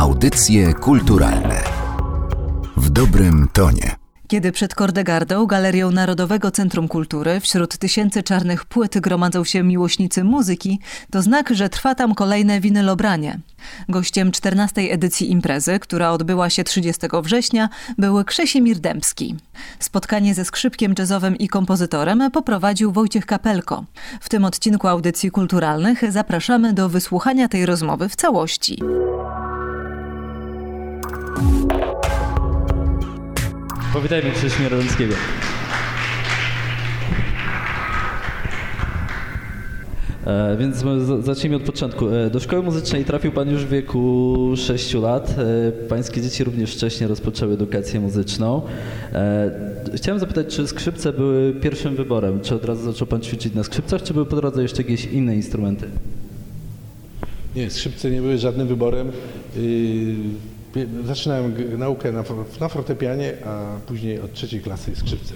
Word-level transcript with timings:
Audycje 0.00 0.74
kulturalne 0.74 1.62
w 2.76 2.90
dobrym 2.90 3.48
tonie. 3.52 3.96
Kiedy 4.28 4.52
przed 4.52 4.74
Kordegardą, 4.74 5.46
Galerią 5.46 5.90
Narodowego 5.90 6.50
Centrum 6.50 6.88
Kultury, 6.88 7.40
wśród 7.40 7.78
tysięcy 7.78 8.22
czarnych 8.22 8.64
płyt 8.64 8.98
gromadzą 8.98 9.44
się 9.44 9.62
miłośnicy 9.62 10.24
muzyki, 10.24 10.80
to 11.10 11.22
znak, 11.22 11.50
że 11.54 11.68
trwa 11.68 11.94
tam 11.94 12.14
kolejne 12.14 12.60
winylobranie. 12.60 13.40
Gościem 13.88 14.32
14. 14.32 14.80
edycji 14.80 15.30
imprezy, 15.30 15.78
która 15.78 16.10
odbyła 16.10 16.50
się 16.50 16.64
30 16.64 17.06
września, 17.22 17.68
był 17.98 18.24
Krzesimir 18.24 18.78
Dębski. 18.78 19.36
Spotkanie 19.78 20.34
ze 20.34 20.44
skrzypkiem 20.44 20.94
jazzowym 20.98 21.36
i 21.36 21.48
kompozytorem 21.48 22.30
poprowadził 22.30 22.92
Wojciech 22.92 23.26
Kapelko. 23.26 23.84
W 24.20 24.28
tym 24.28 24.44
odcinku 24.44 24.88
audycji 24.88 25.30
kulturalnych 25.30 26.12
zapraszamy 26.12 26.72
do 26.72 26.88
wysłuchania 26.88 27.48
tej 27.48 27.66
rozmowy 27.66 28.08
w 28.08 28.16
całości. 28.16 28.78
Powitajmy 33.92 34.30
Krzysztofa 34.30 34.68
Radomskiego. 34.68 35.14
E, 40.26 40.56
więc 40.56 40.84
zacznijmy 41.24 41.56
od 41.56 41.62
początku. 41.62 42.08
E, 42.08 42.30
do 42.30 42.40
szkoły 42.40 42.62
muzycznej 42.62 43.04
trafił 43.04 43.32
Pan 43.32 43.50
już 43.50 43.64
w 43.64 43.68
wieku 43.68 44.36
6 44.56 44.94
lat. 44.94 45.34
E, 45.38 45.72
pańskie 45.72 46.22
dzieci 46.22 46.44
również 46.44 46.74
wcześnie 46.74 47.06
rozpoczęły 47.08 47.54
edukację 47.54 48.00
muzyczną. 48.00 48.62
E, 49.12 49.50
chciałem 49.94 50.20
zapytać, 50.20 50.46
czy 50.46 50.66
skrzypce 50.66 51.12
były 51.12 51.52
pierwszym 51.52 51.96
wyborem? 51.96 52.40
Czy 52.40 52.54
od 52.54 52.64
razu 52.64 52.92
zaczął 52.92 53.06
Pan 53.06 53.20
ćwiczyć 53.20 53.54
na 53.54 53.64
skrzypcach, 53.64 54.02
czy 54.02 54.14
były 54.14 54.26
po 54.26 54.36
drodze 54.36 54.62
jeszcze 54.62 54.82
jakieś 54.82 55.04
inne 55.04 55.36
instrumenty? 55.36 55.86
Nie, 57.56 57.70
skrzypce 57.70 58.10
nie 58.10 58.20
były 58.20 58.38
żadnym 58.38 58.68
wyborem. 58.68 59.12
Pie- 59.56 60.59
Zaczynałem 61.04 61.78
naukę 61.78 62.12
na, 62.12 62.24
na 62.60 62.68
fortepianie, 62.68 63.32
a 63.46 63.76
później 63.86 64.20
od 64.20 64.32
trzeciej 64.32 64.60
klasy 64.60 64.96
skrzypce. 64.96 65.34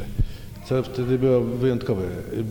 Co 0.64 0.82
wtedy 0.82 1.18
było 1.18 1.40
wyjątkowe, 1.40 2.02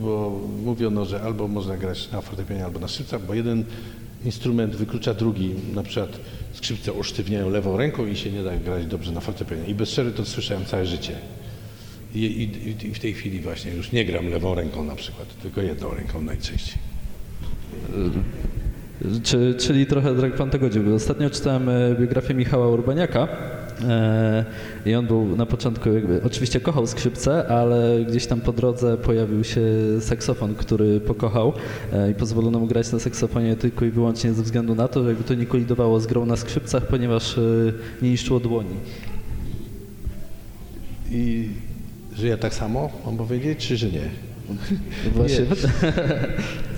bo 0.01 0.39
mówiono, 0.65 1.05
że 1.05 1.21
albo 1.21 1.47
można 1.47 1.77
grać 1.77 2.11
na 2.11 2.21
fortepianie, 2.21 2.65
albo 2.65 2.79
na 2.79 2.87
skrzypcach, 2.87 3.25
bo 3.25 3.33
jeden 3.33 3.63
instrument 4.25 4.75
wyklucza 4.75 5.13
drugi. 5.13 5.55
Na 5.73 5.83
przykład 5.83 6.19
skrzypce 6.53 6.93
usztywniają 6.93 7.49
lewą 7.49 7.77
ręką 7.77 8.07
i 8.07 8.15
się 8.15 8.31
nie 8.31 8.43
da 8.43 8.57
grać 8.57 8.85
dobrze 8.85 9.11
na 9.11 9.19
fortepianie. 9.19 9.65
I 9.67 9.75
bez 9.75 9.91
przerwy 9.91 10.11
to 10.11 10.25
słyszałem 10.25 10.65
całe 10.65 10.85
życie. 10.85 11.15
I, 12.15 12.19
i, 12.19 12.87
I 12.87 12.93
w 12.93 12.99
tej 12.99 13.13
chwili 13.13 13.39
właśnie 13.39 13.71
już 13.71 13.91
nie 13.91 14.05
gram 14.05 14.29
lewą 14.29 14.55
ręką 14.55 14.83
na 14.83 14.95
przykład, 14.95 15.27
tylko 15.41 15.61
jedną 15.61 15.89
ręką 15.89 16.21
najczęściej. 16.21 16.77
Czy, 19.23 19.55
czyli 19.59 19.85
trochę 19.85 20.13
jak 20.21 20.35
pan 20.35 20.49
tego 20.49 20.69
dziwił. 20.69 20.95
Ostatnio 20.95 21.29
czytałem 21.29 21.69
e, 21.69 21.95
biografię 21.99 22.33
Michała 22.33 22.67
Urbaniaka 22.67 23.27
e, 23.87 24.45
i 24.85 24.95
on 24.95 25.07
był 25.07 25.35
na 25.35 25.45
początku, 25.45 25.93
jakby, 25.93 26.21
oczywiście 26.23 26.59
kochał 26.59 26.87
skrzypce, 26.87 27.47
ale 27.47 28.05
gdzieś 28.05 28.27
tam 28.27 28.41
po 28.41 28.53
drodze 28.53 28.97
pojawił 28.97 29.43
się 29.43 29.61
saksofon, 29.99 30.55
który 30.55 30.99
pokochał 30.99 31.53
e, 31.93 32.11
i 32.11 32.13
pozwolono 32.15 32.59
mu 32.59 32.67
grać 32.67 32.91
na 32.91 32.99
saksofonie 32.99 33.55
tylko 33.55 33.85
i 33.85 33.89
wyłącznie 33.89 34.33
ze 34.33 34.43
względu 34.43 34.75
na 34.75 34.87
to, 34.87 35.03
że 35.03 35.09
jakby 35.09 35.23
to 35.23 35.33
nie 35.33 35.45
kolidowało 35.45 35.99
z 35.99 36.07
grą 36.07 36.25
na 36.25 36.35
skrzypcach, 36.35 36.87
ponieważ 36.87 37.39
nie 38.01 38.09
niszczyło 38.11 38.39
dłoni. 38.39 38.75
I 41.11 41.49
że 42.15 42.27
ja 42.27 42.37
tak 42.37 42.53
samo 42.53 42.89
mam 43.05 43.17
powiedzieć, 43.17 43.67
czy 43.67 43.77
że 43.77 43.87
nie? 43.87 44.32
Właśnie. 45.13 45.45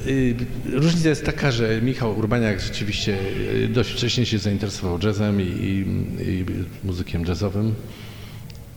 Y, 0.07 0.35
Różnica 0.71 1.09
jest 1.09 1.25
taka, 1.25 1.51
że 1.51 1.81
Michał 1.81 2.17
Urbaniak 2.17 2.61
rzeczywiście 2.61 3.17
y, 3.63 3.67
dość 3.67 3.91
wcześnie 3.91 4.25
się 4.25 4.39
zainteresował 4.39 4.99
jazzem 5.03 5.41
i, 5.41 5.43
i, 5.43 5.85
i 6.29 6.45
muzykiem 6.83 7.25
jazzowym, 7.25 7.75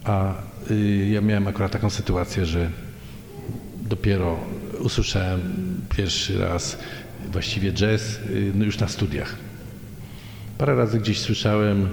a 0.05 0.35
y, 0.71 1.09
ja 1.13 1.21
miałem 1.21 1.47
akurat 1.47 1.73
taką 1.73 1.91
sytuację, 1.91 2.47
że 2.47 2.71
dopiero 3.89 4.41
usłyszałem 4.79 5.41
pierwszy 5.97 6.39
raz 6.39 6.79
właściwie 7.33 7.73
jazz 7.73 8.19
no 8.55 8.65
już 8.65 8.79
na 8.79 8.89
studiach. 8.89 9.37
Parę 10.59 10.75
razy 10.75 11.01
gdzieś 11.01 11.21
słyszałem, 11.21 11.89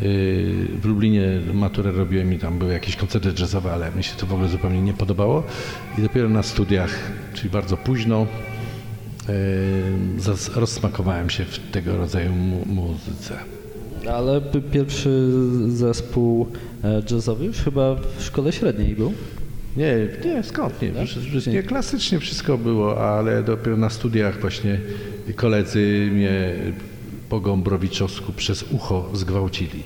w 0.00 0.80
Lublinie 0.84 1.40
maturę 1.54 1.92
robiłem 1.92 2.32
i 2.34 2.38
tam 2.38 2.58
były 2.58 2.72
jakieś 2.72 2.96
koncerty 2.96 3.32
jazzowe, 3.40 3.72
ale 3.72 3.90
mi 3.92 4.02
się 4.04 4.16
to 4.16 4.26
w 4.26 4.32
ogóle 4.32 4.48
zupełnie 4.48 4.82
nie 4.82 4.92
podobało. 4.94 5.42
I 5.98 6.02
dopiero 6.02 6.28
na 6.28 6.42
studiach, 6.42 6.98
czyli 7.34 7.50
bardzo 7.50 7.76
późno, 7.76 8.26
zas- 10.18 10.56
rozsmakowałem 10.56 11.30
się 11.30 11.44
w 11.44 11.58
tego 11.70 11.96
rodzaju 11.96 12.32
mu- 12.32 12.66
muzyce. 12.66 13.34
Ale 14.12 14.40
pierwszy 14.72 15.30
zespół 15.68 16.46
e, 16.84 17.02
jazzowy 17.10 17.44
już 17.44 17.56
chyba 17.56 17.94
w 18.18 18.22
szkole 18.22 18.52
średniej 18.52 18.94
był. 18.94 19.12
Nie, 19.76 19.94
nie, 20.24 20.42
skąd 20.42 20.82
nie? 20.82 20.90
Tak? 20.90 21.04
Przecież 21.04 21.46
nie, 21.46 21.62
klasycznie 21.62 22.18
wszystko 22.18 22.58
było, 22.58 23.08
ale 23.16 23.42
dopiero 23.42 23.76
na 23.76 23.90
studiach 23.90 24.40
właśnie 24.40 24.80
koledzy 25.36 26.08
mnie 26.12 26.52
po 27.28 27.40
Gąbrowiczowsku 27.40 28.32
przez 28.32 28.62
ucho 28.62 29.10
zgwałcili 29.14 29.82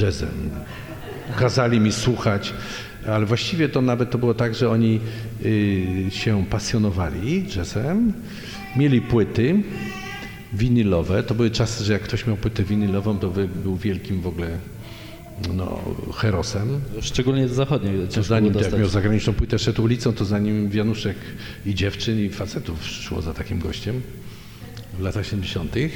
jazzem. 0.00 0.50
Kazali 1.38 1.80
mi 1.80 1.92
słuchać, 1.92 2.52
ale 3.06 3.26
właściwie 3.26 3.68
to 3.68 3.80
nawet 3.82 4.10
to 4.10 4.18
było 4.18 4.34
tak, 4.34 4.54
że 4.54 4.70
oni 4.70 5.00
y, 5.44 6.06
się 6.10 6.44
pasjonowali 6.50 7.44
jazzem, 7.56 8.12
mieli 8.76 9.00
płyty 9.00 9.62
winylowe. 10.52 11.22
To 11.22 11.34
były 11.34 11.50
czasy, 11.50 11.84
że 11.84 11.92
jak 11.92 12.02
ktoś 12.02 12.26
miał 12.26 12.36
płytę 12.36 12.62
winylową, 12.62 13.18
to 13.18 13.32
był 13.62 13.76
wielkim 13.76 14.20
w 14.20 14.26
ogóle 14.26 14.58
no, 15.54 15.80
herosem. 16.14 16.80
Szczególnie 17.00 17.48
z 17.48 17.52
zachodniej. 17.52 18.08
To 18.14 18.22
zanim 18.22 18.54
jak 18.54 18.78
miał 18.78 18.88
zagraniczną 18.88 19.32
płytę, 19.32 19.58
szedł 19.58 19.82
ulicą, 19.82 20.12
to 20.12 20.24
zanim 20.24 20.70
wianuszek 20.70 21.16
i 21.66 21.74
dziewczyn 21.74 22.24
i 22.24 22.28
facetów 22.28 22.84
szło 22.86 23.22
za 23.22 23.34
takim 23.34 23.58
gościem 23.58 24.02
w 24.98 25.00
latach 25.00 25.26
70. 25.26 25.76
Yy, 25.76 25.88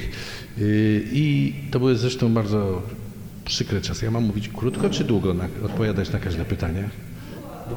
I 1.11 1.53
to 1.71 1.79
były 1.79 1.95
zresztą 1.95 2.33
bardzo 2.33 2.81
przykre 3.45 3.81
czasy. 3.81 4.05
Ja 4.05 4.11
mam 4.11 4.23
mówić 4.23 4.49
krótko 4.49 4.89
czy 4.89 5.03
długo, 5.03 5.33
na, 5.33 5.47
odpowiadać 5.63 6.11
na 6.11 6.19
każde 6.19 6.45
pytanie? 6.45 6.89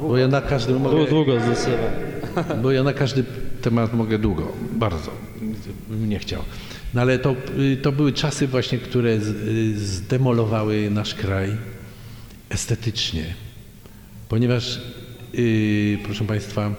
Bo 0.01 0.17
ja 0.17 0.27
na 0.27 0.41
każdy 0.41 0.73
mogę, 0.73 1.09
Długo, 1.09 1.39
zdecydowanie. 1.39 2.61
bo 2.63 2.71
ja 2.71 2.83
na 2.83 2.93
każdy 2.93 3.23
temat 3.61 3.93
mogę 3.93 4.19
długo, 4.19 4.51
bardzo. 4.71 5.11
Bym 5.89 6.09
nie 6.09 6.19
chciał. 6.19 6.41
No 6.93 7.01
ale 7.01 7.19
to, 7.19 7.35
y, 7.59 7.77
to 7.77 7.91
były 7.91 8.13
czasy 8.13 8.47
właśnie, 8.47 8.77
które 8.77 9.09
y, 9.09 9.79
zdemolowały 9.79 10.89
nasz 10.91 11.15
kraj 11.15 11.57
estetycznie. 12.49 13.33
Ponieważ, 14.29 14.81
yy, 15.33 15.97
proszę 16.03 16.25
Państwa, 16.25 16.75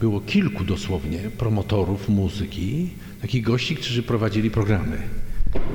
było 0.00 0.20
kilku 0.20 0.64
dosłownie 0.64 1.18
promotorów 1.18 2.08
muzyki, 2.08 2.90
takich 3.24 3.42
gości, 3.42 3.76
którzy 3.76 4.02
prowadzili 4.02 4.50
programy 4.50 4.98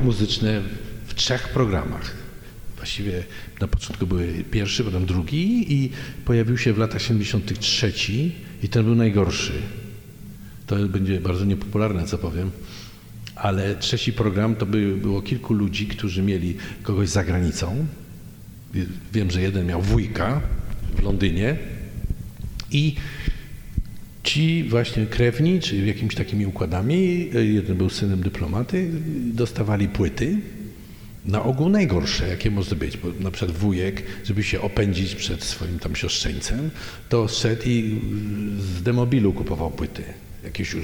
muzyczne 0.04 0.62
w 1.08 1.14
trzech 1.14 1.48
programach. 1.48 2.14
Właściwie 2.76 3.24
na 3.62 3.68
początku 3.68 4.08
były 4.08 4.28
pierwszy, 4.52 4.84
potem 4.84 5.06
drugi 5.06 5.74
i 5.74 5.90
pojawił 6.26 6.58
się 6.58 6.74
w 6.74 6.78
latach 6.78 7.02
70. 7.02 7.60
trzeci 7.60 8.36
i 8.64 8.70
ten 8.70 8.86
był 8.86 8.96
najgorszy. 8.96 9.52
To 10.68 10.76
będzie 10.76 11.22
bardzo 11.22 11.46
niepopularne, 11.46 12.06
co 12.06 12.18
powiem, 12.18 12.52
ale 13.36 13.76
trzeci 13.76 14.14
program 14.14 14.56
to 14.56 14.66
by, 14.66 14.98
było 14.98 15.22
kilku 15.22 15.54
ludzi, 15.54 15.88
którzy 15.88 16.22
mieli 16.22 16.56
kogoś 16.84 17.10
za 17.10 17.24
granicą. 17.24 17.86
Wiem, 19.14 19.32
że 19.32 19.42
jeden 19.42 19.68
miał 19.68 19.82
wujka 19.82 20.42
w 20.96 21.04
Londynie 21.04 21.58
i 22.72 22.96
ci 24.24 24.64
właśnie 24.64 25.06
krewni, 25.06 25.60
czy 25.60 25.78
jakimiś 25.78 26.16
takimi 26.16 26.46
układami, 26.46 27.30
jeden 27.34 27.78
był 27.78 27.90
synem 27.90 28.22
dyplomaty, 28.22 28.90
dostawali 29.34 29.88
płyty, 29.88 30.38
na 31.26 31.44
ogół 31.44 31.70
najgorsze, 31.70 32.28
jakie 32.28 32.52
może 32.52 32.76
być, 32.76 32.98
bo 32.98 33.08
na 33.20 33.32
przykład 33.32 33.58
wujek, 33.58 34.04
żeby 34.26 34.44
się 34.44 34.62
opędzić 34.62 35.16
przed 35.16 35.44
swoim 35.44 35.80
tam 35.80 35.96
siostrzeńcem, 35.96 36.70
to 37.10 37.28
szedł 37.28 37.62
i 37.66 38.00
z 38.60 38.82
demobilu 38.82 39.34
kupował 39.34 39.72
płyty. 39.72 40.04
Jakieś 40.44 40.76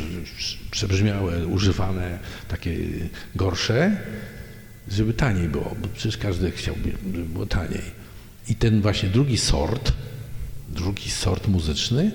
przebrzmiałe, 0.72 1.48
używane, 1.48 2.20
takie 2.48 2.78
gorsze, 3.36 3.98
żeby 4.92 5.14
taniej 5.14 5.48
było, 5.48 5.76
bo 5.81 5.88
przecież 5.94 6.18
każdy 6.18 6.52
chciałby, 6.52 6.92
żeby 7.14 7.26
było 7.26 7.46
taniej. 7.46 8.06
I 8.50 8.56
ten 8.56 8.81
właśnie 8.81 9.10
drugi 9.10 9.38
sort, 9.38 9.94
drugi 10.70 11.10
sort 11.10 11.48
muzyczny, 11.48 12.12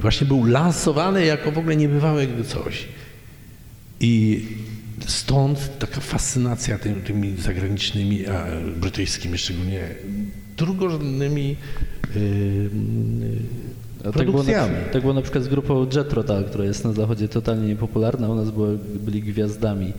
właśnie 0.00 0.26
był 0.26 0.44
lansowany 0.44 1.24
jako 1.24 1.52
w 1.52 1.58
ogóle 1.58 1.76
niebywałe 1.76 2.26
coś. 2.46 2.88
I 4.00 4.44
stąd 5.06 5.78
taka 5.78 6.00
fascynacja 6.00 6.78
tym, 6.78 7.02
tymi 7.02 7.36
zagranicznymi, 7.36 8.26
a 8.26 8.46
brytyjskimi 8.76 9.38
szczególnie, 9.38 9.88
drugorzędnymi 10.56 11.56
yy, 12.14 12.70
Tak 14.12 14.24
było, 14.24 14.42
na, 14.42 14.52
tak 14.92 15.02
było 15.02 15.14
na 15.14 15.22
przykład 15.22 15.44
z 15.44 15.48
grupą 15.48 15.86
Jetro, 15.96 16.24
ta, 16.24 16.42
która 16.42 16.64
jest 16.64 16.84
na 16.84 16.92
zachodzie 16.92 17.28
totalnie 17.28 17.68
niepopularna. 17.68 18.28
U 18.28 18.34
nas 18.34 18.50
były, 18.50 18.78
byli 18.78 19.22
gwiazdami. 19.22 19.92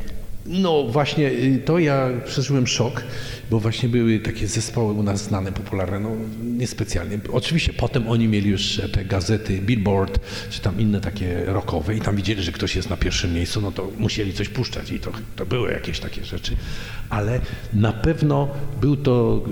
No 0.46 0.84
właśnie, 0.84 1.32
y, 1.32 1.62
to 1.66 1.80
ja 1.80 2.10
przeżyłem 2.26 2.68
szok, 2.68 3.04
bo 3.50 3.60
właśnie 3.60 3.90
były 3.90 4.20
takie 4.20 4.48
zespoły 4.48 4.94
u 4.94 5.04
nas 5.04 5.24
znane, 5.24 5.52
popularne, 5.52 6.00
no 6.00 6.10
niespecjalnie. 6.44 7.20
Oczywiście 7.32 7.74
potem 7.74 8.08
oni 8.08 8.28
mieli 8.28 8.50
już 8.50 8.82
te 8.92 9.06
gazety 9.06 9.62
Billboard, 9.62 10.20
czy 10.50 10.62
tam 10.62 10.80
inne 10.80 11.02
takie 11.02 11.46
rockowe 11.46 11.96
i 11.96 12.02
tam 12.02 12.16
widzieli, 12.16 12.44
że 12.44 12.52
ktoś 12.52 12.76
jest 12.76 12.90
na 12.90 12.98
pierwszym 12.98 13.34
miejscu, 13.34 13.62
no 13.62 13.72
to 13.72 13.92
musieli 13.98 14.34
coś 14.34 14.50
puszczać 14.50 14.92
i 14.92 15.00
to, 15.00 15.12
to 15.36 15.46
były 15.46 15.72
jakieś 15.72 16.00
takie 16.00 16.26
rzeczy. 16.26 16.56
Ale 17.10 17.42
na 17.74 17.94
pewno 17.94 18.50
był 18.82 18.98
to 18.98 19.44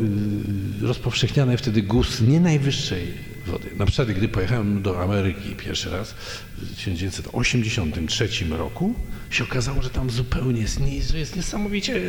y, 0.83 0.87
rozpowszechniany 0.87 1.57
wtedy 1.57 1.81
gust 1.81 2.27
nie 2.27 2.39
najwyższej 2.39 3.29
wody. 3.49 3.69
Na 3.77 3.85
przykład, 3.85 4.17
gdy 4.17 4.27
pojechałem 4.27 4.81
do 4.81 5.01
Ameryki 5.03 5.55
pierwszy 5.55 5.89
raz 5.89 6.11
w 6.57 6.75
1983 6.75 8.29
roku, 8.49 8.95
się 9.29 9.43
okazało, 9.43 9.81
że 9.81 9.89
tam 9.89 10.09
zupełnie 10.09 10.61
jest, 10.61 10.79
jest 11.13 11.35
niesamowicie 11.35 12.01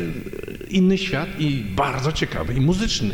inny 0.69 0.97
świat 0.97 1.29
i 1.39 1.65
bardzo 1.75 2.11
ciekawy 2.11 2.53
i 2.53 2.61
muzyczny 2.61 3.13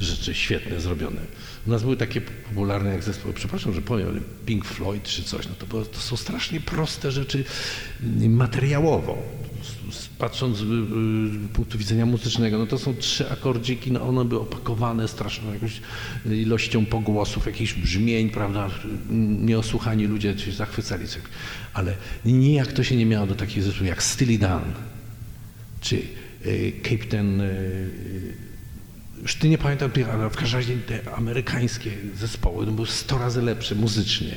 rzeczy 0.00 0.34
świetne 0.34 0.80
zrobione. 0.80 1.20
U 1.66 1.70
nas 1.70 1.82
były 1.82 1.96
takie 1.96 2.20
popularne 2.20 2.90
jak 2.90 3.02
zespoły, 3.02 3.34
przepraszam, 3.34 3.74
że 3.74 3.82
powiem, 3.82 4.20
Pink 4.46 4.64
Floyd 4.64 5.02
czy 5.02 5.22
coś, 5.22 5.48
no 5.48 5.54
to, 5.58 5.66
było, 5.66 5.84
to 5.84 6.00
są 6.00 6.16
strasznie 6.16 6.60
proste 6.60 7.12
rzeczy 7.12 7.44
materiałowo 8.28 9.18
patrząc 10.18 10.58
z 10.58 10.62
punktu 11.52 11.78
widzenia 11.78 12.06
muzycznego, 12.06 12.58
no 12.58 12.66
to 12.66 12.78
są 12.78 12.94
trzy 12.94 13.30
akordziki, 13.30 13.92
no 13.92 14.02
one 14.02 14.24
były 14.24 14.40
opakowane 14.40 15.08
straszną 15.08 15.52
jakąś 15.52 15.80
ilością 16.26 16.86
pogłosów, 16.86 17.46
jakichś 17.46 17.74
brzmień, 17.74 18.30
prawda, 18.30 18.70
nieosłuchani 19.40 20.06
ludzie 20.06 20.38
się 20.38 20.52
zachwycali. 20.52 21.04
Ale 21.74 21.94
nijak 22.24 22.72
to 22.72 22.84
się 22.84 22.96
nie 22.96 23.06
miało 23.06 23.26
do 23.26 23.34
takich 23.34 23.62
zespołów 23.62 23.88
jak 23.88 24.02
Steely 24.02 24.38
Dan, 24.38 24.62
czy 25.80 26.02
y, 26.46 26.72
Cape 26.82 27.04
Ten 27.04 27.40
y, 27.40 28.43
już 29.24 29.34
ty 29.34 29.48
nie 29.48 29.58
pamiętam 29.58 29.90
ale 30.12 30.30
w 30.30 30.36
każdym 30.36 30.60
razie 30.60 30.76
te 30.76 31.14
amerykańskie 31.14 31.90
zespoły 32.14 32.66
no, 32.66 32.72
były 32.72 32.86
100 32.86 33.18
razy 33.18 33.42
lepsze 33.42 33.74
muzycznie, 33.74 34.36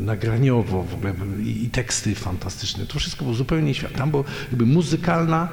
nagraniowo 0.00 0.82
w 0.82 0.94
ogóle 0.94 1.14
i 1.44 1.70
teksty 1.72 2.14
fantastyczne. 2.14 2.86
To 2.86 2.98
wszystko 2.98 3.24
było 3.24 3.36
zupełnie 3.36 3.74
świat. 3.74 3.92
Tam 3.92 4.10
była 4.10 4.24
jakby 4.48 4.66
muzykalna 4.66 5.48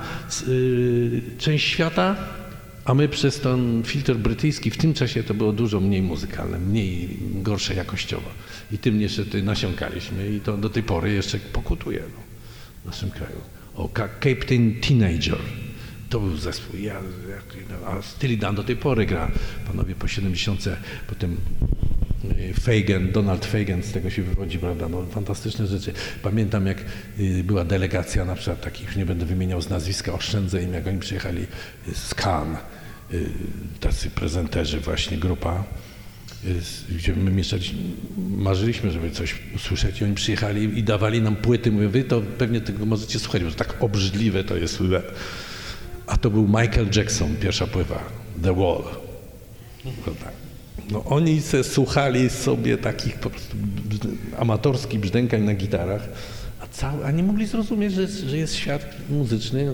y, 0.47 1.21
część 1.37 1.67
świata, 1.67 2.15
a 2.85 2.93
my 2.93 3.09
przez 3.09 3.39
ten 3.39 3.83
filtr 3.85 4.13
brytyjski 4.13 4.71
w 4.71 4.77
tym 4.77 4.93
czasie 4.93 5.23
to 5.23 5.33
było 5.33 5.53
dużo 5.53 5.79
mniej 5.79 6.01
muzykalne, 6.01 6.59
mniej 6.59 7.17
gorsze 7.21 7.75
jakościowo. 7.75 8.29
I 8.71 8.77
tym 8.77 8.99
niestety 8.99 9.43
nasiąkaliśmy 9.43 10.29
i 10.29 10.39
to 10.39 10.57
do 10.57 10.69
tej 10.69 10.83
pory 10.83 11.13
jeszcze 11.13 11.39
pokutuje 11.39 11.99
no, 11.99 12.21
w 12.83 12.85
naszym 12.85 13.11
kraju. 13.11 13.37
O, 13.75 13.89
Captain 14.23 14.75
Teenager. 14.81 15.37
To 16.11 16.19
był 16.19 16.37
zespół. 16.37 16.79
Ja, 16.79 17.01
a 17.85 18.01
Steely 18.01 18.37
Dan 18.37 18.55
do 18.55 18.63
tej 18.63 18.75
pory 18.75 19.05
gra. 19.05 19.31
Panowie 19.67 19.95
po 19.95 20.07
70, 20.07 20.65
potem 21.07 21.37
y, 22.39 22.53
Fagan, 22.53 23.11
Donald 23.11 23.45
Fagan 23.45 23.83
z 23.83 23.91
tego 23.91 24.09
się 24.09 24.23
wywodzi, 24.23 24.59
prawda, 24.59 24.89
no 24.89 25.05
fantastyczne 25.05 25.67
rzeczy. 25.67 25.93
Pamiętam 26.21 26.67
jak 26.67 26.77
y, 27.19 27.43
była 27.43 27.65
delegacja 27.65 28.25
na 28.25 28.35
przykład 28.35 28.61
takich, 28.61 28.95
nie 28.95 29.05
będę 29.05 29.25
wymieniał 29.25 29.61
z 29.61 29.69
nazwiska, 29.69 30.13
oszczędzę 30.13 30.63
im, 30.63 30.73
jak 30.73 30.87
oni 30.87 30.99
przyjechali 30.99 31.45
z 31.93 32.15
Cannes, 32.15 32.59
y, 33.13 33.29
tacy 33.79 34.09
prezenterzy 34.09 34.79
właśnie, 34.79 35.17
grupa, 35.17 35.63
gdzie 36.89 37.15
my 37.15 37.31
mieszkaliśmy, 37.31 37.79
marzyliśmy, 38.17 38.91
żeby 38.91 39.11
coś 39.11 39.35
usłyszeć 39.55 40.01
i 40.01 40.03
oni 40.03 40.15
przyjechali 40.15 40.79
i 40.79 40.83
dawali 40.83 41.21
nam 41.21 41.35
płyty, 41.35 41.71
mówię, 41.71 41.89
wy 41.89 42.03
to 42.03 42.21
pewnie 42.21 42.61
tego 42.61 42.85
możecie 42.85 43.19
słuchać, 43.19 43.43
bo 43.43 43.51
tak 43.51 43.83
obrzydliwe 43.83 44.43
to 44.43 44.57
jest. 44.57 44.79
To 46.21 46.29
był 46.29 46.47
Michael 46.47 46.87
Jackson, 46.95 47.35
pierwsza 47.35 47.67
pływa, 47.67 47.99
The 48.43 48.55
Wall. 48.55 48.83
No, 50.91 51.03
oni 51.03 51.41
se 51.41 51.63
słuchali 51.63 52.29
sobie 52.29 52.77
takich 52.77 53.15
po 53.15 53.29
prostu 53.29 53.57
amatorskich 54.37 54.99
brzdękań 54.99 55.41
na 55.41 55.53
gitarach, 55.53 56.09
a, 56.59 56.67
cały, 56.67 57.05
a 57.05 57.11
nie 57.11 57.23
mogli 57.23 57.45
zrozumieć, 57.45 57.93
że, 57.93 58.07
że 58.07 58.37
jest 58.37 58.55
świat 58.55 58.85
muzyczny 59.09 59.71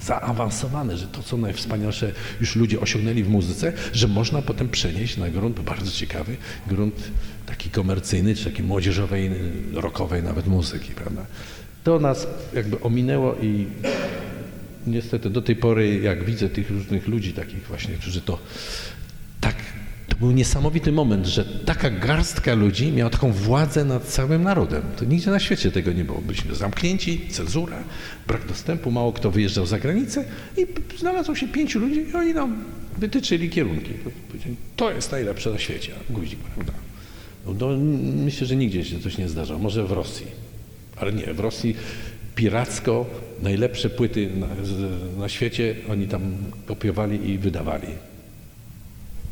zaawansowany, 0.00 0.96
że 0.96 1.06
to, 1.06 1.22
co 1.22 1.36
najwspanialsze 1.36 2.12
już 2.40 2.56
ludzie 2.56 2.80
osiągnęli 2.80 3.22
w 3.22 3.28
muzyce, 3.28 3.72
że 3.92 4.08
można 4.08 4.42
potem 4.42 4.68
przenieść 4.68 5.16
na 5.16 5.30
grunt 5.30 5.60
bardzo 5.60 5.90
ciekawy, 5.90 6.36
grunt 6.66 6.94
taki 7.46 7.70
komercyjny, 7.70 8.34
czy 8.34 8.44
taki 8.44 8.62
młodzieżowej, 8.62 9.30
rockowej 9.72 10.22
nawet 10.22 10.46
muzyki, 10.46 10.92
prawda? 10.94 11.26
To 11.84 11.98
nas 11.98 12.26
jakby 12.54 12.80
ominęło 12.80 13.34
i 13.34 13.66
niestety 14.86 15.30
do 15.30 15.42
tej 15.42 15.56
pory, 15.56 16.00
jak 16.00 16.24
widzę 16.24 16.48
tych 16.48 16.70
różnych 16.70 17.08
ludzi 17.08 17.32
takich 17.32 17.66
właśnie, 17.66 17.94
którzy 17.94 18.20
to 18.20 18.38
tak, 19.40 19.56
to 20.08 20.16
był 20.16 20.30
niesamowity 20.30 20.92
moment, 20.92 21.26
że 21.26 21.44
taka 21.44 21.90
garstka 21.90 22.54
ludzi 22.54 22.92
miała 22.92 23.10
taką 23.10 23.32
władzę 23.32 23.84
nad 23.84 24.04
całym 24.04 24.42
narodem. 24.42 24.82
To 24.96 25.04
nigdzie 25.04 25.30
na 25.30 25.40
świecie 25.40 25.70
tego 25.70 25.92
nie 25.92 26.04
było. 26.04 26.20
Byliśmy 26.20 26.54
zamknięci, 26.54 27.20
cenzura, 27.30 27.82
brak 28.26 28.46
dostępu, 28.46 28.90
mało 28.90 29.12
kto 29.12 29.30
wyjeżdżał 29.30 29.66
za 29.66 29.78
granicę 29.78 30.24
i 30.56 30.66
znalazło 30.98 31.34
się 31.34 31.48
pięciu 31.48 31.78
ludzi 31.78 32.06
i 32.10 32.14
oni 32.14 32.34
nam 32.34 32.64
wytyczyli 32.98 33.50
kierunki. 33.50 33.90
To 34.76 34.92
jest 34.92 35.12
najlepsze 35.12 35.50
na 35.50 35.58
świecie. 35.58 35.92
Guzik, 36.10 36.38
prawda? 36.38 36.72
No, 37.46 37.68
myślę, 38.24 38.46
że 38.46 38.56
nigdzie 38.56 38.84
się 38.84 39.00
coś 39.00 39.18
nie 39.18 39.28
zdarza. 39.28 39.58
Może 39.58 39.86
w 39.86 39.92
Rosji. 39.92 40.26
Ale 40.96 41.12
nie, 41.12 41.34
w 41.34 41.40
Rosji 41.40 41.76
piracko 42.34 43.06
najlepsze 43.42 43.90
płyty 43.90 44.30
na, 44.36 44.46
na, 45.18 45.28
świecie 45.28 45.74
oni 45.90 46.06
tam 46.06 46.36
kopiowali 46.66 47.30
i 47.30 47.38
wydawali. 47.38 47.88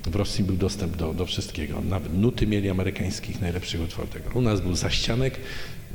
W 0.07 0.17
Rosji 0.17 0.45
był 0.45 0.57
dostęp 0.57 0.97
do, 0.97 1.15
do 1.15 1.27
wszystkiego. 1.27 1.81
Nawet 1.89 2.15
nuty 2.15 2.47
mieli 2.47 2.71
amerykańskich 2.71 3.41
najlepszych 3.41 3.83
utworów. 3.83 4.37
U 4.37 4.41
nas 4.41 4.61
był 4.61 4.75
zaścianek 4.75 5.41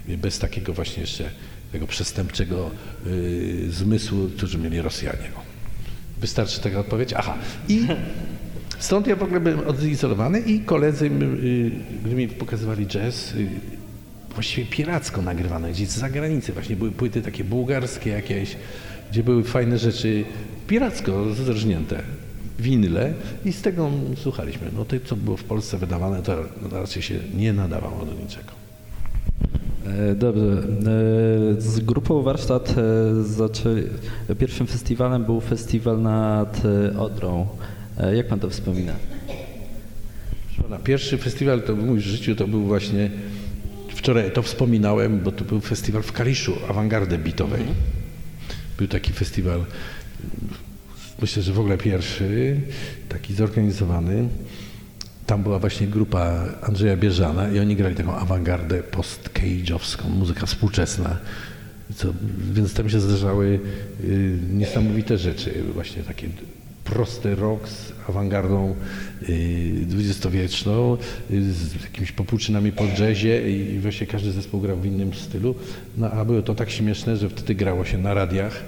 bez 0.07 0.39
takiego 0.39 0.73
właśnie 0.73 1.01
jeszcze 1.01 1.29
tego 1.71 1.87
przestępczego 1.87 2.71
y, 3.07 3.71
zmysłu, 3.71 4.29
którzy 4.37 4.57
mieli 4.57 4.81
Rosjanie. 4.81 5.29
Wystarczy 6.21 6.61
taka 6.61 6.79
odpowiedź. 6.79 7.13
Aha. 7.13 7.37
I 7.69 7.87
stąd 8.79 9.07
ja 9.07 9.15
w 9.15 9.23
ogóle 9.23 9.39
byłem 9.39 9.67
odizolowany 9.67 10.39
i 10.39 10.59
koledzy, 10.59 11.05
y, 11.05 11.71
gdy 12.05 12.15
mi 12.15 12.27
pokazywali 12.27 12.87
jazz, 12.87 13.33
y, 13.35 13.47
właściwie 14.35 14.67
piracko 14.67 15.21
nagrywane, 15.21 15.71
gdzieś 15.71 15.87
z 15.89 15.97
zagranicy. 15.97 16.53
Właśnie 16.53 16.75
były 16.75 16.91
płyty 16.91 17.21
takie 17.21 17.43
bułgarskie 17.43 18.09
jakieś, 18.09 18.55
gdzie 19.11 19.23
były 19.23 19.43
fajne 19.43 19.77
rzeczy 19.77 20.25
piracko 20.67 21.33
zrżnięte, 21.33 22.03
winyle 22.59 23.13
i 23.45 23.53
z 23.53 23.61
tego 23.61 23.91
słuchaliśmy. 24.17 24.67
No 24.77 24.85
to, 24.85 24.95
co 25.05 25.15
było 25.15 25.37
w 25.37 25.43
Polsce 25.43 25.77
wydawane, 25.77 26.21
to 26.21 26.35
raczej 26.71 27.01
się 27.01 27.15
nie 27.37 27.53
nadawało 27.53 28.05
do 28.05 28.13
niczego. 28.13 28.65
E, 29.87 30.15
dobrze. 30.15 30.43
E, 30.43 31.61
z 31.61 31.79
grupą 31.79 32.21
Warsztat 32.21 32.75
e, 32.77 33.23
zaczęli, 33.23 33.83
pierwszym 34.39 34.67
festiwalem 34.67 35.25
był 35.25 35.41
festiwal 35.41 36.01
nad 36.01 36.61
Odrą. 36.97 37.47
Jak 38.15 38.27
pan 38.27 38.39
to 38.39 38.49
wspomina? 38.49 38.93
Pierwszy 40.83 41.17
festiwal 41.17 41.61
to 41.61 41.75
w 41.75 41.85
moim 41.85 41.99
życiu 41.99 42.35
to 42.35 42.47
był 42.47 42.63
właśnie 42.63 43.09
Wczoraj 44.05 44.31
to 44.31 44.41
wspominałem, 44.41 45.19
bo 45.19 45.31
to 45.31 45.43
był 45.45 45.61
festiwal 45.61 46.03
w 46.03 46.11
Kaliszu, 46.11 46.57
awangardy 46.69 47.17
bitowej. 47.17 47.61
Mhm. 47.61 47.77
Był 48.77 48.87
taki 48.87 49.13
festiwal, 49.13 49.65
myślę, 51.21 51.43
że 51.43 51.53
w 51.53 51.59
ogóle 51.59 51.77
pierwszy, 51.77 52.61
taki 53.09 53.33
zorganizowany. 53.33 54.27
Tam 55.25 55.43
była 55.43 55.59
właśnie 55.59 55.87
grupa 55.87 56.45
Andrzeja 56.61 56.97
Bieżana 56.97 57.49
i 57.49 57.59
oni 57.59 57.75
grali 57.75 57.95
taką 57.95 58.15
awangardę 58.15 58.83
post-cage'owską, 58.83 60.09
muzyka 60.09 60.45
współczesna. 60.45 61.17
Co, 61.95 62.13
więc 62.53 62.73
tam 62.73 62.89
się 62.89 62.99
zdarzały 62.99 63.59
y, 64.03 64.39
niesamowite 64.53 65.17
rzeczy, 65.17 65.63
właśnie 65.73 66.03
takie 66.03 66.27
prosty 66.85 67.35
rock 67.35 67.67
z 67.67 67.93
awangardą 68.09 68.75
dwudziestowieczną, 69.81 70.97
y, 71.31 71.53
z 71.53 71.83
jakimiś 71.83 72.11
popłuczynami 72.11 72.71
po 72.71 72.83
jazzie 72.99 73.51
i 73.51 73.79
właśnie 73.79 74.07
każdy 74.07 74.31
zespół 74.31 74.61
grał 74.61 74.77
w 74.77 74.85
innym 74.85 75.13
stylu. 75.13 75.55
No 75.97 76.11
a 76.11 76.25
było 76.25 76.41
to 76.41 76.55
tak 76.55 76.69
śmieszne, 76.69 77.17
że 77.17 77.29
wtedy 77.29 77.55
grało 77.55 77.85
się 77.85 77.97
na 77.97 78.13
radiach, 78.13 78.63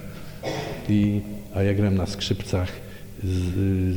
i, 0.90 1.22
a 1.56 1.64
ja 1.64 1.74
grałem 1.74 1.96
na 1.96 2.06
skrzypcach 2.06 2.72
z, 3.24 3.96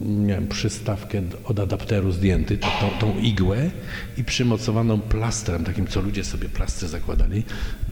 miałem 0.00 0.48
przystawkę 0.48 1.22
od 1.44 1.60
adapteru 1.60 2.12
zdjęty, 2.12 2.58
tą, 2.58 2.68
tą, 3.00 3.18
igłę 3.18 3.70
i 4.16 4.24
przymocowaną 4.24 5.00
plastrem, 5.00 5.64
takim 5.64 5.86
co 5.86 6.00
ludzie 6.00 6.24
sobie 6.24 6.48
plastry 6.48 6.88
zakładali, 6.88 7.42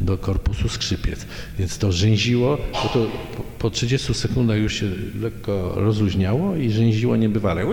do 0.00 0.18
korpusu 0.18 0.68
skrzypiec. 0.68 1.26
Więc 1.58 1.78
to 1.78 1.92
rzęziło, 1.92 2.58
bo 2.72 2.88
to 2.88 3.06
po, 3.36 3.42
po 3.58 3.70
30 3.70 4.14
sekundach 4.14 4.58
już 4.58 4.75
się 4.75 4.86
lekko 5.20 5.72
rozluźniało 5.76 6.56
i 6.56 6.70
rzęziło 6.70 7.16
niebywale. 7.16 7.64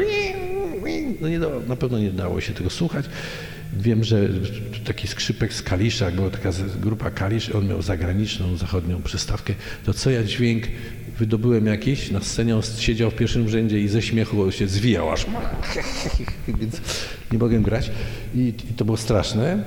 No 1.22 1.30
nie 1.30 1.40
na 1.68 1.76
pewno 1.76 2.00
nie 2.00 2.12
dało 2.12 2.42
się 2.42 2.54
tego 2.54 2.70
słuchać. 2.70 3.06
Wiem, 3.78 4.04
że 4.04 4.30
taki 4.86 5.08
skrzypek 5.08 5.54
z 5.54 5.62
Kalisza, 5.62 6.06
jak 6.06 6.16
była 6.16 6.30
taka 6.30 6.50
grupa 6.80 7.12
Kalisz, 7.12 7.50
on 7.50 7.68
miał 7.68 7.82
zagraniczną, 7.82 8.58
zachodnią 8.58 9.02
przystawkę, 9.02 9.54
to 9.86 9.94
co 9.94 10.10
ja 10.10 10.24
dźwięk 10.24 10.64
wydobyłem 11.20 11.66
jakiś 11.66 12.12
na 12.12 12.20
scenie, 12.22 12.56
on 12.56 12.62
siedział 12.78 13.12
w 13.12 13.16
pierwszym 13.16 13.50
rzędzie 13.50 13.80
i 13.80 13.88
ze 13.88 14.02
śmiechu 14.02 14.52
się 14.52 14.68
zwijał 14.68 15.12
aż, 15.12 15.26
więc 16.60 16.82
nie 17.32 17.38
mogłem 17.40 17.64
grać. 17.64 17.92
I, 18.36 18.40
i 18.70 18.74
to 18.74 18.86
było 18.86 18.98
straszne, 18.98 19.64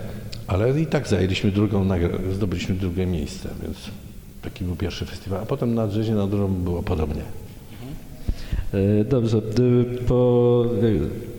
ale 0.46 0.80
i 0.80 0.86
tak 0.86 1.08
zajęliśmy 1.08 1.50
drugą, 1.50 1.88
zdobyliśmy 2.32 2.74
drugie 2.74 3.06
miejsce, 3.06 3.48
więc 3.62 3.76
taki 4.42 4.64
był 4.64 4.76
pierwszy 4.76 5.06
festiwal, 5.06 5.42
a 5.42 5.46
potem 5.46 5.74
na 5.74 5.86
Drzezie 5.86 6.14
na 6.14 6.26
drugą 6.26 6.48
było 6.54 6.82
podobnie. 6.82 7.22
E, 8.74 9.04
Dobrze, 9.04 9.42
d- 9.42 9.84
po 10.08 10.64
e, 10.82 11.35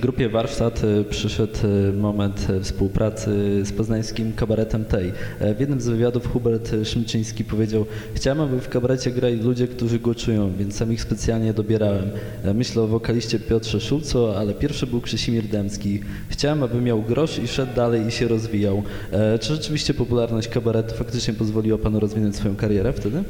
grupie 0.00 0.28
Warsztat 0.28 0.82
e, 0.84 1.04
przyszedł 1.04 1.58
e, 1.88 1.92
moment 1.92 2.46
e, 2.50 2.60
współpracy 2.60 3.30
z 3.64 3.72
poznańskim 3.72 4.32
kabaretem 4.32 4.84
Tej. 4.84 5.12
E, 5.40 5.54
W 5.54 5.60
jednym 5.60 5.80
z 5.80 5.88
wywiadów 5.88 6.32
Hubert 6.32 6.70
Szymczyński 6.84 7.44
powiedział 7.44 7.86
Chciałem, 8.14 8.40
aby 8.40 8.60
w 8.60 8.68
kabarecie 8.68 9.10
grali 9.10 9.36
ludzie, 9.36 9.68
którzy 9.68 9.98
go 9.98 10.14
czują, 10.14 10.52
więc 10.58 10.76
sam 10.76 10.92
ich 10.92 11.02
specjalnie 11.02 11.52
dobierałem. 11.52 12.10
E, 12.44 12.54
Myślę 12.54 12.82
o 12.82 12.86
wokaliście 12.86 13.38
Piotrze 13.38 13.80
Szulco, 13.80 14.38
ale 14.38 14.54
pierwszy 14.54 14.86
był 14.86 15.00
Krzysimir 15.00 15.44
Dębski. 15.44 16.00
Chciałem, 16.28 16.62
aby 16.62 16.80
miał 16.80 17.02
grosz 17.02 17.38
i 17.38 17.48
szedł 17.48 17.74
dalej 17.76 18.06
i 18.06 18.10
się 18.10 18.28
rozwijał. 18.28 18.82
E, 19.12 19.38
Czy 19.38 19.54
rzeczywiście 19.54 19.94
popularność 19.94 20.48
kabaretu 20.48 20.94
faktycznie 20.94 21.34
pozwoliła 21.34 21.78
panu 21.78 22.00
rozwinąć 22.00 22.36
swoją 22.36 22.56
karierę 22.56 22.92
wtedy? 22.92 23.24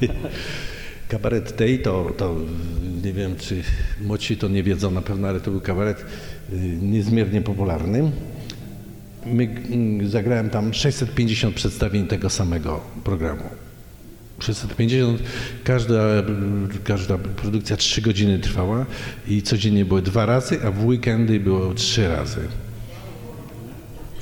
Kabaret 1.08 1.56
tej 1.56 1.82
to, 1.82 2.10
to 2.16 2.36
nie 3.04 3.12
wiem, 3.12 3.36
czy 3.36 3.62
młodsi 4.00 4.36
to 4.36 4.48
nie 4.48 4.62
wiedzą 4.62 4.90
na 4.90 5.02
pewno, 5.02 5.28
ale 5.28 5.40
to 5.40 5.50
był 5.50 5.60
kabaret 5.60 6.00
y, 6.52 6.56
niezmiernie 6.82 7.40
popularny. 7.40 8.10
My, 9.26 9.44
mm, 9.44 10.08
zagrałem 10.08 10.50
tam 10.50 10.74
650 10.74 11.54
przedstawień 11.54 12.06
tego 12.06 12.30
samego 12.30 12.80
programu. 13.04 13.44
650, 14.38 15.22
każda, 15.64 16.02
każda 16.84 17.18
produkcja 17.18 17.76
3 17.76 18.02
godziny 18.02 18.38
trwała 18.38 18.86
i 19.28 19.42
codziennie 19.42 19.84
były 19.84 20.02
dwa 20.02 20.26
razy, 20.26 20.58
a 20.64 20.70
w 20.70 20.86
weekendy 20.86 21.40
było 21.40 21.74
trzy 21.74 22.08
razy. 22.08 22.40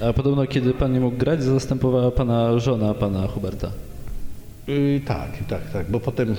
A 0.00 0.12
podobno, 0.12 0.46
kiedy 0.46 0.74
pan 0.74 0.92
nie 0.92 1.00
mógł 1.00 1.16
grać, 1.16 1.42
zastępowała 1.42 2.10
pana 2.10 2.58
żona, 2.58 2.94
pana 2.94 3.26
Huberta. 3.26 3.72
Yy, 4.70 5.00
tak, 5.00 5.30
tak, 5.48 5.70
tak, 5.72 5.90
bo 5.90 6.00
potem 6.00 6.36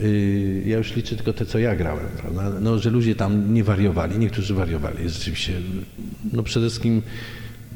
yy, 0.00 0.62
ja 0.66 0.78
już 0.78 0.96
liczę 0.96 1.16
tylko 1.16 1.32
te, 1.32 1.46
co 1.46 1.58
ja 1.58 1.76
grałem, 1.76 2.06
prawda? 2.20 2.50
No, 2.60 2.78
że 2.78 2.90
ludzie 2.90 3.14
tam 3.14 3.54
nie 3.54 3.64
wariowali, 3.64 4.18
niektórzy 4.18 4.54
wariowali, 4.54 5.08
rzeczywiście. 5.08 5.52
No 6.32 6.42
przede 6.42 6.66
wszystkim 6.66 7.02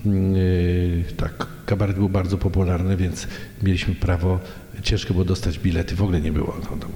yy, 0.04 1.04
tak, 1.16 1.46
kabaret 1.66 1.96
był 1.96 2.08
bardzo 2.08 2.38
popularny, 2.38 2.96
więc 2.96 3.28
mieliśmy 3.62 3.94
prawo, 3.94 4.40
ciężko 4.82 5.14
było 5.14 5.24
dostać 5.24 5.58
bilety, 5.58 5.96
w 5.96 6.02
ogóle 6.02 6.20
nie 6.20 6.32
było. 6.32 6.56
No, 6.70 6.76
no, 6.80 6.86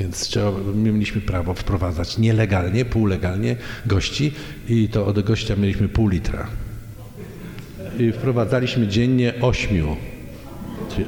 więc 0.00 0.20
trzeba, 0.20 0.52
mieliśmy 0.74 1.20
prawo 1.20 1.54
wprowadzać 1.54 2.18
nielegalnie, 2.18 2.84
półlegalnie 2.84 3.56
gości 3.86 4.32
i 4.68 4.88
to 4.88 5.06
od 5.06 5.20
gościa 5.20 5.56
mieliśmy 5.56 5.88
pół 5.88 6.08
litra. 6.08 6.46
I 7.98 8.12
wprowadzaliśmy 8.12 8.86
dziennie 8.86 9.34
ośmiu. 9.40 9.96
Czyli 10.94 11.04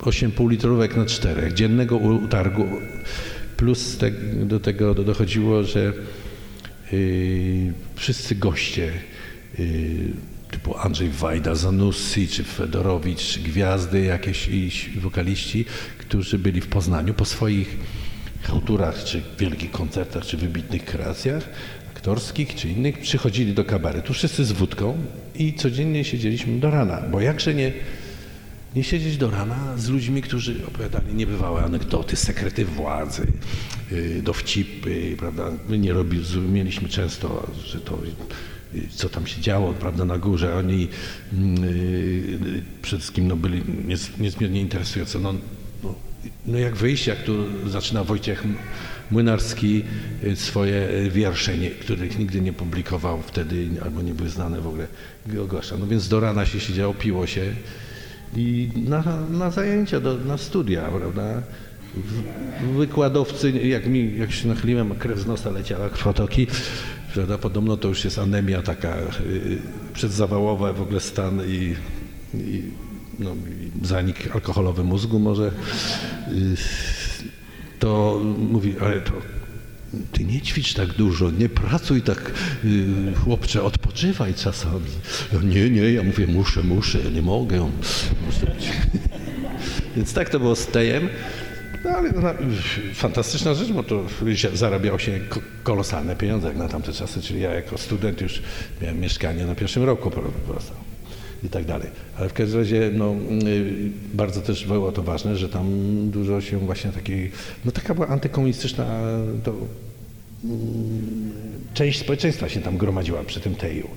8,5 0.00 0.50
litrówek 0.50 0.96
na 0.96 1.06
czterech 1.06 1.54
dziennego 1.54 1.96
utargu. 1.96 2.66
Plus 3.56 3.96
te, 3.96 4.10
do 4.44 4.60
tego 4.60 4.94
do- 4.94 5.04
dochodziło, 5.04 5.64
że 5.64 5.92
yy, 6.92 7.72
wszyscy 7.96 8.34
goście 8.34 8.92
yy, 9.58 9.64
typu 10.50 10.78
Andrzej 10.78 11.08
Wajda, 11.08 11.54
Zanussi, 11.54 12.28
czy 12.28 12.44
Fedorowicz, 12.44 13.20
czy 13.20 13.40
gwiazdy 13.40 14.00
jakieś 14.00 14.48
i 14.48 14.70
wokaliści, 15.00 15.64
którzy 15.98 16.38
byli 16.38 16.60
w 16.60 16.66
Poznaniu 16.68 17.14
po 17.14 17.24
swoich 17.24 17.76
chałturach, 18.42 19.04
czy 19.04 19.22
wielkich 19.38 19.70
koncertach, 19.70 20.26
czy 20.26 20.36
wybitnych 20.36 20.84
kreacjach 20.84 21.48
aktorskich, 22.00 22.54
czy 22.54 22.68
innych, 22.68 22.98
przychodzili 22.98 23.54
do 23.54 23.64
kabaretu, 23.64 24.12
wszyscy 24.12 24.44
z 24.44 24.52
wódką 24.52 24.98
i 25.34 25.54
codziennie 25.54 26.04
siedzieliśmy 26.04 26.60
do 26.60 26.70
rana, 26.70 27.02
bo 27.10 27.20
jakże 27.20 27.54
nie 27.54 27.72
nie 28.76 28.84
siedzieć 28.84 29.16
do 29.16 29.30
rana 29.30 29.76
z 29.76 29.88
ludźmi, 29.88 30.22
którzy 30.22 30.66
opowiadali 30.66 31.14
niebywałe 31.14 31.62
anegdoty, 31.62 32.16
sekrety 32.16 32.64
władzy, 32.64 33.26
yy, 33.90 34.22
dowcipy, 34.22 35.16
prawda? 35.18 35.50
My 35.68 35.78
nie 35.78 35.92
robili, 35.92 36.24
mieliśmy 36.52 36.88
często, 36.88 37.50
że 37.64 37.80
to 37.80 37.98
yy, 38.74 38.82
co 38.90 39.08
tam 39.08 39.26
się 39.26 39.40
działo, 39.40 39.72
prawda, 39.72 40.04
na 40.04 40.18
górze. 40.18 40.56
Oni 40.56 40.80
yy, 40.80 42.62
przede 42.82 43.00
wszystkim 43.00 43.28
no, 43.28 43.36
byli 43.36 43.62
niez, 43.86 44.18
niezmiernie 44.18 44.60
interesujący. 44.60 45.18
No, 45.18 45.34
no, 45.82 45.94
no 46.46 46.58
jak 46.58 46.76
wyjść, 46.76 47.06
jak 47.06 47.22
tu 47.22 47.44
zaczyna 47.70 48.04
Wojciech 48.04 48.44
Młynarski 49.10 49.84
swoje 50.34 50.88
wiersze, 51.10 51.58
nie, 51.58 51.70
których 51.70 52.18
nigdy 52.18 52.40
nie 52.40 52.52
publikował 52.52 53.22
wtedy, 53.22 53.68
albo 53.84 54.02
nie 54.02 54.14
były 54.14 54.28
znane 54.28 54.60
w 54.60 54.66
ogóle, 54.66 54.86
ogłasza. 55.42 55.76
No 55.76 55.86
więc 55.86 56.08
do 56.08 56.20
rana 56.20 56.46
się 56.46 56.60
siedziało, 56.60 56.94
piło 56.94 57.26
się, 57.26 57.54
i 58.36 58.70
na, 58.76 59.04
na 59.30 59.50
zajęcia, 59.50 60.00
do, 60.00 60.16
na 60.16 60.38
studia, 60.38 60.82
prawda? 60.82 61.42
Wykładowcy, 62.76 63.50
jak 63.50 63.86
mi, 63.86 64.18
jak 64.18 64.32
się 64.32 64.48
nachyliłem, 64.48 64.94
krew 64.94 65.18
z 65.18 65.26
nosa 65.26 65.50
leciała, 65.50 65.88
krwotoki, 65.88 66.46
prawda? 67.14 67.38
Podobno 67.38 67.76
to 67.76 67.88
już 67.88 68.04
jest 68.04 68.18
anemia 68.18 68.62
taka 68.62 68.96
y, 68.98 69.58
przedzawałowa, 69.92 70.72
w 70.72 70.82
ogóle 70.82 71.00
stan 71.00 71.40
i, 71.46 71.74
i, 72.34 72.62
no, 73.18 73.30
zanik 73.82 74.34
alkoholowy 74.34 74.84
mózgu 74.84 75.18
może. 75.18 75.46
Y, 76.32 76.56
to 77.78 78.20
mówi, 78.38 78.74
ale 78.80 79.00
to 79.00 79.12
ty 80.12 80.24
nie 80.24 80.40
ćwicz 80.40 80.74
tak 80.74 80.92
dużo, 80.92 81.30
nie 81.30 81.48
pracuj 81.48 82.02
tak, 82.02 82.32
y, 82.64 83.14
chłopcze, 83.24 83.62
odpoczywaj 83.62 84.34
czasami. 84.34 84.86
Ja, 85.32 85.38
nie, 85.42 85.70
nie, 85.70 85.92
ja 85.92 86.02
mówię, 86.02 86.26
muszę, 86.26 86.62
muszę, 86.62 86.98
nie 87.14 87.22
mogę. 87.22 87.70
Więc 89.96 90.12
tak 90.12 90.28
to 90.28 90.40
było 90.40 90.56
z 90.56 90.66
tejem. 90.66 91.08
No 91.84 91.90
ale 91.90 92.12
no, 92.12 92.20
fantastyczna 92.94 93.54
rzecz, 93.54 93.72
bo 93.72 93.82
to 93.82 94.04
zarabiało 94.54 94.98
się 94.98 95.20
ko- 95.28 95.40
kolosalne 95.62 96.16
pieniądze 96.16 96.48
jak 96.48 96.56
na 96.56 96.68
tamte 96.68 96.92
czasy, 96.92 97.22
czyli 97.22 97.40
ja 97.40 97.54
jako 97.54 97.78
student 97.78 98.20
już 98.20 98.42
miałem 98.82 99.00
mieszkanie 99.00 99.46
na 99.46 99.54
pierwszym 99.54 99.84
roku 99.84 100.10
po 100.10 100.20
prostu 100.20 100.89
i 101.44 101.48
tak 101.48 101.64
dalej. 101.64 101.88
Ale 102.18 102.28
w 102.28 102.32
każdym 102.32 102.60
razie 102.60 102.90
no, 102.94 103.14
y, 103.46 103.90
bardzo 104.14 104.40
też 104.40 104.66
było 104.66 104.92
to 104.92 105.02
ważne, 105.02 105.36
że 105.36 105.48
tam 105.48 105.66
dużo 106.10 106.40
się 106.40 106.58
właśnie 106.58 106.92
takiej, 106.92 107.30
no 107.64 107.72
taka 107.72 107.94
była 107.94 108.08
antykomunistyczna 108.08 108.86
to 109.44 109.54
mm, 110.44 111.32
część 111.74 111.98
społeczeństwa 111.98 112.48
się 112.48 112.60
tam 112.60 112.76
gromadziła 112.76 113.24
przy 113.24 113.40
tym 113.40 113.54
teju. 113.54 113.88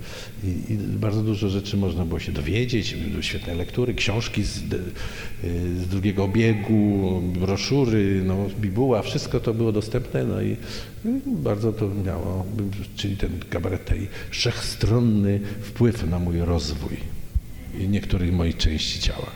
I, 0.43 0.73
I 0.73 0.77
bardzo 0.77 1.21
dużo 1.21 1.50
rzeczy 1.50 1.77
można 1.77 2.05
było 2.05 2.19
się 2.19 2.31
dowiedzieć, 2.31 2.95
były 2.95 3.23
świetne 3.23 3.55
lektury, 3.55 3.93
książki 3.93 4.43
z, 4.43 4.57
y, 4.57 4.62
z 5.79 5.88
drugiego 5.88 6.23
obiegu, 6.23 7.21
broszury, 7.39 8.21
no, 8.25 8.45
bibuła, 8.59 9.01
wszystko 9.01 9.39
to 9.39 9.53
było 9.53 9.71
dostępne, 9.71 10.23
no 10.23 10.41
i 10.41 10.51
y, 11.05 11.21
bardzo 11.25 11.73
to 11.73 11.89
miało, 12.05 12.45
czyli 12.95 13.17
ten 13.17 13.31
kabaret 13.50 13.85
tej 13.85 14.07
wszechstronny 14.29 15.39
wpływ 15.62 16.09
na 16.09 16.19
mój 16.19 16.39
rozwój 16.39 17.22
i 17.79 17.87
niektórych 17.87 18.33
moich 18.33 18.57
części 18.57 18.99
ciała. 18.99 19.31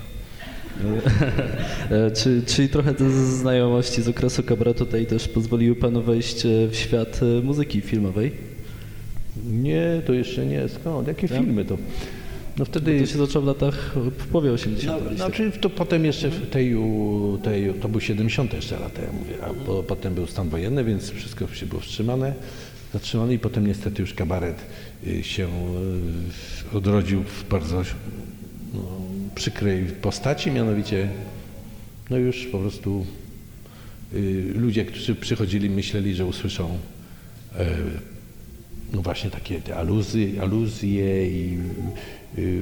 E, 1.92 2.12
Czy, 2.12 2.42
czyli 2.46 2.70
trochę 2.70 2.94
te 2.94 3.12
znajomości 3.12 4.02
z 4.02 4.08
okresu 4.08 4.44
kabaretu 4.44 4.86
tej 4.86 5.06
też 5.06 5.28
pozwoliły 5.28 5.76
panu 5.76 6.02
wejść 6.02 6.46
e, 6.46 6.68
w 6.68 6.76
świat 6.76 7.20
e, 7.24 7.42
muzyki 7.44 7.82
filmowej? 7.82 8.32
Nie, 9.52 10.02
to 10.06 10.14
jeszcze 10.14 10.46
nie. 10.46 10.70
Skąd? 10.70 11.08
Jakie 11.08 11.28
Tak? 11.28 11.38
filmy 11.38 11.66
to? 11.66 11.78
No 12.58 12.66
wtedy... 12.66 13.00
To 13.00 13.06
się 13.06 13.18
zaczął 13.18 13.42
w 13.42 13.46
latach, 13.46 13.94
w 13.96 14.28
połowie 14.28 14.52
80. 14.52 15.04
No, 15.10 15.16
znaczy 15.16 15.52
to 15.62 15.70
potem 15.70 16.06
jeszcze 16.06 16.30
w 16.30 16.50
teju, 16.50 17.40
teju, 17.44 17.74
to 17.74 17.90
był 17.90 18.02
70 18.02 18.54
jeszcze 18.54 18.80
lata, 18.80 19.02
ja 19.02 19.12
mówię, 19.12 19.34
a 19.42 19.66
po, 19.66 19.84
potem 19.84 20.14
był 20.14 20.28
stan 20.28 20.50
wojenny, 20.50 20.84
więc 20.84 21.12
wszystko 21.12 21.48
się 21.48 21.66
było 21.66 21.82
wstrzymane, 21.82 22.34
zatrzymane 22.94 23.34
i 23.34 23.40
potem 23.40 23.68
niestety 23.68 24.02
już 24.02 24.14
kabaret 24.14 24.66
y, 25.08 25.24
się 25.24 25.48
y, 26.74 26.78
odrodził 26.78 27.24
w 27.24 27.50
bardzo 27.50 27.84
no, 28.74 28.82
przykrej 29.36 29.86
postaci, 29.86 30.52
mianowicie 30.52 31.10
no 32.10 32.18
już 32.18 32.46
po 32.46 32.60
prostu 32.60 33.06
y, 34.14 34.54
ludzie, 34.56 34.86
którzy 34.86 35.16
przychodzili, 35.16 35.70
myśleli, 35.70 36.16
że 36.16 36.26
usłyszą 36.26 36.78
e, 37.56 37.66
no 38.94 39.02
właśnie 39.02 39.30
takie 39.30 39.62
te 39.62 39.76
aluzje, 39.76 40.42
aluzje 40.42 41.30
i 41.30 41.60
y, 42.38 42.62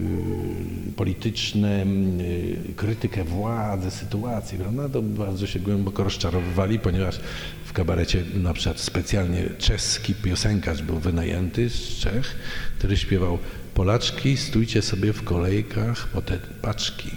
polityczne, 0.96 1.86
y, 2.22 2.74
krytykę 2.76 3.24
władzy, 3.24 3.92
sytuacji, 3.92 4.58
prawda? 4.58 4.90
To 4.90 5.02
bardzo 5.02 5.48
się 5.48 5.60
głęboko 5.60 6.04
rozczarowywali, 6.04 6.80
ponieważ 6.80 7.20
w 7.66 7.74
kabarecie 7.74 8.24
na 8.36 8.54
przykład 8.54 8.80
specjalnie 8.80 9.50
czeski 9.58 10.16
piosenkarz 10.16 10.82
był 10.82 11.00
wynajęty 11.00 11.70
z 11.70 11.98
Czech, 11.98 12.36
który 12.78 12.98
śpiewał 12.98 13.38
Polaczki, 13.76 14.38
stójcie 14.38 14.82
sobie 14.82 15.14
w 15.14 15.24
kolejkach 15.24 16.08
po 16.08 16.22
te 16.22 16.38
paczki. 16.62 17.10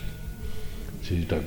Czyli 1.03 1.27
tak, 1.27 1.41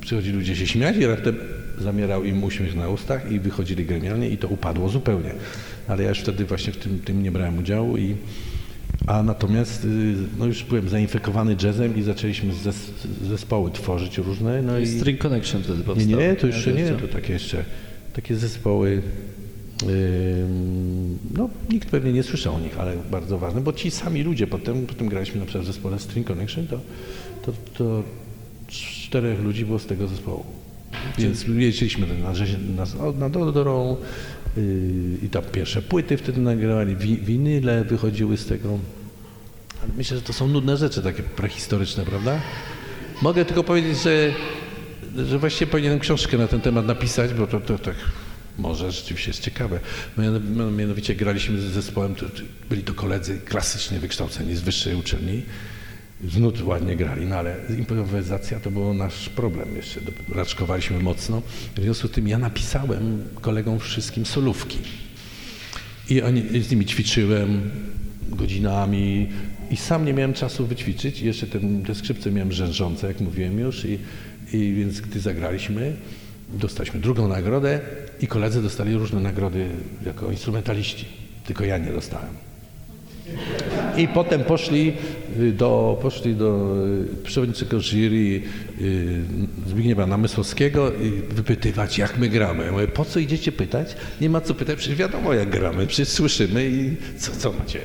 przychodzili 0.00 0.36
ludzie 0.38 0.56
się 0.56 0.66
śmiać 0.66 0.96
i 0.96 1.06
raptem 1.06 1.36
zamierał 1.80 2.24
im 2.24 2.44
uśmiech 2.44 2.76
na 2.76 2.88
ustach 2.88 3.32
i 3.32 3.40
wychodzili 3.40 3.84
gremialnie 3.84 4.28
i 4.28 4.38
to 4.38 4.48
upadło 4.48 4.88
zupełnie. 4.88 5.30
Ale 5.88 6.02
ja 6.02 6.08
już 6.08 6.18
wtedy 6.18 6.44
właśnie 6.44 6.72
w 6.72 6.76
tym, 6.76 6.98
tym 6.98 7.22
nie 7.22 7.32
brałem 7.32 7.58
udziału 7.58 7.96
i 7.96 8.16
a 9.06 9.22
natomiast 9.22 9.84
y, 9.84 10.14
no 10.38 10.46
już 10.46 10.64
byłem 10.64 10.88
zainfekowany 10.88 11.56
jazzem 11.62 11.96
i 11.96 12.02
zaczęliśmy 12.02 12.54
zes, 12.54 12.90
zespoły 13.28 13.70
tworzyć 13.70 14.18
różne. 14.18 14.62
No 14.62 14.78
i, 14.78 14.86
String 14.86 15.20
Connection 15.20 15.62
wtedy 15.62 15.78
nie, 15.78 15.84
powstał. 15.84 16.20
nie, 16.20 16.36
to 16.36 16.46
jeszcze 16.46 16.72
nie, 16.72 16.90
to 16.90 17.08
takie 17.08 17.32
jeszcze, 17.32 17.64
takie 18.12 18.36
zespoły, 18.36 19.02
no 21.34 21.50
nikt 21.70 21.90
pewnie 21.90 22.12
nie 22.12 22.22
słyszał 22.22 22.54
o 22.54 22.60
nich, 22.60 22.80
ale 22.80 22.96
bardzo 23.10 23.38
ważne, 23.38 23.60
bo 23.60 23.72
ci 23.72 23.90
sami 23.90 24.22
ludzie, 24.22 24.46
potem, 24.46 24.86
potem 24.86 25.08
graliśmy 25.08 25.40
na 25.40 25.46
przykład 25.46 25.64
w 25.64 25.66
zespole 25.66 25.98
String 25.98 26.26
Connection, 26.26 26.66
to, 26.66 26.80
to, 27.42 27.52
to 27.78 28.02
czterech 28.68 29.40
ludzi 29.40 29.64
było 29.64 29.78
z 29.78 29.86
tego 29.86 30.08
zespołu. 30.08 30.44
Więc 31.18 31.44
jeździliśmy 31.48 32.06
na, 32.06 32.84
na, 32.84 33.12
na 33.12 33.28
Dodorą 33.28 33.96
yy, 34.56 34.62
i 35.22 35.28
tam 35.28 35.42
pierwsze 35.52 35.82
płyty 35.82 36.16
wtedy 36.16 36.40
nagrywali, 36.40 36.96
wi, 36.96 37.16
winyle 37.16 37.84
wychodziły 37.84 38.36
z 38.36 38.46
tego. 38.46 38.78
Ale 39.82 39.92
myślę, 39.96 40.16
że 40.16 40.22
to 40.22 40.32
są 40.32 40.48
nudne 40.48 40.76
rzeczy 40.76 41.02
takie 41.02 41.22
prehistoryczne, 41.22 42.04
prawda? 42.04 42.40
Mogę 43.22 43.44
tylko 43.44 43.64
powiedzieć, 43.64 44.02
że, 44.02 44.32
że 45.26 45.38
właściwie 45.38 45.70
powinienem 45.70 45.98
książkę 45.98 46.38
na 46.38 46.46
ten 46.46 46.60
temat 46.60 46.86
napisać, 46.86 47.34
bo 47.34 47.46
to, 47.46 47.60
to 47.60 47.78
tak 47.78 47.94
może 48.58 48.92
rzeczywiście 48.92 49.30
jest 49.30 49.40
ciekawe. 49.42 49.80
Miano- 50.18 50.70
Mianowicie 50.76 51.14
graliśmy 51.14 51.60
z 51.60 51.64
zespołem, 51.64 52.14
byli 52.70 52.82
to 52.82 52.94
koledzy 52.94 53.38
klasycznie 53.44 53.98
wykształceni 53.98 54.56
z 54.56 54.60
wyższej 54.60 54.94
uczelni. 54.94 55.42
Z 56.28 56.36
nut 56.36 56.62
ładnie 56.62 56.96
grali, 56.96 57.26
no 57.26 57.36
ale 57.36 57.56
improwizacja 57.78 58.60
to 58.60 58.70
był 58.70 58.94
nasz 58.94 59.28
problem 59.28 59.76
jeszcze. 59.76 60.00
Raczkowaliśmy 60.34 60.98
mocno. 60.98 61.42
W 61.76 61.82
związku 61.82 62.08
z 62.08 62.10
tym 62.10 62.28
ja 62.28 62.38
napisałem 62.38 63.24
kolegom 63.40 63.78
wszystkim 63.78 64.26
solówki. 64.26 64.78
I 66.10 66.22
oni, 66.22 66.62
z 66.62 66.70
nimi 66.70 66.86
ćwiczyłem 66.86 67.70
godzinami 68.28 69.28
i 69.70 69.76
sam 69.76 70.04
nie 70.04 70.12
miałem 70.14 70.32
czasu 70.34 70.66
wyćwiczyć. 70.66 71.20
Jeszcze 71.20 71.46
ten, 71.46 71.82
te 71.84 71.94
skrzypce 71.94 72.30
miałem 72.30 72.52
rzężące, 72.52 73.06
jak 73.06 73.20
mówiłem 73.20 73.58
już. 73.58 73.84
I, 73.84 73.98
I 74.52 74.74
więc 74.74 75.00
gdy 75.00 75.20
zagraliśmy, 75.20 75.96
dostaliśmy 76.52 77.00
drugą 77.00 77.28
nagrodę 77.28 77.80
i 78.20 78.26
koledzy 78.26 78.62
dostali 78.62 78.94
różne 78.94 79.20
nagrody 79.20 79.66
jako 80.06 80.30
instrumentaliści. 80.30 81.04
Tylko 81.46 81.64
ja 81.64 81.78
nie 81.78 81.92
dostałem. 81.92 82.48
I 83.96 84.08
potem 84.08 84.44
poszli 84.44 84.92
y, 85.40 85.52
do, 85.52 85.98
poszli 86.02 86.34
do 86.34 86.76
y, 87.20 87.22
przewodniczącego 87.24 87.82
jury 87.82 88.42
y, 88.80 89.22
Zbigniewa 89.66 90.06
Namysłowskiego 90.06 90.92
i 90.92 91.34
wypytywać, 91.34 91.98
jak 91.98 92.18
my 92.18 92.28
gramy. 92.28 92.64
Ja 92.64 92.72
mówię, 92.72 92.88
po 92.88 93.04
co 93.04 93.18
idziecie 93.20 93.52
pytać? 93.52 93.96
Nie 94.20 94.30
ma 94.30 94.40
co 94.40 94.54
pytać, 94.54 94.78
przecież 94.78 94.98
wiadomo 94.98 95.34
jak 95.34 95.50
gramy, 95.50 95.86
przecież 95.86 96.08
słyszymy 96.08 96.68
i 96.68 96.96
co, 97.18 97.32
co 97.32 97.52
macie? 97.52 97.80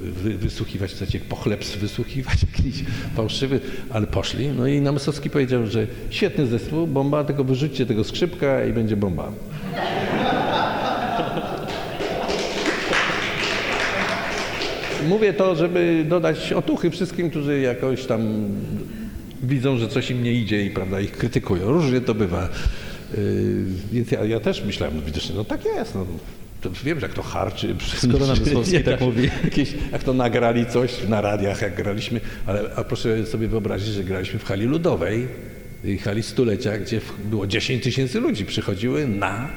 Wy, 0.00 0.38
wysłuchiwać, 0.38 0.90
chcecie 0.90 1.20
pochlebstw 1.20 1.78
wysłuchiwać 1.86 2.38
jakiś 2.42 2.84
fałszywy, 3.16 3.60
ale 3.90 4.06
poszli. 4.06 4.48
No 4.48 4.66
i 4.66 4.80
Namysłowski 4.80 5.30
powiedział, 5.30 5.66
że 5.66 5.86
świetny 6.10 6.46
zespół, 6.46 6.86
bomba, 6.86 7.24
tylko 7.24 7.44
wyrzućcie 7.44 7.86
tego 7.86 8.04
skrzypka 8.04 8.64
i 8.64 8.72
będzie 8.72 8.96
bomba. 8.96 9.32
Mówię 15.08 15.32
to, 15.32 15.56
żeby 15.56 16.04
dodać 16.08 16.52
otuchy 16.52 16.90
wszystkim, 16.90 17.30
którzy 17.30 17.60
jakoś 17.60 18.04
tam 18.04 18.48
widzą, 19.42 19.78
że 19.78 19.88
coś 19.88 20.10
im 20.10 20.22
nie 20.22 20.32
idzie 20.32 20.64
i 20.64 20.70
prawda, 20.70 21.00
ich 21.00 21.12
krytykują. 21.12 21.68
Różnie 21.68 22.00
to 22.00 22.14
bywa. 22.14 22.48
Yy, 23.16 23.64
więc 23.92 24.10
ja, 24.10 24.24
ja 24.24 24.40
też 24.40 24.64
myślałem, 24.64 24.96
no 24.96 25.02
widocznie, 25.02 25.34
no 25.34 25.44
tak 25.44 25.64
jest. 25.64 25.94
No, 25.94 26.06
to 26.70 26.84
wiem, 26.84 27.00
że 27.00 27.06
jak 27.06 27.14
to 27.14 27.22
harczy. 27.22 27.76
Skoro 28.08 28.26
Namysłowski 28.26 28.84
tak 28.84 29.00
mówi. 29.00 29.30
Jakieś, 29.44 29.74
jak 29.92 30.04
to 30.04 30.12
nagrali 30.12 30.66
coś 30.66 31.08
na 31.08 31.20
radiach, 31.20 31.62
jak 31.62 31.76
graliśmy, 31.76 32.20
ale 32.46 32.60
a 32.76 32.84
proszę 32.84 33.26
sobie 33.26 33.48
wyobrazić, 33.48 33.88
że 33.88 34.04
graliśmy 34.04 34.38
w 34.38 34.44
hali 34.44 34.66
ludowej, 34.66 35.28
hali 36.04 36.22
stulecia, 36.22 36.78
gdzie 36.78 37.00
było 37.24 37.46
10 37.46 37.82
tysięcy 37.82 38.20
ludzi 38.20 38.44
przychodziły 38.44 39.06
na, 39.06 39.48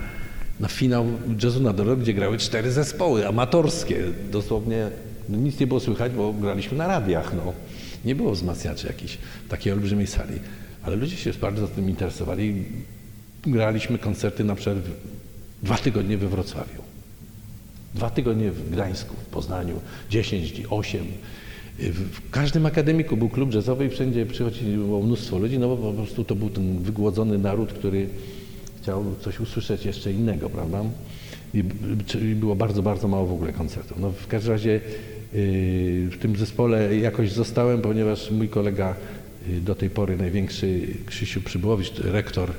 na 0.60 0.68
finał 0.68 1.06
jazzu 1.44 1.60
na 1.60 1.74
gdzie 1.96 2.14
grały 2.14 2.38
cztery 2.38 2.72
zespoły 2.72 3.28
amatorskie. 3.28 4.04
Dosłownie 4.32 4.90
no, 5.30 5.38
nic 5.38 5.60
nie 5.60 5.68
było 5.68 5.80
słychać, 5.80 6.12
bo 6.12 6.34
graliśmy 6.34 6.78
na 6.78 6.88
radiach. 6.88 7.34
No. 7.34 7.54
Nie 8.06 8.16
było 8.16 8.32
wzmacniaczy 8.32 8.88
jakichś 8.88 9.18
w 9.46 9.50
takiej 9.50 9.74
olbrzymiej 9.74 10.08
sali. 10.08 10.40
Ale 10.84 10.96
ludzie 10.96 11.18
się 11.18 11.32
bardzo 11.42 11.68
tym 11.68 11.90
interesowali. 11.90 12.64
Graliśmy 13.42 13.98
koncerty 13.98 14.44
na 14.44 14.56
przykład 14.56 14.78
dwa 15.64 15.78
tygodnie 15.78 16.18
we 16.18 16.28
Wrocławiu. 16.28 16.89
Dwa 17.96 18.10
tygodnie 18.10 18.52
w 18.52 18.70
Gdańsku, 18.72 19.16
w 19.16 19.26
Poznaniu, 19.26 19.76
10 20.10 20.52
dni, 20.52 20.66
8. 20.70 21.06
W 21.80 22.30
każdym 22.32 22.66
akademiku 22.66 23.18
był 23.18 23.30
klub 23.30 23.54
jazzowy 23.54 23.86
i 23.86 23.90
wszędzie 23.90 24.26
przychodziło 24.26 25.02
mnóstwo 25.02 25.38
ludzi, 25.38 25.60
no 25.60 25.68
bo 25.68 25.78
po 25.78 25.94
prostu 25.94 26.24
to 26.24 26.36
był 26.36 26.50
ten 26.50 26.80
wygłodzony 26.80 27.38
naród, 27.38 27.74
który 27.74 28.08
chciał 28.82 29.06
coś 29.22 29.40
usłyszeć 29.40 29.86
jeszcze 29.86 30.12
innego, 30.12 30.50
prawda? 30.50 30.84
I 31.54 31.64
było 32.36 32.56
bardzo, 32.56 32.84
bardzo 32.84 33.08
mało 33.08 33.26
w 33.26 33.34
ogóle 33.34 33.54
koncertów. 33.54 34.00
No 34.00 34.12
w 34.12 34.28
każdym 34.28 34.52
razie 34.52 34.70
yy, 34.70 34.82
w 36.10 36.18
tym 36.20 36.36
zespole 36.36 36.98
jakoś 36.98 37.32
zostałem, 37.32 37.82
ponieważ 37.82 38.32
mój 38.32 38.50
kolega 38.50 38.96
yy, 39.48 39.62
do 39.62 39.76
tej 39.76 39.90
pory 39.90 40.18
największy 40.18 40.88
Krzysiu 41.06 41.42
Przybyłowicz, 41.42 42.00
rektor 42.00 42.50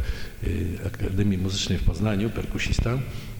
yy, 0.43 0.51
Akademii 0.87 1.39
Muzycznej 1.39 1.79
w 1.79 1.85
Poznaniu, 1.85 2.31
perkusista, 2.31 2.99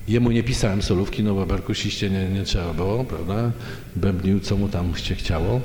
Jemu 0.09 0.31
nie 0.31 0.43
pisałem 0.43 0.83
solówki, 0.83 1.23
no 1.23 1.35
bo 1.35 1.47
perkusiście 1.47 2.11
nie, 2.11 2.29
nie 2.29 2.45
trzeba 2.45 2.75
było, 2.75 3.05
prawda? 3.05 3.51
Bębnił, 3.97 4.41
co 4.41 4.57
mu 4.57 4.69
tam 4.69 4.97
się 4.97 5.15
chciało. 5.15 5.61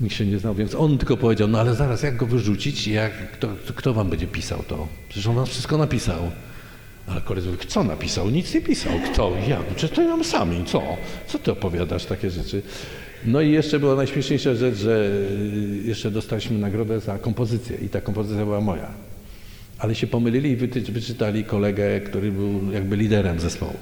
Nikt 0.00 0.14
się 0.14 0.26
nie 0.26 0.38
znał, 0.38 0.54
więc 0.54 0.74
on 0.74 0.98
tylko 0.98 1.16
powiedział, 1.16 1.48
no 1.48 1.60
ale 1.60 1.74
zaraz, 1.74 2.02
jak 2.02 2.16
go 2.16 2.26
wyrzucić? 2.26 2.88
Jak, 2.88 3.32
kto, 3.32 3.48
kto 3.74 3.94
wam 3.94 4.10
będzie 4.10 4.26
pisał 4.26 4.62
to? 4.68 4.88
Przecież 5.08 5.26
on 5.26 5.34
wam 5.34 5.46
wszystko 5.46 5.78
napisał. 5.78 6.30
Ale 7.06 7.20
koledzy 7.20 7.50
mówi, 7.50 7.66
co 7.66 7.84
napisał? 7.84 8.30
Nic 8.30 8.54
nie 8.54 8.60
pisał. 8.60 8.92
Kto? 9.12 9.32
Jak? 9.48 9.64
Przecież 9.64 9.96
to 9.96 10.02
nam 10.02 10.24
sami. 10.24 10.64
Co? 10.64 10.82
Co 11.26 11.38
ty 11.38 11.52
opowiadasz 11.52 12.04
takie 12.04 12.30
rzeczy? 12.30 12.62
No 13.24 13.40
i 13.40 13.52
jeszcze 13.52 13.78
była 13.80 13.94
najśmieszniejsza 13.94 14.54
rzecz, 14.54 14.76
że 14.76 15.10
y, 15.82 15.82
jeszcze 15.84 16.10
dostaliśmy 16.10 16.58
nagrodę 16.58 17.00
za 17.00 17.18
kompozycję 17.18 17.76
i 17.76 17.88
ta 17.88 18.00
kompozycja 18.00 18.44
była 18.44 18.60
moja. 18.60 19.07
Ale 19.78 19.94
się 19.94 20.06
pomylili 20.06 20.50
i 20.50 20.56
wyczytali 20.92 21.44
kolegę, 21.44 22.00
który 22.00 22.32
był 22.32 22.72
jakby 22.72 22.96
liderem 22.96 23.40
zespołu. 23.40 23.76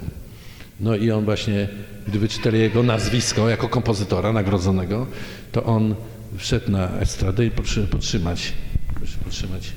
No 0.81 0.97
i 0.97 1.11
on 1.11 1.25
właśnie, 1.25 1.69
gdy 2.09 2.19
wyczytali 2.19 2.59
jego 2.59 2.83
nazwisko 2.83 3.49
jako 3.49 3.69
kompozytora 3.69 4.33
nagrodzonego, 4.33 5.07
to 5.53 5.65
on 5.65 5.95
wszedł 6.37 6.71
na 6.71 6.99
estradę 7.01 7.47
i 7.47 7.51
podtrzymać, 7.51 8.53
proszę 8.95 9.19
podtrzymać 9.25 9.73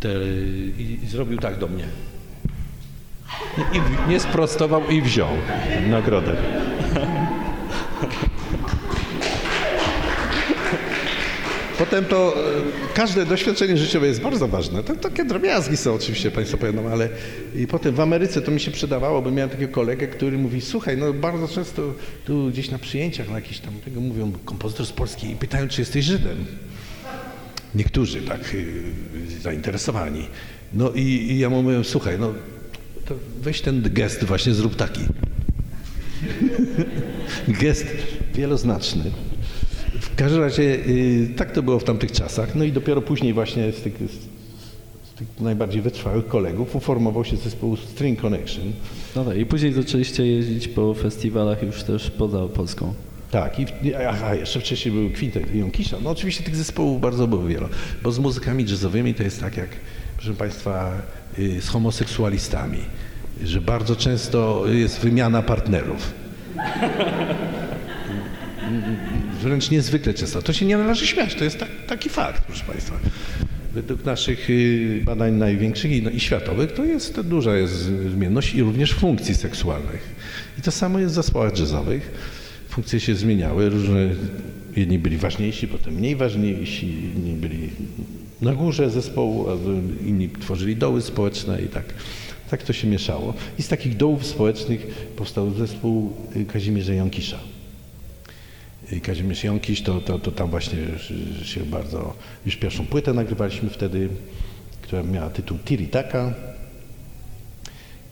te, 0.00 0.08
i, 0.78 0.98
i 1.02 1.06
zrobił 1.06 1.38
tak 1.38 1.58
do 1.58 1.68
mnie. 1.68 1.84
I 3.72 4.10
nie 4.10 4.20
sprostował 4.20 4.88
i 4.88 5.02
wziął 5.02 5.30
nagrodę. 5.90 6.36
Potem 11.90 12.04
to 12.04 12.34
e, 12.36 12.94
każde 12.94 13.26
doświadczenie 13.26 13.76
życiowe 13.76 14.06
jest 14.06 14.20
bardzo 14.20 14.48
ważne. 14.48 14.82
To 14.82 14.96
takie 14.96 15.24
drobiazgi 15.24 15.76
są 15.76 15.94
oczywiście, 15.94 16.30
Państwo 16.30 16.58
powiedzą, 16.58 16.88
ale 16.88 17.08
i 17.56 17.66
potem 17.66 17.94
w 17.94 18.00
Ameryce 18.00 18.42
to 18.42 18.50
mi 18.50 18.60
się 18.60 18.70
przydawało, 18.70 19.22
bo 19.22 19.30
miałem 19.30 19.50
takiego 19.50 19.72
kolegę, 19.72 20.06
który 20.06 20.38
mówi, 20.38 20.60
słuchaj, 20.60 20.96
no 20.96 21.12
bardzo 21.12 21.48
często 21.48 21.94
tu 22.24 22.50
gdzieś 22.50 22.70
na 22.70 22.78
przyjęciach, 22.78 23.28
na 23.28 23.34
jakiś 23.34 23.58
tam 23.58 23.74
tego 23.84 24.00
mówią, 24.00 24.32
kompozytor 24.44 24.86
z 24.86 24.92
Polski 24.92 25.30
i 25.30 25.36
pytają, 25.36 25.68
czy 25.68 25.80
jesteś 25.80 26.04
Żydem. 26.04 26.44
Niektórzy 27.74 28.22
tak 28.22 28.54
y, 28.54 29.40
zainteresowani. 29.40 30.26
No 30.74 30.90
i, 30.90 31.02
i 31.02 31.38
ja 31.38 31.50
mu 31.50 31.62
mówiłem, 31.62 31.84
słuchaj, 31.84 32.18
no 32.18 32.34
to 33.04 33.14
weź 33.40 33.60
ten 33.60 33.82
gest 33.82 34.24
właśnie, 34.24 34.54
zrób 34.54 34.76
taki. 34.76 35.00
gest 37.62 37.86
wieloznaczny. 38.34 39.10
W 40.18 40.20
każdym 40.20 40.42
razie 40.42 40.62
y, 40.62 41.28
tak 41.36 41.52
to 41.52 41.62
było 41.62 41.78
w 41.78 41.84
tamtych 41.84 42.12
czasach. 42.12 42.54
No 42.54 42.64
i 42.64 42.72
dopiero 42.72 43.02
później 43.02 43.32
właśnie 43.32 43.72
z 43.72 43.82
tych, 43.82 43.94
z, 43.94 44.12
z 45.10 45.14
tych 45.18 45.28
najbardziej 45.40 45.82
wytrwałych 45.82 46.26
kolegów 46.26 46.76
uformował 46.76 47.24
się 47.24 47.36
zespół 47.36 47.76
String 47.76 48.20
Connection. 48.20 48.72
No 49.16 49.24
tak, 49.24 49.36
i 49.36 49.46
później 49.46 49.72
zaczęliście 49.72 50.26
jeździć 50.26 50.68
po 50.68 50.94
festiwalach 50.94 51.62
już 51.62 51.82
też 51.82 52.10
poza 52.10 52.48
Polską. 52.48 52.94
Tak, 53.30 53.60
i 53.60 53.66
aha, 54.08 54.34
jeszcze 54.34 54.60
wcześniej 54.60 54.94
był 54.94 55.10
kwintet 55.10 55.54
Jąkisza. 55.54 55.96
No 56.02 56.10
oczywiście 56.10 56.44
tych 56.44 56.56
zespołów 56.56 57.00
bardzo 57.00 57.26
było 57.26 57.46
wiele, 57.46 57.68
bo 58.02 58.12
z 58.12 58.18
muzykami 58.18 58.64
jazzowymi 58.64 59.14
to 59.14 59.22
jest 59.22 59.40
tak 59.40 59.56
jak, 59.56 59.68
proszę 60.16 60.34
Państwa, 60.34 60.92
y, 61.38 61.60
z 61.60 61.68
homoseksualistami, 61.68 62.78
że 63.42 63.60
bardzo 63.60 63.96
często 63.96 64.64
jest 64.68 65.00
wymiana 65.00 65.42
partnerów. 65.42 66.12
Wręcz 69.42 69.70
niezwykle 69.70 70.14
często. 70.14 70.42
To 70.42 70.52
się 70.52 70.66
nie 70.66 70.78
należy 70.78 71.06
śmiać, 71.06 71.34
to 71.34 71.44
jest 71.44 71.58
tak, 71.58 71.68
taki 71.86 72.08
fakt, 72.08 72.44
proszę 72.44 72.64
Państwa. 72.64 72.98
Według 73.74 74.04
naszych 74.04 74.50
y, 74.50 75.02
badań 75.04 75.34
największych 75.34 75.92
i, 75.92 76.02
no, 76.02 76.10
i 76.10 76.20
światowych 76.20 76.72
to 76.72 76.84
jest 76.84 77.20
duża 77.20 77.56
jest 77.56 77.74
zmienność 78.12 78.54
i 78.54 78.62
również 78.62 78.94
funkcji 78.94 79.34
seksualnych. 79.34 80.14
I 80.58 80.62
to 80.62 80.70
samo 80.70 80.98
jest 80.98 81.12
w 81.12 81.14
zespołach 81.14 81.58
jazzowych. 81.58 82.10
Funkcje 82.68 83.00
się 83.00 83.14
zmieniały, 83.14 83.68
różne, 83.68 84.10
jedni 84.76 84.98
byli 84.98 85.16
ważniejsi, 85.16 85.68
potem 85.68 85.94
mniej 85.94 86.16
ważniejsi, 86.16 86.86
inni 86.86 87.32
byli 87.32 87.70
na 88.40 88.54
górze 88.54 88.90
zespołu, 88.90 89.46
a 89.50 89.54
inni 90.06 90.28
tworzyli 90.28 90.76
doły 90.76 91.02
społeczne 91.02 91.62
i 91.62 91.68
tak. 91.68 91.84
Tak 92.50 92.62
to 92.62 92.72
się 92.72 92.88
mieszało. 92.88 93.34
I 93.58 93.62
z 93.62 93.68
takich 93.68 93.96
dołów 93.96 94.26
społecznych 94.26 94.86
powstał 95.16 95.54
zespół 95.54 96.12
y, 96.36 96.44
Kazimierza 96.44 96.94
Jąkisza. 96.94 97.38
Kazimierz 99.02 99.44
Jąkiś, 99.44 99.82
to, 99.82 100.00
to, 100.00 100.18
to 100.18 100.32
tam 100.32 100.50
właśnie 100.50 100.78
się 101.42 101.60
bardzo, 101.60 102.14
już 102.46 102.56
pierwszą 102.56 102.86
płytę 102.86 103.12
nagrywaliśmy 103.12 103.70
wtedy, 103.70 104.08
która 104.82 105.02
miała 105.02 105.30
tytuł 105.30 105.58
Tiritaka. 105.58 106.34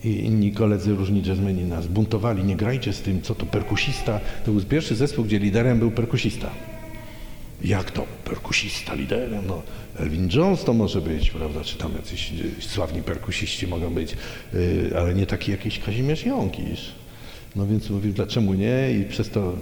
I 0.05 0.09
inni 0.09 0.53
koledzy, 0.53 0.95
różni 0.95 1.23
jazzmeni 1.27 1.65
nas 1.65 1.87
buntowali, 1.87 2.45
nie 2.45 2.57
grajcie 2.57 2.93
z 2.93 3.01
tym, 3.01 3.23
co 3.23 3.35
to 3.35 3.47
perkusista. 3.47 4.21
To 4.45 4.53
był 4.53 4.63
pierwszy 4.63 4.95
zespół, 4.95 5.25
gdzie 5.25 5.39
liderem 5.39 5.79
był 5.79 5.91
perkusista. 5.91 6.51
Jak 7.65 7.91
to? 7.91 8.07
Perkusista 8.25 8.95
liderem? 8.95 9.47
No, 9.47 9.63
Elvin 9.99 10.29
Jones 10.35 10.65
to 10.65 10.73
może 10.73 11.01
być, 11.01 11.31
prawda, 11.31 11.65
czy 11.65 11.77
tam 11.77 11.93
jacyś 11.97 12.33
sławni 12.61 13.03
perkusiści 13.03 13.67
mogą 13.67 13.95
być, 13.95 14.17
yy, 14.55 14.91
ale 14.99 15.15
nie 15.15 15.27
taki 15.27 15.51
jakiś 15.51 15.79
Kazimierz 15.79 16.27
Jąkisz. 16.27 16.93
No 17.57 17.67
więc 17.67 17.91
mówił, 17.91 18.13
dlaczego 18.13 18.55
nie 18.55 18.93
i 19.01 19.05
przez 19.05 19.31
to 19.31 19.57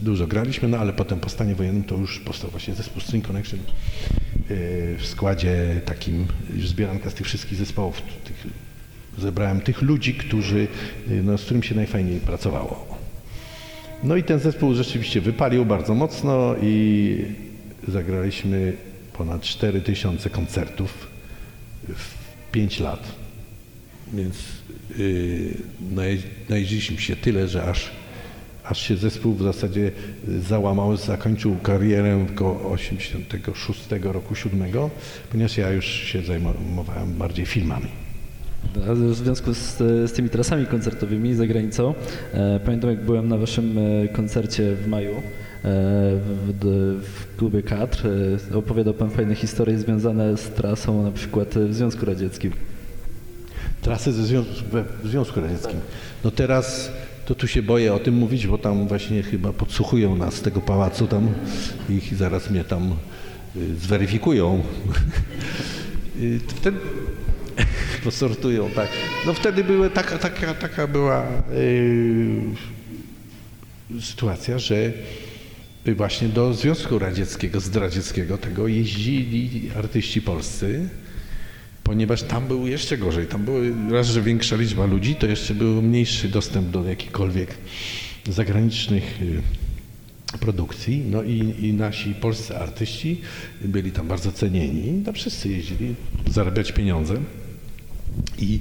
dużo 0.00 0.26
graliśmy, 0.26 0.68
no 0.68 0.78
ale 0.78 0.92
potem 0.92 1.20
po 1.20 1.28
stanie 1.28 1.54
wojennym 1.54 1.84
to 1.84 1.96
już 1.96 2.20
powstał 2.20 2.50
właśnie 2.50 2.74
zespół 2.74 3.00
String 3.00 3.26
Connection 3.26 3.58
w 4.98 5.06
składzie 5.06 5.80
takim, 5.84 6.26
już 6.56 6.68
zbieranka 6.68 7.10
z 7.10 7.14
tych 7.14 7.26
wszystkich 7.26 7.58
zespołów, 7.58 8.02
tych, 8.24 8.46
zebrałem 9.18 9.60
tych 9.60 9.82
ludzi, 9.82 10.14
którzy, 10.14 10.68
no, 11.24 11.38
z 11.38 11.44
którym 11.44 11.62
się 11.62 11.74
najfajniej 11.74 12.20
pracowało. 12.20 12.98
No 14.02 14.16
i 14.16 14.22
ten 14.22 14.38
zespół 14.38 14.74
rzeczywiście 14.74 15.20
wypalił 15.20 15.64
bardzo 15.64 15.94
mocno 15.94 16.54
i 16.62 17.24
zagraliśmy 17.88 18.72
ponad 19.12 19.42
4000 19.42 20.30
koncertów 20.30 21.06
w 21.88 22.14
5 22.52 22.80
lat. 22.80 23.25
Więc 24.12 24.36
yy, 24.98 25.54
najeździliśmy 26.48 26.98
się 26.98 27.16
tyle, 27.16 27.48
że 27.48 27.64
aż, 27.64 27.90
aż 28.64 28.80
się 28.80 28.96
zespół 28.96 29.34
w 29.34 29.42
zasadzie 29.42 29.92
załamał, 30.48 30.96
zakończył 30.96 31.56
karierę 31.62 32.26
około 32.34 32.70
86 32.70 33.88
roku, 34.02 34.34
7, 34.34 34.62
ponieważ 35.30 35.56
ja 35.56 35.70
już 35.70 35.86
się 35.86 36.22
zajmowałem 36.22 37.14
bardziej 37.18 37.46
filmami. 37.46 37.88
W 38.74 39.14
związku 39.14 39.54
z, 39.54 39.76
z, 39.78 40.12
tymi 40.12 40.28
trasami 40.28 40.66
koncertowymi 40.66 41.34
za 41.34 41.46
granicą, 41.46 41.94
e, 42.32 42.60
pamiętam 42.64 42.90
jak 42.90 43.04
byłem 43.04 43.28
na 43.28 43.38
waszym 43.38 43.78
e, 43.78 44.08
koncercie 44.08 44.74
w 44.74 44.86
maju 44.86 45.10
e, 45.10 45.20
w, 45.62 47.00
w, 47.02 47.36
klubie 47.36 47.62
Kadr, 47.62 48.06
e, 48.52 48.56
opowiadał 48.56 48.94
pan 48.94 49.10
fajne 49.10 49.34
historie 49.34 49.78
związane 49.78 50.36
z 50.36 50.48
trasą 50.48 51.02
na 51.02 51.10
przykład 51.10 51.54
w 51.54 51.74
Związku 51.74 52.06
Radzieckim. 52.06 52.52
Trasy 53.86 54.12
ze 54.12 54.26
Związku, 54.26 54.52
w 55.04 55.08
Związku 55.08 55.40
Radzieckim. 55.40 55.80
No 56.24 56.30
teraz 56.30 56.90
to 57.26 57.34
tu 57.34 57.48
się 57.48 57.62
boję 57.62 57.94
o 57.94 57.98
tym 57.98 58.14
mówić, 58.14 58.46
bo 58.46 58.58
tam 58.58 58.88
właśnie 58.88 59.22
chyba 59.22 59.52
podsłuchują 59.52 60.16
nas 60.16 60.34
z 60.34 60.42
tego 60.42 60.60
pałacu 60.60 61.06
tam 61.06 61.28
i 61.88 62.14
zaraz 62.14 62.50
mnie 62.50 62.64
tam 62.64 62.96
y, 63.56 63.76
zweryfikują. 63.76 64.62
Wtedy 66.48 66.78
posortują, 68.04 68.70
tak. 68.70 68.88
No 69.26 69.34
wtedy 69.34 69.64
były 69.64 69.90
taka, 69.90 70.18
taka, 70.18 70.54
taka 70.54 70.86
była 70.86 71.26
yy, 73.90 74.00
sytuacja, 74.00 74.58
że 74.58 74.92
właśnie 75.96 76.28
do 76.28 76.54
Związku 76.54 76.98
Radzieckiego, 76.98 77.60
zdradzieckiego 77.60 78.38
tego 78.38 78.68
jeździli 78.68 79.70
artyści 79.76 80.22
polscy, 80.22 80.88
ponieważ 81.86 82.22
tam 82.22 82.48
był 82.48 82.66
jeszcze 82.66 82.98
gorzej. 82.98 83.26
Tam 83.26 83.44
była 83.44 83.60
raz, 83.90 84.06
że 84.06 84.22
większa 84.22 84.56
liczba 84.56 84.86
ludzi, 84.86 85.14
to 85.14 85.26
jeszcze 85.26 85.54
był 85.54 85.82
mniejszy 85.82 86.28
dostęp 86.28 86.70
do 86.70 86.84
jakichkolwiek 86.84 87.54
zagranicznych 88.28 89.18
produkcji. 90.40 91.02
No 91.10 91.22
i, 91.22 91.54
i 91.66 91.72
nasi 91.72 92.14
polscy 92.14 92.56
artyści 92.56 93.20
byli 93.60 93.92
tam 93.92 94.08
bardzo 94.08 94.32
cenieni. 94.32 95.02
No 95.06 95.12
wszyscy 95.12 95.48
jeździli 95.48 95.94
zarabiać 96.30 96.72
pieniądze. 96.72 97.14
I, 98.38 98.60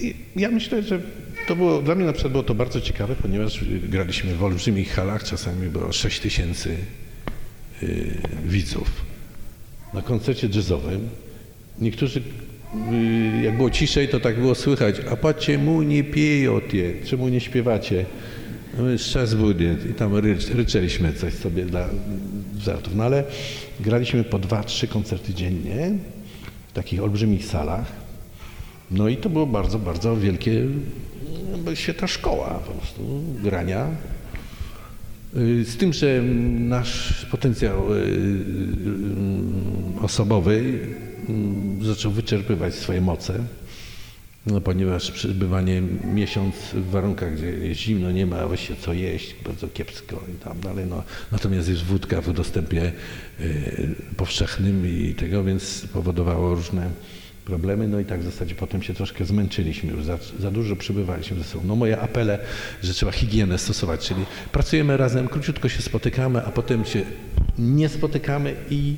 I, 0.00 0.14
ja 0.36 0.50
myślę, 0.50 0.82
że 0.82 1.00
to 1.48 1.56
było, 1.56 1.82
dla 1.82 1.94
mnie 1.94 2.06
na 2.06 2.12
przykład 2.12 2.32
było 2.32 2.44
to 2.44 2.54
bardzo 2.54 2.80
ciekawe, 2.80 3.16
ponieważ 3.22 3.64
graliśmy 3.88 4.34
w 4.34 4.44
olbrzymich 4.44 4.92
halach, 4.92 5.24
czasami 5.24 5.68
było 5.68 5.92
6 5.92 6.20
tysięcy 6.20 6.76
y, 7.82 8.18
widzów. 8.46 9.04
Na 9.94 10.02
koncercie 10.02 10.48
jazzowym 10.54 11.08
niektórzy, 11.80 12.18
y, 12.18 12.47
jak 13.42 13.56
było 13.56 13.70
ciszej, 13.70 14.08
to 14.08 14.20
tak 14.20 14.40
było 14.40 14.54
słychać, 14.54 14.96
a 15.10 15.16
patrzcie, 15.16 15.58
mu 15.58 15.82
nie 15.82 16.04
piejotie, 16.04 16.92
czemu 17.04 17.28
nie 17.28 17.40
śpiewacie? 17.40 18.06
No, 18.78 18.84
czas 19.12 19.34
będzie. 19.34 19.76
I 19.90 19.94
tam 19.94 20.16
rycz, 20.16 20.50
ryczeliśmy 20.50 21.12
coś 21.12 21.34
sobie 21.34 21.64
dla 21.64 21.88
żartów. 22.58 22.94
No 22.94 23.04
ale 23.04 23.24
graliśmy 23.80 24.24
po 24.24 24.38
dwa, 24.38 24.64
trzy 24.64 24.88
koncerty 24.88 25.34
dziennie 25.34 25.92
w 26.68 26.72
takich 26.72 27.02
olbrzymich 27.02 27.46
salach. 27.46 27.92
No 28.90 29.08
i 29.08 29.16
to 29.16 29.30
było 29.30 29.46
bardzo, 29.46 29.78
bardzo 29.78 30.16
wielkie, 30.16 30.66
świetna 31.74 32.06
szkoła 32.06 32.60
po 32.66 32.72
prostu 32.72 33.22
grania. 33.42 33.86
Z 35.64 35.76
tym, 35.76 35.92
że 35.92 36.22
nasz 36.58 37.26
potencjał 37.30 37.94
y, 37.94 37.96
y, 37.96 38.00
y, 38.00 40.02
osobowy 40.02 40.80
zaczął 41.82 42.12
wyczerpywać 42.12 42.74
swoje 42.74 43.00
moce, 43.00 43.44
no, 44.46 44.60
ponieważ 44.60 45.10
przebywanie 45.10 45.82
miesiąc 46.14 46.54
w 46.74 46.90
warunkach, 46.90 47.34
gdzie 47.34 47.46
jest 47.46 47.80
zimno, 47.80 48.10
nie 48.10 48.26
ma 48.26 48.46
właściwie 48.46 48.80
co 48.80 48.92
jeść, 48.92 49.34
bardzo 49.44 49.68
kiepsko 49.68 50.24
i 50.34 50.44
tam 50.44 50.60
dalej. 50.60 50.86
No, 50.86 51.02
natomiast 51.32 51.68
jest 51.68 51.82
wódka 51.82 52.20
w 52.20 52.32
dostępie 52.32 52.92
powszechnym 54.16 54.86
i 54.86 55.14
tego, 55.14 55.44
więc 55.44 55.86
powodowało 55.92 56.54
różne 56.54 56.90
problemy, 57.44 57.88
no 57.88 58.00
i 58.00 58.04
tak 58.04 58.20
w 58.20 58.24
zasadzie 58.24 58.54
potem 58.54 58.82
się 58.82 58.94
troszkę 58.94 59.24
zmęczyliśmy, 59.24 59.92
już 59.92 60.04
za, 60.04 60.18
za 60.40 60.50
dużo 60.50 60.76
przybywaliśmy 60.76 61.38
ze 61.38 61.44
sobą. 61.44 61.64
No 61.66 61.76
moje 61.76 62.00
apele, 62.00 62.38
że 62.82 62.94
trzeba 62.94 63.12
higienę 63.12 63.58
stosować, 63.58 64.08
czyli 64.08 64.24
pracujemy 64.52 64.96
razem, 64.96 65.28
króciutko 65.28 65.68
się 65.68 65.82
spotykamy, 65.82 66.44
a 66.44 66.50
potem 66.50 66.84
się 66.84 67.02
nie 67.58 67.88
spotykamy 67.88 68.54
i, 68.70 68.96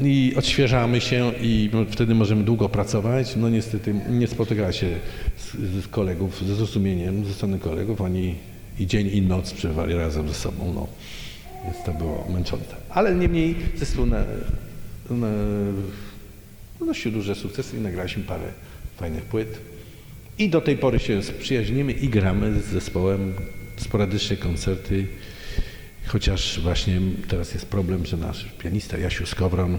i 0.00 0.32
odświeżamy 0.36 1.00
się 1.00 1.32
i 1.40 1.70
wtedy 1.90 2.14
możemy 2.14 2.44
długo 2.44 2.68
pracować. 2.68 3.36
No 3.36 3.48
niestety 3.48 3.94
nie 4.10 4.26
spotykała 4.26 4.72
się 4.72 4.88
z, 5.36 5.52
z 5.84 5.88
kolegów 5.88 6.44
ze 6.46 6.54
zrozumieniem, 6.54 7.24
ze 7.24 7.34
strony 7.34 7.58
kolegów, 7.58 8.00
oni 8.00 8.34
i 8.78 8.86
dzień 8.86 9.06
i 9.06 9.22
noc 9.22 9.52
przebywali 9.52 9.94
razem 9.94 10.28
ze 10.28 10.34
sobą, 10.34 10.72
no. 10.74 10.86
Więc 11.64 11.76
to 11.84 11.92
było 11.92 12.28
męczące. 12.34 12.76
Ale 12.90 13.14
niemniej 13.14 13.56
zespół 13.76 14.06
na, 14.06 14.24
na 15.10 15.28
odnosił 16.80 17.12
duże 17.12 17.34
sukcesy 17.34 17.76
i 17.76 17.80
nagraliśmy 17.80 18.22
parę 18.22 18.52
fajnych 18.96 19.22
płyt. 19.22 19.58
I 20.38 20.48
do 20.48 20.60
tej 20.60 20.76
pory 20.76 20.98
się 20.98 21.20
przyjaźnimy 21.40 21.92
i 21.92 22.08
gramy 22.08 22.60
z 22.60 22.64
zespołem 22.64 23.34
sporadycznie 23.76 24.36
koncerty, 24.36 25.06
chociaż 26.12 26.60
właśnie 26.60 27.00
teraz 27.28 27.54
jest 27.54 27.66
problem, 27.66 28.06
że 28.06 28.16
nasz 28.16 28.44
pianista 28.44 28.98
Jasiu 28.98 29.26
Skowron 29.26 29.78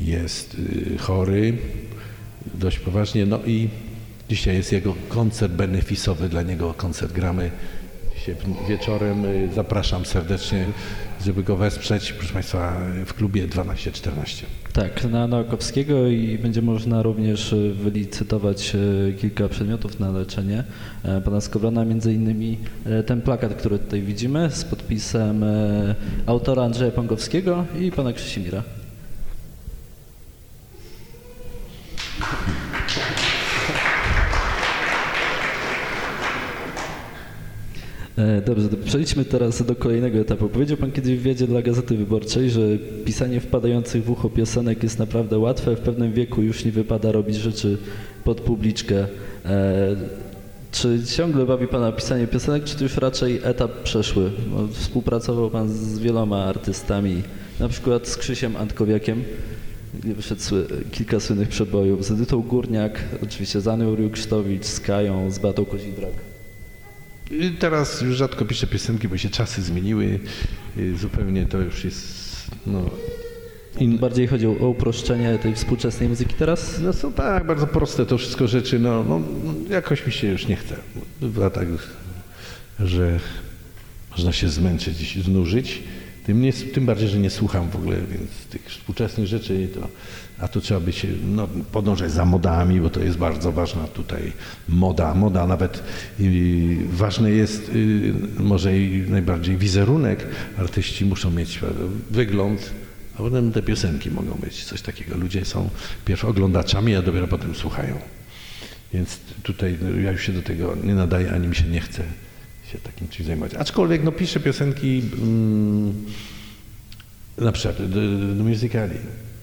jest 0.00 0.54
y, 0.54 0.98
chory 0.98 1.56
dość 2.54 2.78
poważnie, 2.78 3.26
no 3.26 3.40
i 3.46 3.68
dzisiaj 4.28 4.56
jest 4.56 4.72
jego 4.72 4.94
koncert 5.08 5.52
benefisowy, 5.52 6.28
dla 6.28 6.42
niego 6.42 6.74
koncert 6.74 7.12
gramy 7.12 7.50
wieczorem. 8.68 9.24
Y, 9.24 9.48
Zapraszam 9.54 10.04
serdecznie, 10.04 10.66
żeby 11.24 11.42
go 11.42 11.56
wesprzeć, 11.56 12.12
proszę 12.12 12.32
Państwa, 12.34 12.80
w 13.06 13.14
klubie 13.14 13.48
12-14. 13.48 14.44
Tak, 14.72 15.04
na 15.04 15.26
Nowakowskiego 15.26 16.06
i 16.06 16.38
będzie 16.38 16.62
można 16.62 17.02
również 17.02 17.52
e, 17.52 17.56
wylicytować 17.56 18.74
e, 18.74 19.12
kilka 19.12 19.48
przedmiotów 19.48 20.00
na 20.00 20.10
leczenie 20.10 20.64
e, 21.02 21.20
pana 21.20 21.40
Skowrona, 21.40 21.84
między 21.84 22.14
innymi 22.14 22.58
e, 22.86 23.02
ten 23.02 23.22
plakat, 23.22 23.54
który 23.54 23.78
tutaj 23.78 24.02
widzimy 24.02 24.50
z 24.50 24.64
podpisem 24.64 25.44
e, 25.44 25.94
autora 26.26 26.62
Andrzeja 26.62 26.90
Pągowskiego 26.90 27.64
i 27.80 27.92
pana 27.92 28.12
Krzysimira. 28.12 28.62
Dobrze, 38.46 38.68
to 38.68 38.76
przejdźmy 38.76 39.24
teraz 39.24 39.62
do 39.62 39.74
kolejnego 39.74 40.18
etapu. 40.18 40.48
Powiedział 40.48 40.76
Pan 40.76 40.92
kiedyś 40.92 41.14
w 41.14 41.18
wywiadzie 41.18 41.46
dla 41.46 41.62
Gazety 41.62 41.96
Wyborczej, 41.96 42.50
że 42.50 42.60
pisanie 43.04 43.40
wpadających 43.40 44.04
w 44.04 44.10
ucho 44.10 44.30
piosenek 44.30 44.82
jest 44.82 44.98
naprawdę 44.98 45.38
łatwe. 45.38 45.76
W 45.76 45.80
pewnym 45.80 46.12
wieku 46.12 46.42
już 46.42 46.64
nie 46.64 46.72
wypada 46.72 47.12
robić 47.12 47.36
rzeczy 47.36 47.78
pod 48.24 48.40
publiczkę. 48.40 49.06
E, 49.44 49.96
Czy 50.72 51.00
ciągle 51.16 51.46
bawi 51.46 51.66
Pana 51.66 51.92
pisanie 51.92 52.26
piosenek, 52.26 52.64
czy 52.64 52.76
to 52.76 52.82
już 52.82 52.96
raczej 52.96 53.40
etap 53.42 53.82
przeszły? 53.82 54.30
Współpracował 54.72 55.50
Pan 55.50 55.68
z 55.68 55.98
wieloma 55.98 56.44
artystami, 56.44 57.22
na 57.60 57.68
przykład 57.68 58.08
z 58.08 58.16
Krzysiem 58.16 58.56
Antkowiakiem, 58.56 59.24
gdzie 60.02 60.14
wyszedł 60.14 60.42
kilka 60.90 61.20
słynnych 61.20 61.48
przebojów, 61.48 62.04
z 62.04 62.10
Edytą 62.10 62.42
Górniak, 62.42 63.00
oczywiście 63.22 63.60
z 63.60 63.68
Anią 63.68 63.94
Riuksztowicz, 63.94 64.64
z 64.64 64.80
Kają, 64.80 65.30
z 65.30 65.38
Batą 65.38 65.64
Kozidrak. 65.64 66.27
Teraz 67.58 68.00
już 68.00 68.16
rzadko 68.16 68.44
piszę 68.44 68.66
piosenki, 68.66 69.08
bo 69.08 69.16
się 69.16 69.30
czasy 69.30 69.62
zmieniły. 69.62 70.20
Y, 70.78 70.96
Zupełnie 70.96 71.46
to 71.46 71.58
już 71.58 71.84
jest. 71.84 72.28
No, 72.66 72.90
In... 73.80 73.98
Bardziej 73.98 74.26
chodzi 74.26 74.46
o 74.46 74.50
uproszczenie 74.50 75.38
tej 75.38 75.54
współczesnej 75.54 76.08
muzyki 76.08 76.34
teraz? 76.34 76.80
no 76.80 76.92
są 76.92 77.12
tak 77.12 77.46
bardzo 77.46 77.66
proste 77.66 78.06
to 78.06 78.18
wszystko 78.18 78.46
rzeczy. 78.46 78.78
No, 78.78 79.04
no, 79.04 79.20
jakoś 79.70 80.06
mi 80.06 80.12
się 80.12 80.28
już 80.28 80.46
nie 80.46 80.56
chce. 80.56 80.76
Bywa 81.20 81.50
tak, 81.50 81.68
że 82.80 83.20
można 84.10 84.32
się 84.32 84.48
zmęczyć 84.48 85.16
i 85.16 85.22
znużyć. 85.22 85.82
Tym, 86.26 86.40
nie, 86.40 86.52
tym 86.52 86.86
bardziej, 86.86 87.08
że 87.08 87.18
nie 87.18 87.30
słucham 87.30 87.70
w 87.70 87.76
ogóle, 87.76 87.96
więc 87.96 88.30
tych 88.50 88.62
współczesnych 88.62 89.26
rzeczy 89.26 89.68
to. 89.74 89.88
A 90.40 90.48
tu 90.48 90.60
trzeba 90.60 90.80
by 90.80 90.92
się 90.92 91.08
no, 91.26 91.48
podążać 91.72 92.12
za 92.12 92.24
modami, 92.24 92.80
bo 92.80 92.90
to 92.90 93.00
jest 93.00 93.18
bardzo 93.18 93.52
ważna 93.52 93.84
tutaj 93.86 94.32
moda. 94.68 95.14
Moda 95.14 95.46
nawet 95.46 95.82
y, 96.20 96.76
ważne 96.92 97.30
jest 97.30 97.68
y, 97.68 98.14
może 98.38 98.78
i 98.78 99.10
najbardziej 99.10 99.56
wizerunek. 99.56 100.26
Artyści 100.58 101.04
muszą 101.04 101.30
mieć 101.30 101.60
wygląd, 102.10 102.70
a 103.14 103.18
potem 103.18 103.52
te 103.52 103.62
piosenki 103.62 104.10
mogą 104.10 104.34
być 104.34 104.64
coś 104.64 104.82
takiego. 104.82 105.16
Ludzie 105.16 105.44
są 105.44 105.70
pierw 106.04 106.24
oglądaczami, 106.24 106.96
a 106.96 107.02
dopiero 107.02 107.28
potem 107.28 107.54
słuchają. 107.54 107.98
Więc 108.94 109.18
tutaj 109.42 109.78
no, 109.82 110.00
ja 110.00 110.12
już 110.12 110.22
się 110.22 110.32
do 110.32 110.42
tego 110.42 110.76
nie 110.84 110.94
nadaję, 110.94 111.32
ani 111.32 111.48
mi 111.48 111.54
się 111.54 111.64
nie 111.64 111.80
chce 111.80 112.02
się 112.72 112.78
takim 112.78 113.08
czymś 113.08 113.26
zajmować. 113.26 113.54
Aczkolwiek 113.54 114.04
no, 114.04 114.12
piszę 114.12 114.40
piosenki 114.40 115.02
mm, 115.22 116.04
na 117.38 117.52
przykład 117.52 117.90
do, 117.90 118.00
do 118.34 118.44
musicali. 118.44 118.94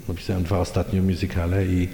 Napisałem 0.08 0.44
dwa 0.44 0.60
ostatnie 0.60 1.02
musicale 1.02 1.66
i, 1.66 1.90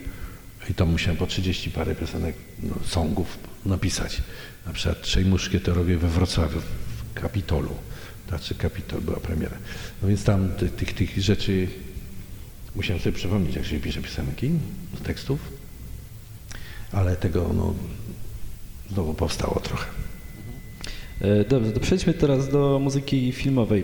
i 0.70 0.74
to 0.74 0.86
musiałem 0.86 1.18
po 1.18 1.28
30 1.28 1.72
parę 1.72 1.96
piosenek, 1.96 2.36
no, 2.64 2.76
songów 2.86 3.38
napisać. 3.66 4.22
Na 4.66 4.74
przykład 4.74 5.02
Trzej 5.02 5.26
Muszkieterowie 5.26 5.98
we 5.98 6.08
Wrocławiu, 6.08 6.60
w 6.62 7.14
Kapitolu. 7.14 7.76
Znaczy 8.28 8.56
Kapitol 8.56 9.02
była 9.02 9.20
premiera. 9.20 9.58
No 10.02 10.08
więc 10.08 10.24
tam 10.24 10.50
ty, 10.50 10.70
tych, 10.70 10.94
tych 10.94 11.18
rzeczy 11.18 11.68
musiałem 12.76 13.02
sobie 13.02 13.16
przypomnieć, 13.16 13.56
jak 13.56 13.66
się 13.66 13.80
pisze 13.80 14.02
piosenki, 14.02 14.52
z 15.00 15.02
tekstów. 15.02 15.40
Ale 16.92 17.16
tego 17.16 17.52
no, 17.54 17.74
znowu 18.92 19.14
powstało 19.14 19.60
trochę. 19.60 20.01
E, 21.22 21.46
Dobrze, 21.46 21.72
to 21.72 21.80
przejdźmy 21.80 22.14
teraz 22.14 22.50
do 22.50 22.80
muzyki 22.80 23.32
filmowej. 23.32 23.84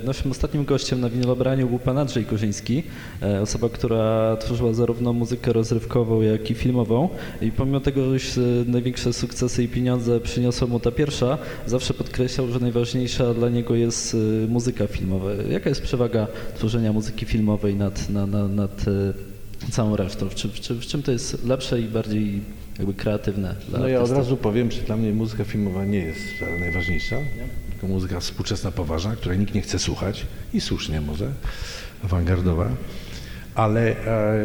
E, 0.00 0.04
Naszym 0.06 0.30
ostatnim 0.30 0.64
gościem 0.64 1.00
na 1.00 1.10
winylobraniu 1.10 1.68
był 1.68 1.78
pan 1.78 1.98
Andrzej 1.98 2.24
Korzyński, 2.24 2.82
e, 3.22 3.40
osoba, 3.40 3.68
która 3.68 4.36
tworzyła 4.36 4.72
zarówno 4.72 5.12
muzykę 5.12 5.52
rozrywkową, 5.52 6.20
jak 6.22 6.50
i 6.50 6.54
filmową. 6.54 7.08
I 7.42 7.52
pomimo 7.52 7.80
tego, 7.80 8.18
że 8.18 8.40
największe 8.66 9.12
sukcesy 9.12 9.64
i 9.64 9.68
pieniądze 9.68 10.20
przyniosła 10.20 10.66
mu 10.66 10.80
ta 10.80 10.90
pierwsza, 10.90 11.38
zawsze 11.66 11.94
podkreślał, 11.94 12.48
że 12.48 12.60
najważniejsza 12.60 13.34
dla 13.34 13.48
niego 13.48 13.74
jest 13.74 14.16
muzyka 14.48 14.86
filmowa. 14.86 15.30
Jaka 15.50 15.68
jest 15.68 15.82
przewaga 15.82 16.26
tworzenia 16.54 16.92
muzyki 16.92 17.26
filmowej 17.26 17.74
nad, 17.74 18.10
na, 18.10 18.26
na, 18.26 18.48
nad 18.48 18.84
e, 18.88 19.70
całą 19.70 19.96
resztą? 19.96 20.28
Czy, 20.34 20.74
w 20.74 20.86
czym 20.86 21.02
to 21.02 21.12
jest 21.12 21.44
lepsze 21.44 21.80
i 21.80 21.84
bardziej 21.84 22.40
jakby 22.78 22.94
kreatywne 22.94 23.54
dla 23.68 23.78
No 23.78 23.88
ja 23.88 24.00
od 24.00 24.10
razu 24.10 24.36
powiem, 24.36 24.70
że 24.70 24.82
dla 24.82 24.96
mnie 24.96 25.12
muzyka 25.12 25.44
filmowa 25.44 25.84
nie 25.84 25.98
jest 25.98 26.24
najważniejsza, 26.60 27.16
tylko 27.70 27.86
muzyka 27.86 28.20
współczesna, 28.20 28.70
poważna, 28.70 29.16
której 29.16 29.38
nikt 29.38 29.54
nie 29.54 29.62
chce 29.62 29.78
słuchać 29.78 30.26
i 30.54 30.60
słusznie 30.60 31.00
może, 31.00 31.28
awangardowa. 32.04 32.68
Ale 33.54 34.06
e, 34.06 34.36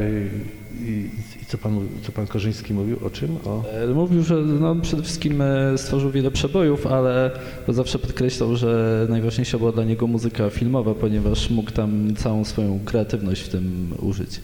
i, 0.79 1.09
i 1.41 1.45
co, 1.47 1.57
pan, 1.57 1.87
co 2.03 2.11
pan 2.11 2.27
Korzyński 2.27 2.73
mówił 2.73 2.97
o 3.05 3.09
czym? 3.09 3.37
O... 3.45 3.63
E, 3.71 3.87
Mówił, 3.87 4.23
że 4.23 4.35
no, 4.35 4.75
przede 4.75 5.03
wszystkim 5.03 5.41
e, 5.41 5.77
stworzył 5.77 6.11
wiele 6.11 6.31
przebojów, 6.31 6.87
ale 6.87 7.31
zawsze 7.67 7.99
podkreślał, 7.99 8.55
że 8.55 9.05
najważniejsza 9.09 9.57
była 9.57 9.71
dla 9.71 9.83
niego 9.83 10.07
muzyka 10.07 10.49
filmowa, 10.49 10.95
ponieważ 10.95 11.49
mógł 11.49 11.71
tam 11.71 12.15
całą 12.15 12.45
swoją 12.45 12.79
kreatywność 12.85 13.41
w 13.41 13.49
tym 13.49 13.93
użyć. 13.99 14.41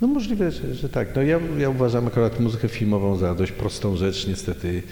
No 0.00 0.08
możliwe, 0.08 0.50
że, 0.50 0.74
że 0.74 0.88
tak. 0.88 1.16
No 1.16 1.22
ja, 1.22 1.40
ja 1.58 1.70
uważam 1.70 2.06
akurat 2.06 2.40
muzykę 2.40 2.68
filmową 2.68 3.16
za 3.16 3.34
dość 3.34 3.52
prostą 3.52 3.96
rzecz. 3.96 4.26
Niestety 4.26 4.82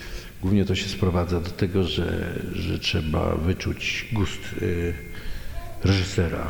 głównie 0.42 0.64
to 0.64 0.74
się 0.74 0.88
sprowadza 0.88 1.40
do 1.40 1.50
tego, 1.50 1.84
że, 1.84 2.38
że 2.52 2.78
trzeba 2.78 3.34
wyczuć 3.34 4.08
gust 4.12 4.40
y, 4.62 4.94
reżysera. 5.84 6.48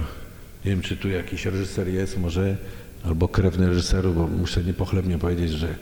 Nie 0.64 0.70
wiem, 0.70 0.80
czy 0.80 0.96
tu 0.96 1.08
jakiś 1.08 1.44
reżyser 1.44 1.88
jest, 1.88 2.18
może 2.18 2.56
albo 3.04 3.28
krewny 3.28 3.66
reżyseru, 3.68 4.12
bo 4.12 4.26
muszę 4.26 4.64
niepochlebnie 4.64 5.18
powiedzieć, 5.18 5.50
że 5.50 5.74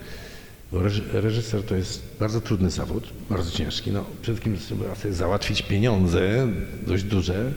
reżyser 1.12 1.62
to 1.62 1.76
jest 1.76 2.02
bardzo 2.20 2.40
trudny 2.40 2.70
zawód, 2.70 3.04
bardzo 3.30 3.50
ciężki. 3.50 3.90
No, 3.92 4.04
przede 4.22 4.40
wszystkim 4.40 4.78
trzeba 4.78 4.94
sobie 4.94 5.14
załatwić 5.14 5.62
pieniądze 5.62 6.48
dość 6.87 7.04
duże 7.04 7.52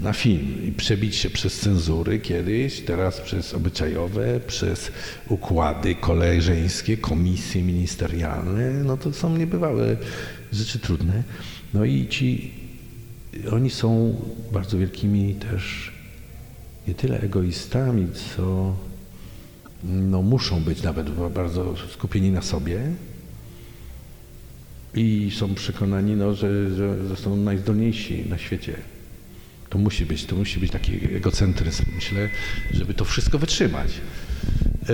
na 0.00 0.12
film 0.12 0.64
i 0.68 0.72
przebić 0.72 1.16
się 1.16 1.30
przez 1.30 1.60
cenzury 1.60 2.18
kiedyś, 2.18 2.80
teraz 2.80 3.20
przez 3.20 3.54
obyczajowe, 3.54 4.40
przez 4.40 4.92
układy 5.28 5.94
koleżeńskie, 5.94 6.96
komisje 6.96 7.62
ministerialne. 7.62 8.70
No 8.70 8.96
to 8.96 9.12
są 9.12 9.36
niebywałe 9.36 9.96
rzeczy 10.52 10.78
trudne. 10.78 11.22
No 11.74 11.84
i 11.84 12.06
ci, 12.08 12.54
oni 13.52 13.70
są 13.70 14.14
bardzo 14.52 14.78
wielkimi 14.78 15.34
też 15.34 15.92
nie 16.88 16.94
tyle 16.94 17.20
egoistami, 17.20 18.06
co 18.36 18.76
no, 19.84 20.22
muszą 20.22 20.60
być 20.60 20.82
nawet 20.82 21.10
bardzo 21.30 21.74
skupieni 21.92 22.30
na 22.30 22.42
sobie 22.42 22.80
i 24.94 25.30
są 25.36 25.54
przekonani, 25.54 26.16
no, 26.16 26.34
że, 26.34 26.70
że, 26.70 27.08
że 27.08 27.16
są 27.16 27.36
najzdolniejsi 27.36 28.24
na 28.28 28.38
świecie. 28.38 28.76
To 29.76 29.80
musi 29.80 30.06
być, 30.06 30.24
to 30.24 30.36
musi 30.36 30.60
być 30.60 30.70
taki 30.70 31.16
egocentryzm, 31.16 31.84
myślę, 31.94 32.28
żeby 32.70 32.94
to 32.94 33.04
wszystko 33.04 33.38
wytrzymać. 33.38 33.90
E, 34.88 34.92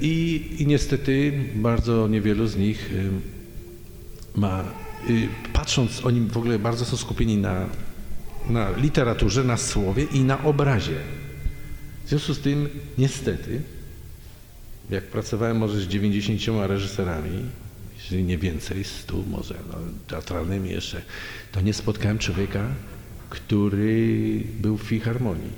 I, 0.00 0.42
i 0.58 0.66
niestety 0.66 1.32
bardzo 1.54 2.08
niewielu 2.08 2.46
z 2.46 2.56
nich 2.56 2.90
e, 4.36 4.40
ma, 4.40 4.64
y, 5.10 5.28
patrząc, 5.52 6.04
oni 6.04 6.20
w 6.20 6.36
ogóle 6.36 6.58
bardzo 6.58 6.84
są 6.84 6.96
skupieni 6.96 7.36
na, 7.36 7.66
na 8.50 8.70
literaturze, 8.70 9.44
na 9.44 9.56
słowie 9.56 10.06
i 10.12 10.20
na 10.20 10.44
obrazie. 10.44 10.98
W 12.04 12.08
związku 12.08 12.34
z 12.34 12.40
tym, 12.40 12.68
niestety, 12.98 13.60
jak 14.90 15.04
pracowałem 15.04 15.56
może 15.56 15.80
z 15.80 15.86
90 15.86 16.40
reżyserami, 16.66 17.44
jeżeli 17.98 18.24
nie 18.24 18.38
więcej, 18.38 18.84
100 18.84 19.16
może, 19.30 19.54
no, 19.68 19.74
teatralnymi 20.06 20.70
jeszcze, 20.70 21.02
to 21.52 21.60
nie 21.60 21.74
spotkałem 21.74 22.18
człowieka, 22.18 22.68
który 23.30 24.42
był 24.60 24.76
w 24.76 24.82
filharmonii. 24.82 25.50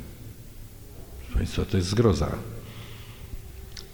Proszę 1.20 1.38
Państwa, 1.38 1.64
to 1.64 1.76
jest 1.76 1.88
zgroza. 1.88 2.32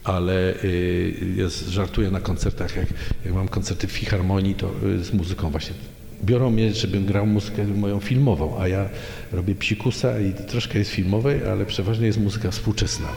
Ale 0.04 0.54
y, 0.64 1.50
z- 1.50 1.68
żartuję 1.68 2.10
na 2.10 2.20
koncertach, 2.20 2.76
jak, 2.76 2.86
jak 3.24 3.34
mam 3.34 3.48
koncerty 3.48 3.86
w 3.86 3.90
filharmonii, 3.92 4.54
to 4.54 4.70
y, 5.00 5.04
z 5.04 5.12
muzyką 5.12 5.50
właśnie. 5.50 5.74
Biorą 6.24 6.50
mnie, 6.50 6.72
żebym 6.74 7.06
grał 7.06 7.26
muzykę 7.26 7.64
moją 7.66 8.00
filmową, 8.00 8.60
a 8.60 8.68
ja 8.68 8.88
robię 9.32 9.54
psikusa 9.54 10.20
i 10.20 10.32
troszkę 10.34 10.78
jest 10.78 10.90
filmowej, 10.90 11.44
ale 11.44 11.66
przeważnie 11.66 12.06
jest 12.06 12.18
muzyka 12.20 12.50
współczesna. 12.50 13.08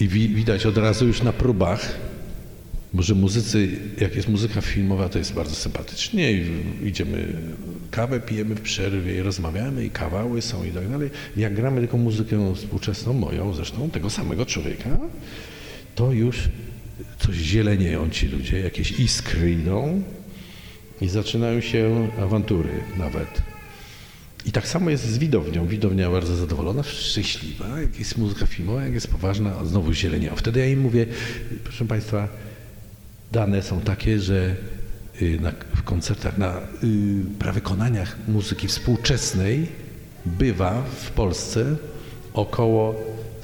I 0.00 0.08
wi- 0.08 0.28
widać 0.28 0.66
od 0.66 0.78
razu 0.78 1.06
już 1.06 1.22
na 1.22 1.32
próbach, 1.32 1.96
Może 2.94 3.14
muzycy, 3.14 3.68
jak 4.00 4.16
jest 4.16 4.28
muzyka 4.28 4.60
filmowa, 4.60 5.08
to 5.08 5.18
jest 5.18 5.34
bardzo 5.34 5.54
sympatycznie 5.54 6.32
i 6.32 6.46
idziemy, 6.84 7.36
kawę 7.90 8.20
pijemy 8.20 8.54
w 8.54 8.60
przerwie 8.60 9.16
i 9.16 9.22
rozmawiamy 9.22 9.84
i 9.84 9.90
kawały 9.90 10.42
są 10.42 10.64
i 10.64 10.70
tak 10.70 10.88
dalej. 10.88 11.10
Jak 11.36 11.54
gramy 11.54 11.80
tylko 11.80 11.96
muzykę 11.96 12.54
współczesną, 12.54 13.12
moją 13.12 13.54
zresztą, 13.54 13.90
tego 13.90 14.10
samego 14.10 14.46
człowieka, 14.46 14.98
to 15.94 16.12
już 16.12 16.38
coś 17.18 17.36
zielenieją 17.36 18.10
ci 18.10 18.28
ludzie, 18.28 18.60
jakieś 18.60 19.00
iskry 19.00 19.52
idą 19.52 20.02
i 21.00 21.08
zaczynają 21.08 21.60
się 21.60 22.08
awantury 22.20 22.70
nawet. 22.98 23.42
I 24.46 24.52
tak 24.52 24.68
samo 24.68 24.90
jest 24.90 25.04
z 25.04 25.18
widownią. 25.18 25.66
Widownia 25.66 26.10
bardzo 26.10 26.36
zadowolona, 26.36 26.82
szczęśliwa. 26.82 27.80
Jak 27.80 27.98
jest 27.98 28.18
muzyka 28.18 28.46
filmowa, 28.46 28.84
jak 28.84 28.94
jest 28.94 29.08
poważna, 29.08 29.64
znowu 29.64 29.92
zielenia. 29.92 30.34
Wtedy 30.36 30.60
ja 30.60 30.66
im 30.66 30.80
mówię, 30.80 31.06
proszę 31.64 31.84
Państwa, 31.84 32.28
dane 33.34 33.62
są 33.62 33.80
takie, 33.80 34.20
że 34.20 34.56
y, 35.22 35.38
na, 35.40 35.52
w 35.76 35.82
koncertach, 35.82 36.38
na 36.38 36.58
y, 36.58 36.60
prawykonaniach 37.38 38.16
muzyki 38.28 38.68
współczesnej 38.68 39.68
bywa 40.26 40.82
w 40.82 41.10
Polsce 41.10 41.76
około 42.34 42.94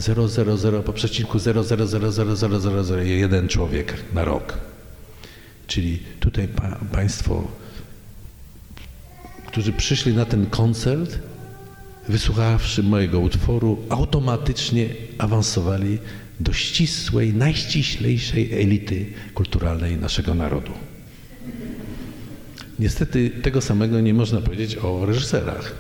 0,00 0.01 0.83
po 0.83 0.93
przecinku 0.93 1.39
0,0000001 1.39 3.49
człowiek 3.49 3.95
na 4.15 4.25
rok. 4.25 4.59
Czyli 5.67 6.03
tutaj 6.21 6.49
pa, 6.49 6.79
Państwo, 6.93 7.49
którzy 9.47 9.73
przyszli 9.73 10.15
na 10.15 10.25
ten 10.25 10.47
koncert, 10.47 11.19
wysłuchawszy 12.09 12.83
mojego 12.83 13.21
utworu, 13.21 13.79
automatycznie 13.89 14.89
awansowali 15.19 15.99
do 16.41 16.53
ścisłej, 16.53 17.35
najściślejszej 17.35 18.63
elity 18.63 19.07
kulturalnej 19.35 19.97
naszego 19.97 20.35
narodu. 20.35 20.73
Niestety 22.79 23.31
tego 23.31 23.61
samego 23.61 24.01
nie 24.01 24.15
można 24.15 24.41
powiedzieć 24.41 24.77
o 24.77 25.07
reżyserach. 25.07 25.75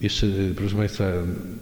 Jeszcze, 0.00 0.26
proszę 0.56 0.76
Państwa, 0.76 1.04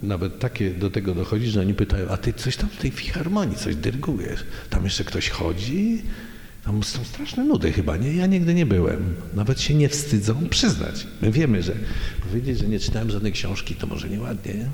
nawet 0.03 0.39
takie 0.39 0.71
do 0.71 0.91
tego 0.91 1.15
dochodzi, 1.15 1.47
że 1.47 1.61
oni 1.61 1.75
pytają, 1.75 2.09
a 2.09 2.17
ty 2.17 2.33
coś 2.33 2.57
tam 2.57 2.69
w 2.69 2.77
tej 2.77 2.91
filharmonii, 2.91 3.57
coś 3.57 3.77
dyrygujesz? 3.77 4.45
Tam 4.71 4.85
jeszcze 4.85 5.05
ktoś 5.05 5.29
chodzi? 5.29 6.03
Tam 6.65 6.83
są 6.83 7.05
straszne 7.05 7.45
nudy 7.45 7.73
chyba, 7.73 7.97
nie? 7.97 8.13
Ja 8.13 8.27
nigdy 8.27 8.55
nie 8.55 8.67
byłem. 8.67 9.15
Nawet 9.35 9.61
się 9.61 9.75
nie 9.75 9.89
wstydzą 9.89 10.49
przyznać. 10.49 11.07
My 11.23 11.33
wiemy, 11.33 11.63
że 11.63 11.75
powiedzieć, 12.29 12.59
że 12.59 12.69
nie 12.69 12.81
czytałem 12.81 13.11
żadnej 13.11 13.33
książki, 13.33 13.75
to 13.75 13.87
może 13.87 14.09
nieładnie, 14.09 14.55
nie? 14.55 14.69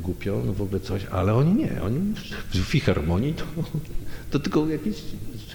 Głupio, 0.00 0.42
no 0.46 0.52
w 0.52 0.62
ogóle 0.62 0.80
coś, 0.80 1.04
ale 1.10 1.34
oni 1.34 1.54
nie. 1.54 1.82
Oni 1.82 2.14
w 2.50 2.56
filharmonii 2.56 3.34
to, 3.34 3.44
to 4.30 4.38
tylko 4.38 4.68
jakieś 4.68 4.96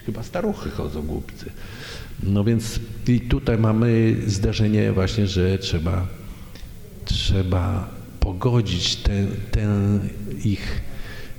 chyba 0.05 0.23
staruchy 0.23 0.69
chodzą 0.69 1.01
głupcy. 1.01 1.51
No 2.23 2.43
więc 2.43 2.79
i 3.07 3.21
tutaj 3.21 3.57
mamy 3.57 4.15
zdarzenie 4.27 4.91
właśnie, 4.91 5.27
że 5.27 5.57
trzeba, 5.57 6.07
trzeba 7.05 7.89
pogodzić 8.19 8.95
tę 9.51 9.99
ich 10.43 10.81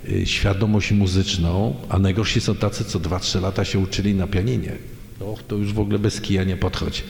y, 0.09 0.25
świadomość 0.25 0.91
muzyczną, 0.91 1.75
a 1.89 1.99
najgorsi 1.99 2.41
są 2.41 2.55
tacy, 2.55 2.85
co 2.85 2.99
2-3 2.99 3.41
lata 3.41 3.65
się 3.65 3.79
uczyli 3.79 4.15
na 4.15 4.27
pianinie. 4.27 4.71
No, 5.19 5.35
to 5.47 5.55
już 5.55 5.73
w 5.73 5.79
ogóle 5.79 5.99
bez 5.99 6.21
kija 6.21 6.43
nie 6.43 6.57
podchodzi. 6.57 7.01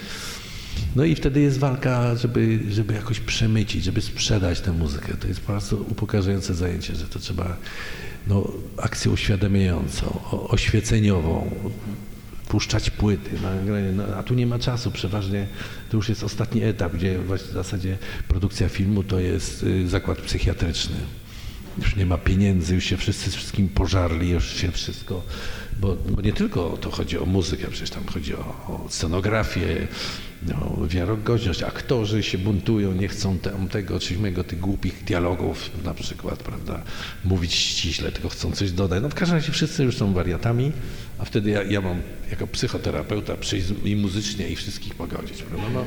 No 0.96 1.04
i 1.04 1.16
wtedy 1.16 1.42
jest 1.42 1.58
walka, 1.58 2.16
żeby, 2.16 2.60
żeby 2.70 2.94
jakoś 2.94 3.20
przemycić, 3.20 3.84
żeby 3.84 4.02
sprzedać 4.02 4.62
tę 4.62 4.72
muzykę. 4.72 5.13
To 5.13 5.28
jest 5.28 5.40
po 5.40 5.48
prostu 5.48 5.86
upokarzające 5.90 6.54
zajęcie, 6.54 6.96
że 6.96 7.06
to 7.06 7.20
trzeba 7.20 7.58
no, 8.28 8.52
akcję 8.78 9.12
uświadamiającą, 9.12 10.20
oświeceniową, 10.32 11.52
puszczać 12.48 12.90
płyty, 12.90 13.30
no, 13.96 14.04
a 14.04 14.24
tu 14.24 14.34
nie 14.34 14.48
ma 14.48 14.60
czasu, 14.60 14.92
przeważnie 14.92 15.48
to 15.90 15.98
już 15.98 16.10
jest 16.10 16.24
ostatni 16.24 16.63
etap, 16.63 16.94
gdzie 16.94 17.20
w 17.20 17.54
zasadzie 17.54 17.98
produkcja 18.28 18.70
filmu 18.70 19.04
to 19.04 19.20
jest 19.20 19.63
y, 19.63 19.88
zakład 19.88 20.18
psychiatryczny. 20.18 20.96
Już 21.78 21.96
nie 21.96 22.06
ma 22.06 22.18
pieniędzy, 22.18 22.76
już 22.76 22.84
się 22.84 22.98
wszyscy 22.98 23.32
z 23.32 23.36
wszystkim 23.36 23.70
pożarli, 23.70 24.30
już 24.30 24.56
się 24.56 24.72
wszystko, 24.72 25.24
bo, 25.80 25.96
bo 26.10 26.22
nie 26.22 26.34
tylko 26.34 26.78
to 26.82 26.92
chodzi 26.92 27.18
o 27.18 27.26
muzykę, 27.26 27.68
przecież 27.68 27.90
tam 27.90 28.04
chodzi 28.06 28.36
o, 28.36 28.40
o 28.40 28.86
scenografię, 28.90 29.88
no, 30.43 30.88
wiarygodność. 30.88 31.63
Aktorzy 31.63 32.23
się 32.23 32.38
buntują, 32.38 32.91
nie 32.91 33.08
chcą 33.08 33.38
tam 33.38 33.67
tego 33.67 34.00
czy 34.00 34.13
innego, 34.13 34.43
tych 34.43 34.60
głupich 34.60 35.04
dialogów 35.04 35.69
na 35.84 35.93
przykład, 35.93 36.43
prawda, 36.43 36.84
mówić 37.26 37.54
ściśle, 37.54 38.12
tylko 38.12 38.30
chcą 38.30 38.52
coś 38.52 38.71
dodać. 38.71 39.04
No 39.04 39.10
w 39.10 39.15
każdym 39.15 39.38
razie 39.38 39.52
wszyscy 39.52 39.84
już 39.84 39.97
są 39.97 40.13
wariatami, 40.13 40.71
a 41.19 41.26
wtedy 41.26 41.50
ja, 41.50 41.63
ja 41.63 41.82
mam 41.82 42.02
jako 42.32 42.47
psychoterapeuta 42.47 43.38
przyjść 43.38 43.67
i 43.84 43.95
muzycznie 43.95 44.50
i 44.50 44.56
wszystkich 44.56 44.95
pogodzić. 44.95 45.43
Prawda? 45.43 45.67
No, 45.73 45.86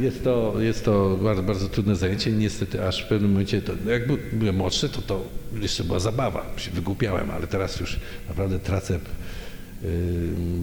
jest 0.00 0.24
to, 0.24 0.54
jest 0.58 0.84
to 0.84 1.18
bardzo, 1.22 1.42
bardzo 1.42 1.68
trudne 1.68 1.96
zajęcie. 1.96 2.32
Niestety 2.32 2.86
aż 2.86 3.04
w 3.04 3.08
pewnym 3.08 3.30
momencie, 3.30 3.62
to, 3.62 3.72
jak 3.86 4.02
byłem 4.32 4.56
młodszy, 4.56 4.88
to 4.88 5.02
to 5.02 5.24
jeszcze 5.60 5.84
była 5.84 6.00
zabawa. 6.00 6.46
Się 6.56 6.70
wygłupiałem, 6.70 7.30
ale 7.30 7.46
teraz 7.46 7.80
już 7.80 8.00
naprawdę 8.28 8.58
tracę 8.58 8.98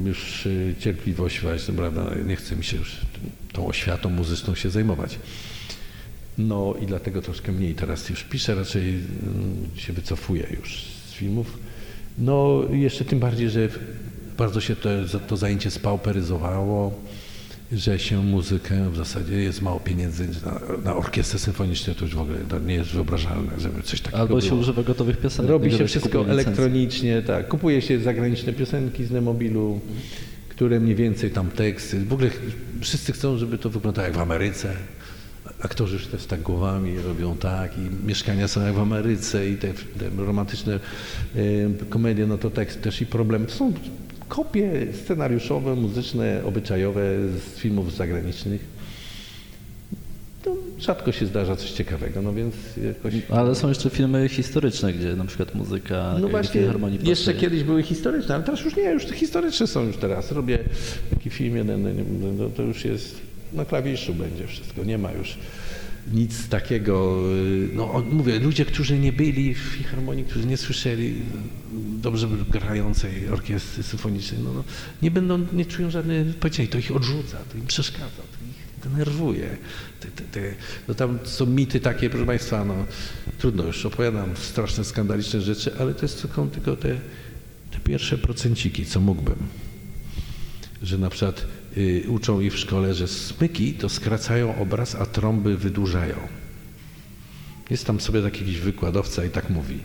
już 0.05 0.45
y, 0.45 0.75
cierpliwość 0.79 1.41
właśnie, 1.41 1.73
prawda, 1.73 2.15
nie 2.25 2.35
chce 2.35 2.55
mi 2.55 2.63
się 2.63 2.77
już 2.77 2.97
tą 3.53 3.67
oświatą 3.67 4.09
muzyczną 4.09 4.55
się 4.55 4.69
zajmować. 4.69 5.19
No 6.37 6.73
i 6.81 6.85
dlatego 6.85 7.21
troszkę 7.21 7.51
mniej 7.51 7.75
teraz 7.75 8.09
już 8.09 8.23
piszę, 8.23 8.55
raczej 8.55 8.99
się 9.75 9.93
wycofuję 9.93 10.47
już 10.59 10.85
z 11.09 11.13
filmów. 11.13 11.57
No 12.17 12.63
jeszcze 12.71 13.05
tym 13.05 13.19
bardziej, 13.19 13.49
że 13.49 13.69
bardzo 14.37 14.61
się 14.61 14.75
to, 14.75 14.89
to 15.27 15.37
zajęcie 15.37 15.71
spauperyzowało 15.71 16.99
że 17.71 17.99
się 17.99 18.23
muzykę 18.23 18.91
w 18.91 18.95
zasadzie 18.95 19.35
jest 19.35 19.61
mało 19.61 19.79
pieniędzy 19.79 20.27
na, 20.45 20.59
na 20.83 20.95
orkiestrę 20.95 21.39
symfoniczną, 21.39 21.93
to 21.93 22.05
już 22.05 22.15
w 22.15 22.19
ogóle 22.19 22.37
to 22.49 22.59
nie 22.59 22.73
jest 22.73 22.89
wyobrażalne, 22.89 23.51
żeby 23.57 23.83
coś 23.83 24.01
takiego 24.01 24.17
Albo 24.17 24.27
było. 24.27 24.49
się 24.49 24.55
używa 24.55 24.83
gotowych 24.83 25.17
piosenek. 25.17 25.51
Robi 25.51 25.71
się 25.71 25.87
wszystko 25.87 26.25
elektronicznie, 26.29 27.21
tak. 27.21 27.47
Kupuje 27.47 27.81
się 27.81 27.99
zagraniczne 27.99 28.53
piosenki 28.53 29.05
z 29.05 29.11
Nemobilu, 29.11 29.79
które 30.49 30.79
mniej 30.79 30.95
więcej 30.95 31.31
tam 31.31 31.51
teksty. 31.51 32.05
W 32.05 32.13
ogóle 32.13 32.29
wszyscy 32.81 33.13
chcą, 33.13 33.37
żeby 33.37 33.57
to 33.57 33.69
wyglądało 33.69 34.07
jak 34.07 34.17
w 34.17 34.19
Ameryce. 34.19 34.73
Aktorzy 35.61 35.93
już 35.93 36.07
też 36.07 36.25
tak 36.25 36.41
głowami 36.41 36.97
robią 36.97 37.37
tak 37.37 37.71
i 37.77 38.05
mieszkania 38.07 38.47
są 38.47 38.65
jak 38.65 38.73
w 38.73 38.79
Ameryce 38.79 39.49
i 39.49 39.57
te, 39.57 39.67
te 39.73 40.09
romantyczne 40.17 40.79
y, 41.35 41.69
komedie, 41.89 42.27
no 42.27 42.37
to 42.37 42.49
tak 42.49 42.73
też 42.73 43.01
i 43.01 43.05
problem. 43.05 43.49
Są 43.49 43.73
kopie 44.29 44.71
scenariuszowe, 45.03 45.75
muzyczne, 45.75 46.41
obyczajowe 46.45 47.01
z 47.29 47.59
filmów 47.59 47.95
zagranicznych. 47.95 48.65
To 50.43 50.55
rzadko 50.79 51.11
się 51.11 51.25
zdarza 51.25 51.55
coś 51.55 51.71
ciekawego, 51.71 52.21
no 52.21 52.33
więc 52.33 52.55
jakoś... 52.85 53.13
Ale 53.29 53.55
są 53.55 53.69
jeszcze 53.69 53.89
filmy 53.89 54.29
historyczne, 54.29 54.93
gdzie 54.93 55.15
na 55.15 55.25
przykład 55.25 55.55
muzyka 55.55 56.15
No 56.21 56.27
właśnie, 56.27 56.65
harmonii 56.65 56.99
jeszcze 57.03 57.33
kiedyś 57.33 57.63
były 57.63 57.83
historyczne, 57.83 58.35
ale 58.35 58.43
teraz 58.43 58.61
już 58.61 58.75
nie, 58.75 58.83
już 58.83 59.05
te 59.05 59.15
historyczne 59.15 59.67
są 59.67 59.83
już 59.85 59.97
teraz. 59.97 60.31
Robię 60.31 60.59
taki 61.09 61.29
film 61.29 61.57
jeden, 61.57 61.83
no 62.37 62.49
to 62.49 62.63
już 62.63 62.85
jest 62.85 63.15
na 63.53 63.65
klawiszu 63.65 64.13
będzie 64.13 64.47
wszystko, 64.47 64.83
nie 64.83 64.97
ma 64.97 65.11
już 65.11 65.37
nic 66.13 66.47
takiego, 66.47 67.21
y, 67.35 67.69
no 67.73 68.03
mówię, 68.11 68.39
ludzie, 68.39 68.65
którzy 68.65 68.99
nie 68.99 69.13
byli 69.13 69.53
w 69.53 69.57
filharmonii, 69.57 70.25
którzy 70.25 70.47
nie 70.47 70.57
słyszeli 70.57 71.15
dobrze 72.01 72.27
grającej 72.49 73.29
orkiestry 73.29 73.83
symfonicznej, 73.83 74.41
no, 74.43 74.53
no, 74.53 74.63
nie 75.01 75.11
będą, 75.11 75.45
nie 75.53 75.65
czują 75.65 75.91
żadnej 75.91 76.29
odpowiedzi, 76.29 76.67
to 76.67 76.77
ich 76.77 76.95
odrzuca, 76.95 77.37
to 77.51 77.57
im 77.57 77.67
przeszkadza, 77.67 78.05
to 78.05 78.45
ich 78.49 78.83
denerwuje. 78.83 79.57
Te, 79.99 80.07
te, 80.07 80.23
te, 80.23 80.53
no 80.87 80.93
tam 80.93 81.19
są 81.23 81.45
mity 81.45 81.79
takie, 81.79 82.09
proszę 82.09 82.25
Państwa, 82.25 82.65
no 82.65 82.85
trudno, 83.37 83.63
już 83.63 83.85
opowiadam 83.85 84.37
straszne, 84.37 84.83
skandaliczne 84.83 85.41
rzeczy, 85.41 85.71
ale 85.79 85.93
to 85.93 86.01
jest 86.01 86.21
tylko, 86.21 86.45
tylko 86.45 86.75
te, 86.75 86.95
te 87.71 87.79
pierwsze 87.83 88.17
procenciki, 88.17 88.85
co 88.85 88.99
mógłbym. 88.99 89.37
Że 90.83 90.97
na 90.97 91.09
przykład 91.09 91.39
y, 91.39 91.58
uczą 92.07 92.39
ich 92.39 92.53
w 92.53 92.57
szkole, 92.57 92.93
że 92.93 93.07
smyki 93.07 93.73
to 93.73 93.89
skracają 93.89 94.55
obraz, 94.55 94.95
a 94.95 95.05
trąby 95.05 95.57
wydłużają. 95.57 96.15
Jest 97.69 97.85
tam 97.85 97.99
sobie 97.99 98.21
taki 98.21 98.39
jakiś 98.39 98.57
wykładowca 98.57 99.25
i 99.25 99.29
tak 99.29 99.49
mówi. 99.49 99.79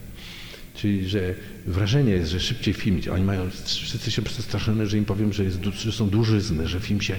Czyli, 0.75 1.09
że 1.09 1.35
wrażenie 1.67 2.13
jest, 2.13 2.31
że 2.31 2.41
szybciej 2.41 2.75
film, 2.75 3.01
oni 3.13 3.25
mają, 3.25 3.51
wszyscy 3.65 4.11
się 4.11 4.23
przestraszeni, 4.23 4.87
że 4.87 4.99
im 4.99 5.05
powiem, 5.05 5.33
że, 5.33 5.45
jest, 5.45 5.59
że 5.65 5.93
są 5.93 6.11
dużyzny, 6.11 6.69
że 6.69 6.81
film 6.81 7.01
się 7.01 7.17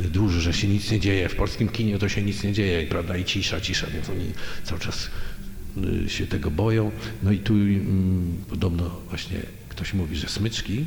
duży, 0.00 0.40
że 0.40 0.52
się 0.52 0.68
nic 0.68 0.90
nie 0.90 1.00
dzieje. 1.00 1.28
W 1.28 1.36
polskim 1.36 1.68
kinie 1.68 1.98
to 1.98 2.08
się 2.08 2.22
nic 2.22 2.44
nie 2.44 2.52
dzieje, 2.52 2.86
prawda, 2.86 3.16
i 3.16 3.24
cisza, 3.24 3.60
cisza, 3.60 3.86
więc 3.94 4.08
oni 4.08 4.24
cały 4.64 4.80
czas 4.80 5.10
y, 6.06 6.08
się 6.08 6.26
tego 6.26 6.50
boją. 6.50 6.90
No 7.22 7.32
i 7.32 7.38
tu 7.38 7.54
mm, 7.54 8.44
podobno 8.48 9.00
właśnie 9.08 9.40
ktoś 9.68 9.94
mówi, 9.94 10.16
że 10.16 10.28
smyczki, 10.28 10.84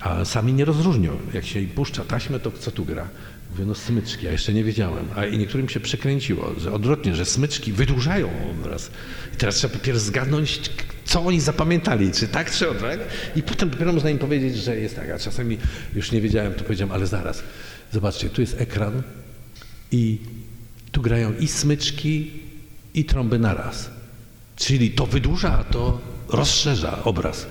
a 0.00 0.24
sami 0.24 0.52
nie 0.52 0.64
rozróżnią. 0.64 1.18
Jak 1.34 1.44
się 1.44 1.60
puszcza 1.62 2.04
taśmę, 2.04 2.40
to 2.40 2.50
co 2.50 2.70
tu 2.70 2.84
gra? 2.84 3.08
Mówię, 3.50 3.64
no 3.66 3.74
smyczki, 3.74 4.26
ja 4.26 4.32
jeszcze 4.32 4.52
nie 4.52 4.64
wiedziałem. 4.64 5.06
A 5.16 5.26
i 5.26 5.38
niektórym 5.38 5.68
się 5.68 5.80
przekręciło, 5.80 6.54
że 6.58 6.72
odwrotnie, 6.72 7.14
że 7.14 7.24
smyczki 7.24 7.72
wydłużają 7.72 8.30
obraz. 8.50 8.90
I 9.34 9.36
teraz 9.36 9.54
trzeba 9.54 9.78
pierw 9.78 9.98
zgadnąć, 9.98 10.60
Co 11.04 11.20
oni 11.20 11.40
zapamiętali, 11.40 12.12
czy 12.12 12.28
tak, 12.28 12.50
czy 12.50 12.70
odwrotnie. 12.70 13.04
I 13.36 13.42
potem 13.42 13.70
dopiero 13.70 13.92
można 13.92 14.10
im 14.10 14.18
powiedzieć, 14.18 14.56
że 14.56 14.76
jest 14.76 14.96
tak. 14.96 15.10
A 15.10 15.18
czasami 15.18 15.58
już 15.94 16.12
nie 16.12 16.20
wiedziałem, 16.20 16.54
to 16.54 16.64
powiedziałem, 16.64 16.92
ale 16.92 17.06
zaraz. 17.06 17.42
Zobaczcie, 17.92 18.30
tu 18.30 18.40
jest 18.40 18.60
ekran 18.60 19.02
i 19.92 20.18
tu 20.92 21.02
grają 21.02 21.32
i 21.40 21.48
smyczki, 21.48 22.30
i 22.94 23.04
trąby 23.04 23.38
naraz. 23.38 23.90
Czyli 24.56 24.90
to 24.90 25.06
wydłuża, 25.06 25.58
a 25.58 25.64
to 25.64 26.00
rozszerza 26.28 27.04
obraz. 27.04 27.46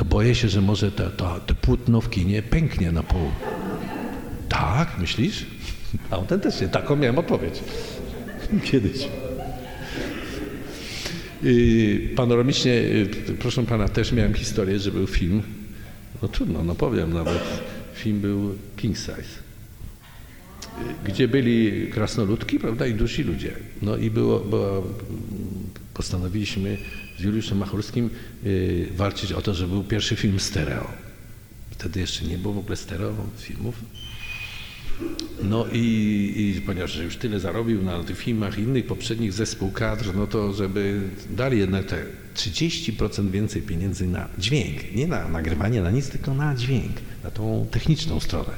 To 0.00 0.04
boję 0.04 0.34
się, 0.34 0.48
że 0.48 0.60
może 0.60 0.92
to, 0.92 1.10
to, 1.10 1.40
to 1.46 1.54
płótno 1.54 2.00
w 2.00 2.10
kinie 2.10 2.42
pęknie 2.42 2.92
na 2.92 3.02
pół. 3.02 3.30
Tak, 4.48 4.98
myślisz? 4.98 5.46
Autentycznie, 6.10 6.68
taką 6.68 6.96
miałem 6.96 7.18
odpowiedź. 7.18 7.54
Kiedyś. 8.70 9.08
Yy, 11.42 12.08
panoramicznie, 12.16 12.72
yy, 12.72 13.08
proszę 13.38 13.62
pana, 13.62 13.88
też 13.88 14.12
miałem 14.12 14.34
historię, 14.34 14.78
że 14.78 14.90
był 14.90 15.06
film. 15.06 15.42
No 16.22 16.28
trudno, 16.28 16.64
no 16.64 16.74
powiem 16.74 17.12
nawet. 17.12 17.42
Film 17.94 18.20
był 18.20 18.54
King 18.76 18.96
Size. 18.96 19.12
Yy, 19.12 20.94
gdzie 21.04 21.28
byli 21.28 21.86
krasnoludki, 21.90 22.58
prawda, 22.58 22.86
i 22.86 22.94
dusi 22.94 23.22
ludzie. 23.22 23.52
No 23.82 23.96
i 23.96 24.10
było, 24.10 24.40
było 24.40 24.86
postanowiliśmy 25.94 26.76
z 27.20 27.22
Juliuszem 27.22 27.58
Machurskim 27.58 28.10
yy, 28.42 28.88
walczyć 28.96 29.32
o 29.32 29.42
to, 29.42 29.54
żeby 29.54 29.72
był 29.72 29.84
pierwszy 29.84 30.16
film 30.16 30.40
stereo. 30.40 30.90
Wtedy 31.70 32.00
jeszcze 32.00 32.24
nie 32.24 32.38
było 32.38 32.54
w 32.54 32.58
ogóle 32.58 32.76
stereo 32.76 33.14
filmów. 33.38 33.74
No 35.42 35.66
i, 35.72 35.82
i 36.36 36.60
ponieważ 36.60 36.96
już 36.96 37.16
tyle 37.16 37.40
zarobił 37.40 37.82
na 37.82 38.04
tych 38.04 38.18
filmach 38.18 38.58
innych 38.58 38.86
poprzednich 38.86 39.32
zespół 39.32 39.70
kadr, 39.70 40.14
no 40.14 40.26
to 40.26 40.52
żeby 40.52 41.00
dali 41.30 41.58
jednak 41.58 41.86
te 41.86 42.04
30% 42.34 43.30
więcej 43.30 43.62
pieniędzy 43.62 44.06
na 44.06 44.28
dźwięk, 44.38 44.94
nie 44.94 45.06
na 45.06 45.28
nagrywanie, 45.28 45.82
na 45.82 45.90
nic, 45.90 46.08
tylko 46.08 46.34
na 46.34 46.54
dźwięk, 46.54 46.92
na 47.24 47.30
tą 47.30 47.66
techniczną 47.70 48.20
stronę. 48.20 48.52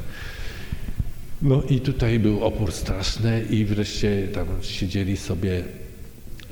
No 1.42 1.62
i 1.62 1.80
tutaj 1.80 2.18
był 2.18 2.44
opór 2.44 2.72
straszny 2.72 3.44
i 3.50 3.64
wreszcie 3.64 4.28
tam 4.34 4.46
siedzieli 4.62 5.16
sobie 5.16 5.64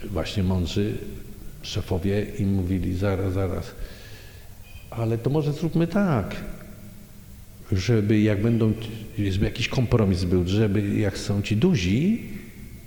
właśnie 0.04 0.42
mądrzy 0.42 0.98
szefowie 1.62 2.26
i 2.38 2.44
mówili 2.44 2.94
zaraz, 2.94 3.32
zaraz, 3.32 3.74
ale 4.90 5.18
to 5.18 5.30
może 5.30 5.52
zróbmy 5.52 5.86
tak, 5.86 6.36
żeby 7.72 8.20
jak 8.20 8.42
będą, 8.42 8.72
żeby 9.30 9.44
jakiś 9.44 9.68
kompromis 9.68 10.24
był, 10.24 10.46
żeby 10.46 10.98
jak 10.98 11.18
są 11.18 11.42
ci 11.42 11.56
duzi, 11.56 12.28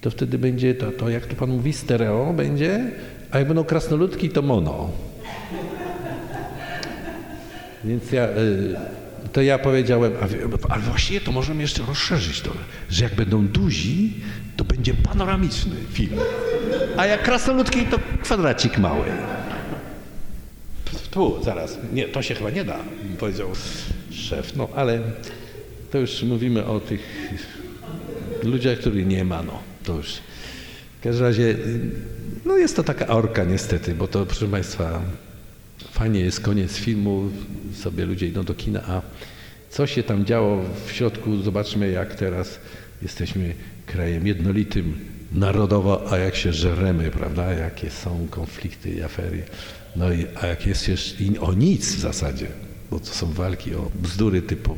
to 0.02 0.12
wtedy 0.12 0.38
będzie 0.38 0.76
to, 0.76 0.92
to 0.92 1.10
jak 1.10 1.26
tu 1.26 1.36
pan 1.36 1.50
mówi, 1.50 1.74
stereo 1.74 2.34
będzie, 2.34 2.92
a 3.32 3.38
jak 3.38 3.48
będą 3.48 3.64
krasnoludki, 3.64 4.30
to 4.30 4.42
mono. 4.42 4.90
Więc 7.86 8.12
ja, 8.12 8.28
to 9.34 9.42
ja 9.42 9.60
powiedziałem, 9.60 10.14
ale 10.70 10.82
właściwie 10.82 11.22
to 11.22 11.32
możemy 11.32 11.62
jeszcze 11.62 11.84
rozszerzyć 11.84 12.42
to, 12.42 12.52
że 12.90 13.04
jak 13.04 13.16
będą 13.16 13.48
duzi, 13.48 14.14
to 14.58 14.64
będzie 14.64 14.94
panoramiczny 14.94 15.76
film, 15.92 16.20
a 16.98 17.06
jak 17.06 17.24
krasnoludki, 17.24 17.86
to 17.86 18.00
kwadracik 18.22 18.78
mały. 18.78 19.06
Tu, 21.12 21.44
zaraz, 21.44 21.78
nie, 21.94 22.08
to 22.08 22.22
się 22.22 22.36
chyba 22.36 22.50
nie 22.50 22.66
da, 22.66 22.80
powiedział 23.20 23.50
szef. 24.12 24.56
No 24.56 24.68
ale 24.76 25.00
to 25.92 25.98
już 25.98 26.24
mówimy 26.24 26.66
o 26.66 26.80
tych 26.80 27.02
ludziach, 28.44 28.80
których 28.80 29.08
nie 29.08 29.26
ma, 29.26 29.44
no 29.44 29.60
to 29.84 29.94
już. 29.94 30.14
W 31.00 31.04
każdym 31.04 31.26
razie, 31.26 31.56
no 32.46 32.58
jest 32.58 32.76
to 32.76 32.84
taka 32.84 33.08
orka 33.08 33.44
niestety, 33.44 33.96
bo 33.96 34.08
to 34.08 34.26
proszę 34.26 34.48
Państwa, 34.48 35.02
fajnie 35.92 36.20
jest 36.20 36.40
koniec 36.40 36.74
filmu, 36.78 37.30
sobie 37.74 38.06
ludzie 38.06 38.28
idą 38.28 38.44
do 38.44 38.54
kina, 38.54 38.84
a 38.88 39.02
co 39.70 39.88
się 39.88 40.04
tam 40.04 40.26
działo 40.26 40.62
w 40.86 40.92
środku, 40.92 41.38
zobaczmy 41.38 41.92
jak 41.92 42.16
teraz 42.16 42.60
jesteśmy 43.02 43.54
krajem 43.86 44.28
jednolitym 44.28 45.00
narodowo, 45.32 46.12
a 46.12 46.18
jak 46.18 46.36
się 46.36 46.54
żeremy, 46.54 47.12
prawda, 47.12 47.52
jakie 47.54 47.90
są 47.90 48.28
konflikty 48.30 48.90
i 48.90 49.02
afery. 49.02 49.44
No 49.96 50.14
i 50.14 50.26
a 50.42 50.48
jak 50.48 50.68
jest 50.68 50.88
jeszcze 50.88 51.16
o 51.40 51.54
nic 51.54 51.96
w 51.96 52.00
zasadzie, 52.00 52.48
bo 52.92 53.00
to 53.00 53.06
są 53.06 53.34
walki 53.34 53.76
o 53.76 53.92
bzdury 53.96 54.42
typu 54.42 54.78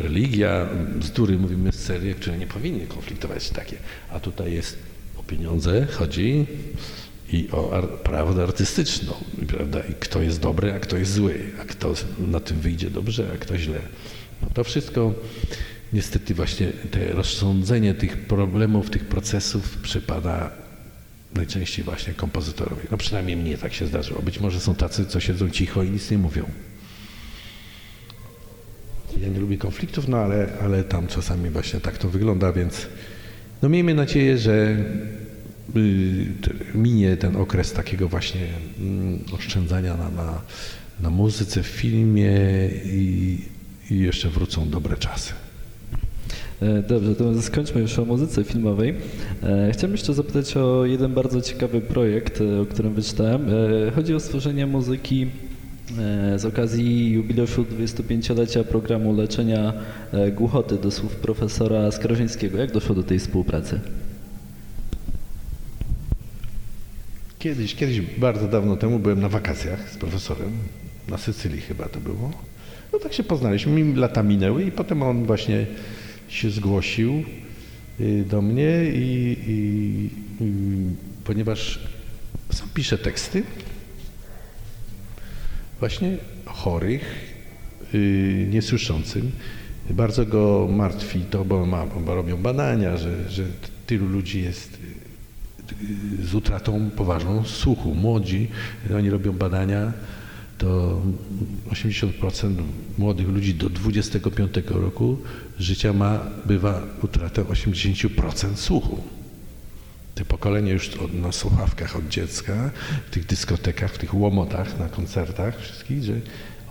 religia, 0.00 0.68
bzdury, 0.98 1.38
mówimy 1.38 1.72
serie, 1.72 2.14
które 2.14 2.38
nie 2.38 2.46
powinny 2.46 2.86
konfliktować 2.86 3.50
takie. 3.50 3.76
A 4.10 4.20
tutaj 4.20 4.52
jest 4.52 4.78
o 5.16 5.22
pieniądze, 5.22 5.86
chodzi 5.86 6.46
i 7.32 7.48
o 7.52 7.72
ar 7.72 7.88
prawdę 7.88 8.42
artystyczną, 8.42 9.12
prawda? 9.48 9.80
I 9.80 9.94
kto 9.94 10.22
jest 10.22 10.40
dobry, 10.40 10.72
a 10.72 10.80
kto 10.80 10.96
jest 10.96 11.12
zły, 11.12 11.40
a 11.62 11.64
kto 11.64 11.94
na 12.18 12.40
tym 12.40 12.60
wyjdzie 12.60 12.90
dobrze, 12.90 13.30
a 13.34 13.38
kto 13.38 13.58
źle. 13.58 13.80
No 14.42 14.48
to 14.54 14.64
wszystko 14.64 15.14
niestety 15.92 16.34
właśnie 16.34 16.66
te 16.90 17.12
rozsądzenie 17.12 17.94
tych 17.94 18.16
problemów, 18.16 18.90
tych 18.90 19.04
procesów 19.04 19.78
przypada 19.78 20.50
najczęściej 21.34 21.84
właśnie 21.84 22.14
kompozytorowi. 22.14 22.88
No 22.90 22.96
przynajmniej 22.96 23.36
mnie 23.36 23.58
tak 23.58 23.74
się 23.74 23.86
zdarzyło. 23.86 24.22
Być 24.22 24.40
może 24.40 24.60
są 24.60 24.74
tacy, 24.74 25.06
co 25.06 25.20
siedzą 25.20 25.50
cicho 25.50 25.82
i 25.82 25.90
nic 25.90 26.10
nie 26.10 26.18
mówią. 26.18 26.44
Ja 29.20 29.28
nie 29.28 29.40
lubię 29.40 29.58
konfliktów, 29.58 30.08
no 30.08 30.16
ale, 30.16 30.48
ale 30.62 30.84
tam 30.84 31.06
czasami 31.06 31.50
właśnie 31.50 31.80
tak 31.80 31.98
to 31.98 32.08
wygląda, 32.08 32.52
więc 32.52 32.86
no 33.62 33.68
miejmy 33.68 33.94
nadzieję, 33.94 34.38
że 34.38 34.76
y, 35.76 36.26
minie 36.74 37.16
ten 37.16 37.36
okres 37.36 37.72
takiego 37.72 38.08
właśnie 38.08 38.40
mm, 38.80 39.20
oszczędzania 39.32 39.96
na, 39.96 40.10
na, 40.10 40.42
na 41.00 41.10
muzyce, 41.10 41.62
w 41.62 41.66
filmie 41.66 42.30
i, 42.84 43.38
i 43.90 43.98
jeszcze 43.98 44.28
wrócą 44.28 44.70
dobre 44.70 44.96
czasy. 44.96 45.32
E, 46.62 46.82
dobrze, 46.82 47.14
to 47.14 47.42
skończmy 47.42 47.80
już 47.80 47.98
o 47.98 48.04
muzyce 48.04 48.44
filmowej. 48.44 48.94
E, 49.42 49.70
chciałbym 49.72 49.92
jeszcze 49.92 50.14
zapytać 50.14 50.56
o 50.56 50.84
jeden 50.84 51.14
bardzo 51.14 51.40
ciekawy 51.40 51.80
projekt, 51.80 52.40
e, 52.40 52.60
o 52.60 52.66
którym 52.66 52.94
wyczytałem. 52.94 53.46
Chodzi 53.94 54.14
o 54.14 54.20
stworzenie 54.20 54.66
muzyki 54.66 55.26
z 56.36 56.44
okazji 56.44 57.12
jubileuszu 57.12 57.64
25-lecia 57.64 58.64
programu 58.64 59.16
leczenia 59.16 59.72
głuchoty 60.32 60.76
do 60.76 60.90
słów 60.90 61.16
profesora 61.16 61.90
Skarżyńskiego. 61.90 62.58
Jak 62.58 62.72
doszło 62.72 62.94
do 62.94 63.02
tej 63.02 63.18
współpracy? 63.18 63.80
Kiedyś, 67.38 67.74
kiedyś 67.74 68.00
bardzo 68.00 68.48
dawno 68.48 68.76
temu 68.76 68.98
byłem 68.98 69.20
na 69.20 69.28
wakacjach 69.28 69.90
z 69.90 69.96
profesorem, 69.96 70.50
na 71.08 71.18
Sycylii 71.18 71.60
chyba 71.60 71.88
to 71.88 72.00
było. 72.00 72.30
No 72.92 72.98
tak 72.98 73.12
się 73.12 73.22
poznaliśmy, 73.22 73.94
lata 73.94 74.22
minęły 74.22 74.64
i 74.64 74.72
potem 74.72 75.02
on 75.02 75.24
właśnie 75.24 75.66
się 76.28 76.50
zgłosił 76.50 77.24
y, 78.00 78.24
do 78.30 78.42
mnie 78.42 78.84
i, 78.84 79.36
i, 79.46 80.10
i 80.44 80.50
ponieważ 81.24 81.80
sam 82.52 82.68
piszę 82.74 82.98
teksty 82.98 83.42
właśnie 85.78 86.16
chorych, 86.44 87.34
yy, 87.92 88.46
niesłyszącym, 88.50 89.32
bardzo 89.90 90.26
go 90.26 90.68
martwi 90.70 91.20
to, 91.30 91.44
bo, 91.44 91.66
ma, 91.66 91.86
bo 91.86 92.14
robią 92.14 92.36
badania, 92.36 92.96
że, 92.96 93.30
że 93.30 93.44
tylu 93.86 94.06
ludzi 94.06 94.42
jest 94.42 94.78
y, 95.82 96.26
z 96.26 96.34
utratą 96.34 96.90
poważną 96.90 97.44
słuchu. 97.44 97.94
Młodzi, 97.94 98.48
oni 98.96 99.10
robią 99.10 99.32
badania, 99.32 99.92
to 100.58 101.00
80% 101.70 102.54
młodych 102.98 103.28
ludzi 103.28 103.54
do 103.54 103.70
25 103.70 104.52
roku 104.66 105.18
życia 105.58 105.92
ma, 105.92 106.20
bywa 106.46 106.82
utratę 107.02 107.44
80% 107.44 108.56
słuchu. 108.56 109.00
Te 110.14 110.24
pokolenie 110.24 110.72
już 110.72 110.90
na 111.12 111.32
słuchawkach 111.32 111.96
od 111.96 112.08
dziecka, 112.08 112.70
w 113.06 113.10
tych 113.10 113.26
dyskotekach, 113.26 113.92
w 113.92 113.98
tych 113.98 114.14
łomotach, 114.14 114.78
na 114.78 114.88
koncertach 114.88 115.60
wszystkich, 115.60 116.02
że 116.02 116.20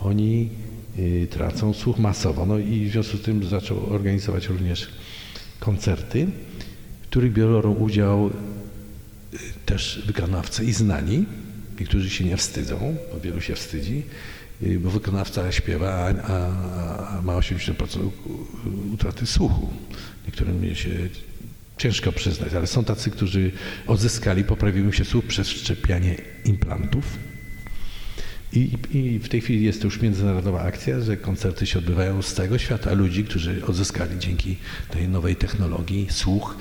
oni 0.00 0.50
y, 0.98 1.26
tracą 1.30 1.72
słuch 1.72 1.98
masowo. 1.98 2.46
No 2.46 2.58
i 2.58 2.88
w 2.88 2.92
związku 2.92 3.16
z 3.16 3.22
tym 3.22 3.44
zaczął 3.44 3.94
organizować 3.94 4.46
również 4.46 4.88
koncerty, 5.60 6.26
w 7.02 7.06
których 7.06 7.32
biorą 7.32 7.74
udział 7.74 8.26
y, 8.26 9.38
też 9.66 10.02
wykonawcy 10.06 10.64
i 10.64 10.72
znani, 10.72 11.24
Niektórzy 11.80 12.10
się 12.10 12.24
nie 12.24 12.36
wstydzą, 12.36 12.96
bo 13.12 13.20
wielu 13.20 13.40
się 13.40 13.54
wstydzi, 13.54 14.02
y, 14.62 14.78
bo 14.78 14.90
wykonawca 14.90 15.52
śpiewa, 15.52 15.88
a, 15.88 16.32
a, 17.18 17.22
ma 17.22 17.32
80% 17.32 18.10
utraty 18.94 19.26
słuchu. 19.26 19.68
Niektórym 20.26 20.74
się 20.74 20.90
ciężko 21.78 22.12
przyznać, 22.12 22.54
ale 22.54 22.66
są 22.66 22.84
tacy, 22.84 23.10
którzy 23.10 23.50
odzyskali, 23.86 24.44
poprawił 24.44 24.92
się 24.92 25.04
słuch 25.04 25.24
przez 25.24 25.48
wszczepianie 25.48 26.16
implantów. 26.44 27.04
I, 28.52 28.70
I, 28.92 29.18
w 29.18 29.28
tej 29.28 29.40
chwili 29.40 29.64
jest 29.64 29.80
to 29.80 29.86
już 29.86 30.00
międzynarodowa 30.00 30.62
akcja, 30.62 31.00
że 31.00 31.16
koncerty 31.16 31.66
się 31.66 31.78
odbywają 31.78 32.22
z 32.22 32.34
całego 32.34 32.58
świata. 32.58 32.92
Ludzi, 32.92 33.24
którzy 33.24 33.66
odzyskali 33.66 34.18
dzięki 34.18 34.56
tej 34.90 35.08
nowej 35.08 35.36
technologii 35.36 36.06
słuch, 36.10 36.56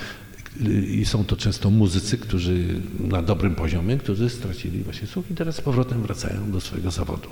I 0.88 1.06
są 1.06 1.26
to 1.26 1.38
często 1.38 1.70
muzycy, 1.70 2.18
którzy 2.18 2.82
na 3.00 3.22
dobrym 3.22 3.56
poziomie, 3.56 3.98
którzy 3.98 4.30
stracili 4.30 4.84
właśnie 4.84 5.08
słuch 5.08 5.32
i 5.32 5.34
teraz 5.34 5.56
z 5.56 5.62
powrotem 5.62 6.02
wracają 6.02 6.52
do 6.52 6.62
swojego 6.62 6.92
zawodu. 6.92 7.30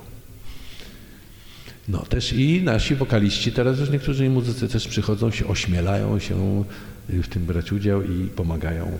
No 1.88 1.98
też 1.98 2.32
i 2.32 2.62
nasi 2.62 2.94
wokaliści, 2.94 3.52
teraz 3.52 3.78
już 3.78 3.90
niektórzy 3.90 4.30
muzycy 4.30 4.68
też 4.68 4.88
przychodzą 4.88 5.30
się, 5.30 5.46
ośmielają 5.46 6.18
się 6.18 6.64
w 7.08 7.28
tym 7.28 7.46
brać 7.46 7.72
udział 7.72 8.02
i 8.02 8.26
pomagają 8.26 8.98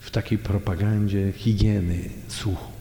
w, 0.00 0.06
w 0.06 0.10
takiej 0.10 0.38
propagandzie 0.38 1.32
higieny 1.36 1.98
słuchu. 2.28 2.72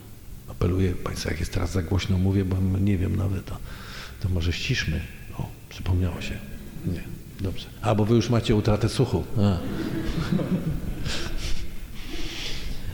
Apeluję 0.47 0.91
Państwa, 0.91 1.29
jak 1.29 1.39
jest 1.39 1.53
teraz 1.53 1.71
za 1.71 1.81
głośno 1.81 2.17
mówię, 2.17 2.45
bo 2.45 2.57
nie 2.79 2.97
wiem 2.97 3.15
nawet, 3.15 3.45
to, 3.45 3.57
to 4.21 4.29
może 4.29 4.53
ściszmy. 4.53 5.01
O, 5.37 5.49
przypomniało 5.69 6.21
się. 6.21 6.37
Nie, 6.85 7.03
dobrze. 7.43 7.65
A, 7.81 7.95
bo 7.95 8.05
Wy 8.05 8.15
już 8.15 8.29
macie 8.29 8.55
utratę 8.55 8.89
słuchu. 8.89 9.23
A. 9.37 9.57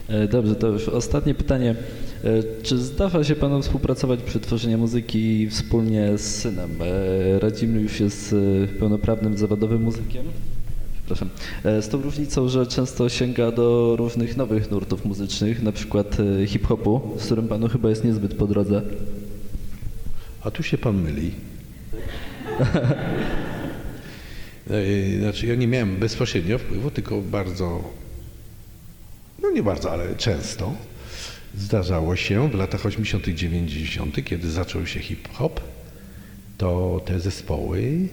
E, 0.10 0.28
dobrze, 0.28 0.56
to 0.56 0.68
już 0.68 0.90
ostatnie 0.90 1.34
pytanie. 1.34 1.76
E, 2.24 2.64
czy 2.64 2.78
zdarza 2.78 3.24
się 3.24 3.36
Panu 3.36 3.62
współpracować 3.62 4.24
przy 4.24 4.40
tworzeniu 4.40 4.78
muzyki 4.78 5.50
wspólnie 5.50 6.18
z 6.18 6.22
synem? 6.22 6.70
E, 6.82 7.40
Radzimy 7.40 7.82
już 7.82 8.00
jest 8.00 8.36
pełnoprawnym, 8.80 9.38
zawodowym 9.38 9.84
muzykiem. 9.84 10.26
Przepraszam. 10.94 11.30
Z 11.64 11.90
tą 11.90 12.02
różnicą, 12.02 12.50
że 12.50 12.68
często 12.68 13.10
sięga 13.10 13.52
do 13.52 13.96
różnych 13.96 14.38
nowych 14.38 14.72
nurtów 14.72 15.06
muzycznych, 15.06 15.64
na 15.64 15.72
przykład 15.72 16.18
hip-hopu, 16.48 17.02
z 17.18 17.26
którym 17.26 17.48
Panu 17.48 17.68
chyba 17.68 17.90
jest 17.90 18.04
niezbyt 18.04 18.34
po 18.36 18.48
drodze. 18.48 18.82
A 20.42 20.52
tu 20.52 20.64
się 20.64 20.78
Pan 20.78 21.02
myli. 21.02 21.32
Znaczy 25.20 25.48
ja 25.48 25.56
nie 25.56 25.68
miałem 25.68 25.96
bezpośrednio 25.98 26.58
wpływu, 26.58 26.92
tylko 26.92 27.22
bardzo, 27.22 27.84
no 29.42 29.52
nie 29.52 29.64
bardzo, 29.64 29.92
ale 29.92 30.16
często 30.16 30.74
zdarzało 31.58 32.16
się 32.16 32.50
w 32.50 32.54
latach 32.54 32.86
80., 32.86 33.28
90., 33.28 34.26
kiedy 34.26 34.52
zaczął 34.52 34.86
się 34.88 35.00
hip-hop, 35.00 35.62
to 36.58 37.02
te 37.06 37.20
zespoły, 37.20 38.08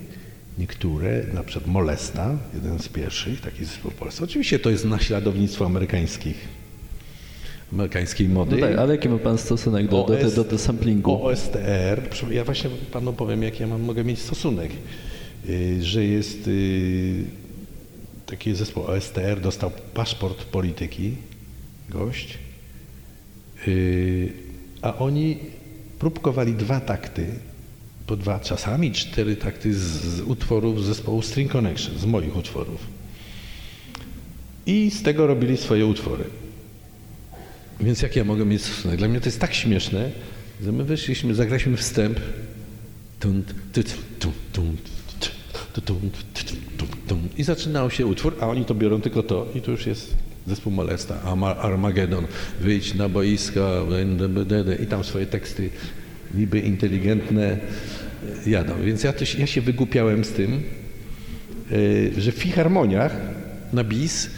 niektóre, 0.59 1.25
na 1.35 1.43
przykład 1.43 1.67
Molesta, 1.67 2.39
jeden 2.55 2.79
z 2.79 2.89
pierwszych, 2.89 3.41
taki 3.41 3.65
zespół 3.65 3.91
w 3.91 3.95
Polsce. 3.95 4.25
Oczywiście 4.25 4.59
to 4.59 4.71
jest 4.71 4.85
naśladownictwo 4.85 5.67
amerykańskich, 5.67 6.37
amerykańskiej 7.73 8.29
mody. 8.29 8.57
No 8.57 8.67
tak, 8.67 8.79
ale 8.79 8.95
jaki 8.95 9.09
ma 9.09 9.19
Pan 9.19 9.39
stosunek 9.39 9.89
do, 9.89 10.07
OS, 10.07 10.35
do, 10.35 10.45
do, 10.45 10.51
do 10.51 10.59
samplingu? 10.59 11.27
OSTR, 11.27 12.03
ja 12.31 12.45
właśnie 12.45 12.71
Panu 12.93 13.13
powiem, 13.13 13.43
jaki 13.43 13.61
ja 13.61 13.67
mam, 13.67 13.83
mogę 13.83 14.05
mieć 14.05 14.19
stosunek, 14.19 14.71
że 15.80 16.05
jest 16.05 16.49
y, 16.49 17.24
taki 18.26 18.55
zespół 18.55 18.82
OSTR, 18.82 19.40
dostał 19.40 19.70
paszport 19.94 20.44
polityki, 20.44 21.14
gość, 21.88 22.38
Yy, 23.66 24.32
a 24.82 24.99
oni 24.99 25.38
próbkowali 25.99 26.55
dwa 26.55 26.80
takty, 26.80 27.26
po 28.07 28.16
dwa, 28.16 28.40
czasami 28.40 28.92
cztery 28.92 29.36
takty 29.36 29.74
z, 29.74 29.78
z 29.78 30.20
utworów 30.20 30.84
zespołu 30.84 31.22
String 31.22 31.53
Connection, 31.53 31.99
z 31.99 32.05
moich 32.05 32.36
utworów. 32.36 32.86
I 34.66 34.90
z 34.90 35.03
tego 35.03 35.26
robili 35.26 35.57
swoje 35.57 35.86
utwory. 35.86 36.24
Więc 37.80 38.03
jak 38.03 38.16
ja 38.16 38.24
mogę 38.24 38.44
mieć 38.44 38.62
stosunek? 38.62 38.99
Dla 38.99 39.09
mnie 39.09 39.20
to 39.20 39.26
jest 39.26 39.40
tak 39.40 39.55
śmieszne, 39.55 40.11
że 40.62 40.72
my 40.72 40.84
wyszliśmy, 40.84 41.34
zagraliśmy 41.34 41.76
wstęp 41.76 42.20
i 47.39 47.43
zaczynał 47.43 47.91
się 47.91 48.07
utwór, 48.07 48.37
a 48.41 48.47
oni 48.47 48.64
to 48.64 48.74
biorą 48.74 49.01
tylko 49.01 49.22
to. 49.22 49.47
I 49.55 49.61
to 49.61 49.70
już 49.70 49.87
jest 49.87 50.14
zespół 50.47 50.72
Molesta, 50.72 51.22
Armagedon, 51.61 52.27
wyjdź 52.61 52.95
na 52.95 53.09
boiska 53.09 53.70
i 54.83 54.87
tam 54.87 55.05
swoje 55.05 55.27
teksty 55.27 55.70
niby 56.35 56.61
inteligentne 56.61 57.59
jadą. 58.47 58.74
Więc 58.85 59.03
ja, 59.03 59.12
też, 59.12 59.39
ja 59.39 59.47
się 59.47 59.61
wygłupiałem 59.61 60.24
z 60.24 60.31
tym, 60.31 60.62
e, 62.16 62.20
że 62.20 62.33
w 62.33 62.35
filharmoniach 62.35 63.16
na 63.72 63.85
bis 63.85 64.31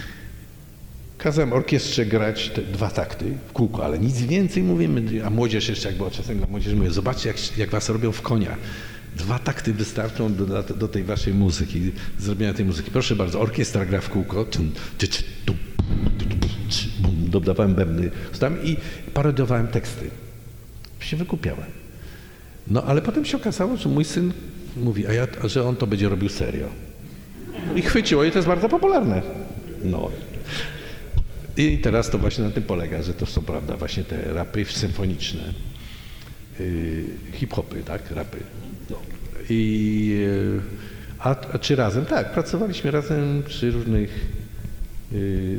kazałem 1.19 1.53
orkiestrze 1.53 2.07
grać 2.07 2.51
dwa 2.73 2.91
takty 2.91 3.25
w 3.49 3.53
kółko, 3.53 3.85
ale 3.85 3.99
nic 3.99 4.21
więcej 4.21 4.63
mówimy, 4.63 5.25
a 5.25 5.31
młodzież 5.31 5.69
jeszcze 5.69 5.89
jak 5.89 5.97
było 5.97 6.11
czasem 6.11 6.39
dla 6.39 6.47
młodzieży 6.47 6.77
mówię, 6.77 6.91
zobaczcie 6.91 7.29
jak, 7.29 7.59
jak 7.59 7.71
was 7.71 7.89
robią 7.89 8.13
w 8.13 8.23
konia. 8.23 8.57
Dwa 9.17 9.39
takty 9.39 9.73
wystarczą 9.73 10.35
do, 10.35 10.63
do 10.63 10.89
tej 10.89 11.05
waszej 11.05 11.35
muzyki, 11.35 11.93
zrobienia 12.19 12.55
tej 12.55 12.65
muzyki. 12.65 12.91
Proszę 12.91 13.17
bardzo, 13.17 13.41
orkiestra 13.41 13.87
gra 13.87 14.01
w 14.01 14.09
kółko. 14.09 14.47
Dodawałem 17.09 17.75
bębny 17.75 18.11
i 18.65 18.77
parodiowałem 19.15 19.69
teksty. 19.69 20.11
Się 21.01 21.17
wykupiałem. 21.17 21.71
No 22.67 22.83
ale 22.83 23.03
potem 23.03 23.25
się 23.25 23.37
okazało, 23.37 23.77
że 23.77 23.89
mój 23.89 24.05
syn 24.05 24.33
mówi, 24.77 25.07
a 25.07 25.13
ja, 25.13 25.27
że 25.45 25.65
on 25.65 25.77
to 25.77 25.87
będzie 25.87 26.09
robił 26.09 26.29
serio. 26.29 26.69
I 27.77 27.83
chwyciło 27.83 28.25
i 28.25 28.31
to 28.31 28.39
jest 28.39 28.49
bardzo 28.49 28.69
popularne. 28.69 29.23
No. 29.85 30.11
I 31.57 31.79
teraz 31.79 32.11
to 32.11 32.19
właśnie 32.19 32.45
na 32.45 32.51
tym 32.51 32.63
polega, 32.63 33.03
że 33.03 33.15
to 33.15 33.27
są, 33.27 33.43
prawda, 33.43 33.77
właśnie 33.77 34.05
te 34.05 34.33
rapy 34.33 34.65
symfoniczne, 34.65 35.55
yy, 36.61 37.05
hip-hopy, 37.33 37.83
tak, 37.83 38.11
rapy. 38.11 38.39
I, 39.51 40.07
yy, 40.09 40.61
a, 41.19 41.37
a, 41.53 41.59
czy 41.59 41.77
razem? 41.77 42.07
Tak, 42.07 42.33
pracowaliśmy 42.33 42.91
razem 42.91 43.43
przy 43.47 43.71
różnych 43.71 44.27
yy, 45.13 45.59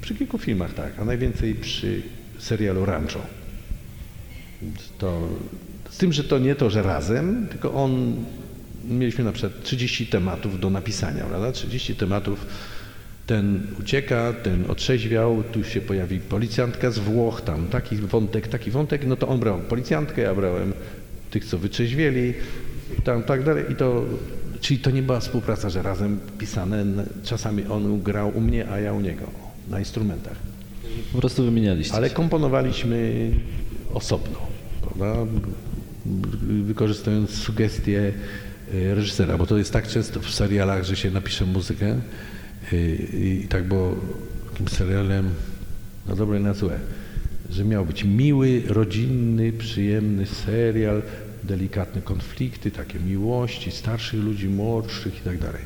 przy 0.00 0.14
kilku 0.14 0.38
filmach 0.38 0.74
tak, 0.74 0.98
a 0.98 1.04
najwięcej 1.04 1.54
przy 1.54 2.02
serialu 2.38 2.84
Rancho. 2.84 3.20
To, 4.98 5.28
z 5.90 5.96
tym, 5.98 6.12
że 6.12 6.24
to 6.24 6.38
nie 6.38 6.54
to, 6.54 6.70
że 6.70 6.82
razem, 6.82 7.46
tylko 7.50 7.74
on, 7.74 8.16
mieliśmy 8.84 9.24
na 9.24 9.32
przykład 9.32 9.62
30 9.62 10.06
tematów 10.06 10.60
do 10.60 10.70
napisania, 10.70 11.24
prawda? 11.24 11.52
30 11.52 11.94
tematów, 11.94 12.46
ten 13.26 13.66
ucieka, 13.80 14.32
ten 14.42 14.70
otrzeźwiał, 14.70 15.42
tu 15.52 15.64
się 15.64 15.80
pojawi 15.80 16.20
policjantka 16.20 16.90
z 16.90 16.98
Włoch, 16.98 17.40
tam 17.40 17.66
taki 17.66 17.96
wątek, 17.96 18.48
taki 18.48 18.70
wątek, 18.70 19.06
no 19.06 19.16
to 19.16 19.28
on 19.28 19.40
brał 19.40 19.58
policjantkę, 19.58 20.22
ja 20.22 20.34
brałem 20.34 20.72
tych, 21.30 21.44
co 21.44 21.58
wytrzeźwieli, 21.58 22.34
tam 23.04 23.22
tak 23.22 23.44
dalej 23.44 23.64
i 23.70 23.74
to, 23.74 24.04
czyli 24.60 24.80
to 24.80 24.90
nie 24.90 25.02
była 25.02 25.20
współpraca, 25.20 25.70
że 25.70 25.82
razem 25.82 26.18
pisane, 26.38 26.84
czasami 27.22 27.66
on 27.66 28.02
grał 28.02 28.36
u 28.36 28.40
mnie, 28.40 28.70
a 28.70 28.80
ja 28.80 28.92
u 28.92 29.00
niego 29.00 29.24
na 29.68 29.78
instrumentach. 29.78 30.36
Po 31.12 31.18
prostu 31.18 31.44
wymienialiście. 31.44 31.94
Ale 31.94 32.10
komponowaliśmy 32.10 33.30
osobno, 33.94 34.38
prawda? 34.82 35.30
wykorzystując 36.64 37.30
sugestie 37.30 38.12
e, 38.74 38.94
reżysera, 38.94 39.38
bo 39.38 39.46
to 39.46 39.58
jest 39.58 39.72
tak 39.72 39.88
często 39.88 40.20
w 40.20 40.30
serialach, 40.30 40.84
że 40.84 40.96
się 40.96 41.10
napisze 41.10 41.46
muzykę 41.46 41.86
e, 42.72 42.76
i 43.16 43.46
tak 43.48 43.64
było 43.64 43.96
takim 44.50 44.68
serialem 44.68 45.30
na 46.08 46.14
dobre 46.16 46.40
i 46.40 46.42
na 46.42 46.54
złe, 46.54 46.78
że 47.50 47.64
miał 47.64 47.86
być 47.86 48.04
miły, 48.04 48.62
rodzinny, 48.66 49.52
przyjemny 49.52 50.26
serial, 50.26 51.02
delikatne 51.44 52.02
konflikty, 52.02 52.70
takie 52.70 53.00
miłości 53.00 53.70
starszych 53.70 54.20
ludzi, 54.20 54.48
młodszych 54.48 55.18
i 55.18 55.20
tak 55.20 55.38
dalej. 55.38 55.62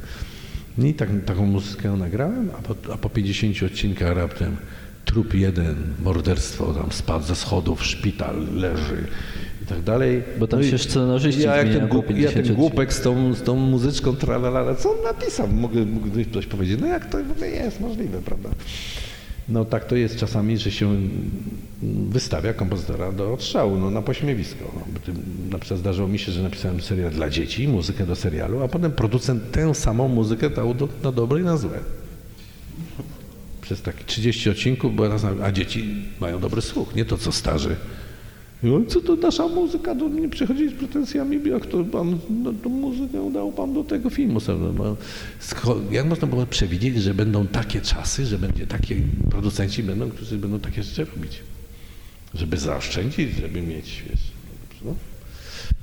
I 0.78 0.94
tak, 0.94 1.08
taką 1.26 1.46
muzykę 1.46 1.96
nagrałem, 1.96 2.50
a 2.58 2.62
po, 2.62 2.92
a 2.92 2.96
po 2.96 3.10
50 3.10 3.62
odcinkach 3.62 4.16
raptem 4.16 4.56
trup 5.04 5.34
jeden, 5.34 5.76
morderstwo, 6.02 6.74
tam 6.74 6.92
spadł 6.92 7.24
ze 7.24 7.34
schodów, 7.34 7.84
szpital, 7.84 8.36
leży 8.54 9.06
i 9.62 9.66
tak 9.66 9.82
dalej. 9.82 10.22
Bo 10.38 10.46
tam 10.46 10.60
no 10.60 10.66
się 10.66 10.78
scenarzyści 10.78 11.42
ja, 11.42 11.56
jak 11.56 11.68
ten, 11.68 11.88
głup, 11.88 12.16
ja 12.16 12.32
ten 12.32 12.54
głupek 12.54 12.92
z 12.92 13.00
tą, 13.00 13.34
z 13.34 13.42
tą 13.42 13.56
muzyczką 13.56 14.16
tralala, 14.16 14.74
co 14.74 14.90
on 14.90 15.02
napisał? 15.04 15.48
Mogę, 15.48 15.84
mógł 15.84 16.08
ktoś 16.30 16.46
powiedzieć, 16.46 16.80
no 16.80 16.86
jak 16.86 17.10
to 17.10 17.24
w 17.24 17.30
ogóle 17.30 17.48
jest 17.48 17.80
możliwe, 17.80 18.18
prawda? 18.24 18.48
No 19.48 19.64
tak 19.64 19.84
to 19.84 19.96
jest 19.96 20.16
czasami, 20.16 20.58
że 20.58 20.70
się 20.70 20.96
wystawia 22.08 22.54
kompozytora 22.54 23.12
do 23.12 23.32
odstrzału, 23.32 23.76
no, 23.76 23.90
na 23.90 24.02
pośmiewisko. 24.02 24.64
No, 24.74 25.12
na 25.50 25.58
przykład 25.58 25.80
zdarzyło 25.80 26.08
mi 26.08 26.18
się, 26.18 26.32
że 26.32 26.42
napisałem 26.42 26.80
serial 26.80 27.10
dla 27.10 27.30
dzieci, 27.30 27.68
muzykę 27.68 28.06
do 28.06 28.16
serialu, 28.16 28.62
a 28.62 28.68
potem 28.68 28.92
producent 28.92 29.50
tę 29.50 29.74
samą 29.74 30.08
muzykę 30.08 30.50
dał 30.50 30.74
do, 30.74 30.88
na 31.02 31.12
dobre 31.12 31.40
i 31.40 31.44
na 31.44 31.56
złe. 31.56 31.78
Przez 33.60 33.82
takie 33.82 34.04
30 34.04 34.50
odcinków, 34.50 34.96
bo 34.96 35.04
a 35.42 35.52
dzieci 35.52 35.94
mają 36.20 36.40
dobry 36.40 36.62
słuch, 36.62 36.94
nie 36.94 37.04
to 37.04 37.18
co 37.18 37.32
starzy. 37.32 37.76
No 38.62 38.80
co 38.88 39.00
to 39.00 39.16
nasza 39.16 39.48
muzyka, 39.48 39.94
do 39.94 40.08
mnie 40.08 40.28
przychodzi 40.28 40.68
z 40.68 40.72
pretensjami, 40.72 41.40
jak 41.50 41.66
to 41.66 41.84
pan 41.84 42.18
no, 42.30 42.52
tą 42.62 42.68
muzykę 42.68 43.32
dał 43.32 43.52
pan 43.52 43.74
do 43.74 43.84
tego 43.84 44.10
filmu. 44.10 44.40
No, 44.78 44.96
jak 45.90 46.06
można 46.06 46.28
było 46.28 46.46
przewidzieć, 46.46 47.02
że 47.02 47.14
będą 47.14 47.46
takie 47.46 47.80
czasy, 47.80 48.26
że 48.26 48.38
będzie 48.38 48.66
takie 48.66 48.96
producenci 49.30 49.82
będą, 49.82 50.10
którzy 50.10 50.38
będą 50.38 50.60
takie 50.60 50.82
rzeczy 50.82 51.04
robić? 51.16 51.40
Żeby 52.34 52.56
zaoszczędzić, 52.56 53.36
żeby 53.36 53.62
mieć, 53.62 54.04
wiesz, 54.10 54.20
no, 54.84 54.94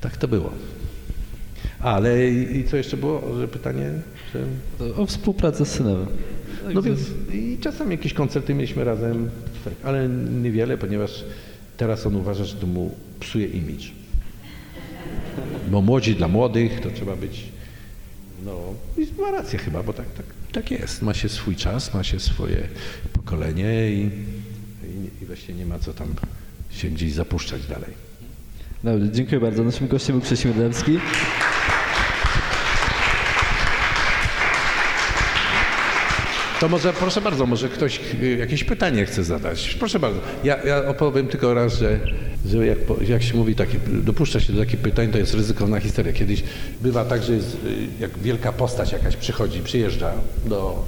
tak 0.02 0.18
to 0.18 0.28
było. 0.28 0.52
Ale 1.80 2.30
i, 2.30 2.64
co 2.64 2.78
jeszcze 2.78 2.98
było, 2.98 3.36
że 3.40 3.48
pytanie? 3.48 3.92
Że... 4.34 4.46
O 4.96 5.06
współpracę 5.06 5.66
z 5.66 5.70
synem. 5.72 6.06
No 6.74 6.82
więc 6.82 7.00
i 7.34 7.58
czasami 7.62 7.92
jakieś 7.92 8.14
koncerty 8.14 8.54
mieliśmy 8.54 8.84
razem, 8.84 9.30
ale 9.84 10.10
niewiele, 10.42 10.78
ponieważ 10.78 11.24
teraz 11.80 12.06
on 12.06 12.16
uważa, 12.16 12.46
że 12.46 12.56
to 12.56 12.68
mu 12.68 12.96
psuje 13.20 13.48
imidż. 13.48 13.92
Bo 15.72 15.82
młodzi 15.82 16.16
dla 16.16 16.28
młodych 16.28 16.80
to 16.80 16.90
trzeba 16.92 17.16
być, 17.16 17.46
no 18.46 18.74
i 18.98 19.22
ma 19.22 19.32
rację 19.32 19.60
chyba, 19.60 19.84
bo 19.84 19.94
tak, 19.94 20.14
tak, 20.14 20.26
tak 20.52 20.72
jest. 20.72 21.02
Ma 21.02 21.14
się 21.14 21.30
swój 21.30 21.56
czas, 21.56 21.94
ma 21.94 22.04
się 22.04 22.20
swoje 22.20 22.68
pokolenie 23.14 23.92
i, 23.92 24.02
i, 24.02 25.24
i 25.24 25.26
właśnie 25.26 25.56
nie 25.56 25.66
ma 25.66 25.80
co 25.80 25.94
tam 25.94 26.08
się 26.72 26.90
gdzieś 26.90 27.14
zapuszczać 27.14 27.68
dalej. 27.68 27.94
Dobrze, 28.84 29.12
dziękuję 29.12 29.42
bardzo. 29.42 29.64
Naszym 29.64 29.88
gościem 29.88 30.20
był 30.20 30.54
Mydlewski. 30.54 31.00
To 36.60 36.70
może, 36.70 36.94
proszę 36.94 37.22
bardzo, 37.22 37.46
może 37.46 37.70
ktoś 37.70 38.00
y, 38.22 38.38
jakieś 38.38 38.64
pytanie 38.64 39.06
chce 39.06 39.24
zadać. 39.24 39.76
Proszę 39.80 40.00
bardzo. 40.00 40.20
Ja, 40.44 40.64
ja 40.64 40.88
opowiem 40.88 41.28
tylko 41.28 41.54
raz, 41.54 41.74
że, 41.74 42.00
że 42.46 42.66
jak, 42.66 42.78
jak 43.08 43.24
się 43.24 43.38
mówi, 43.38 43.56
takie, 43.56 43.78
dopuszcza 43.88 44.40
się 44.40 44.54
do 44.54 44.60
takich 44.60 44.80
pytań, 44.80 45.12
to 45.12 45.18
jest 45.18 45.34
ryzykowna 45.34 45.80
historia. 45.80 46.14
Kiedyś 46.14 46.44
bywa 46.82 47.06
tak, 47.06 47.24
że 47.24 47.34
jest, 47.34 47.54
y, 47.54 47.58
jak 48.00 48.18
wielka 48.18 48.52
postać 48.52 48.92
jakaś 48.92 49.16
przychodzi, 49.16 49.60
przyjeżdża 49.60 50.12
do, 50.46 50.86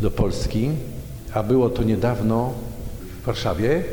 do 0.00 0.10
Polski, 0.10 0.70
a 1.34 1.42
było 1.42 1.70
to 1.70 1.82
niedawno 1.82 2.54
w 3.22 3.26
Warszawie. 3.26 3.84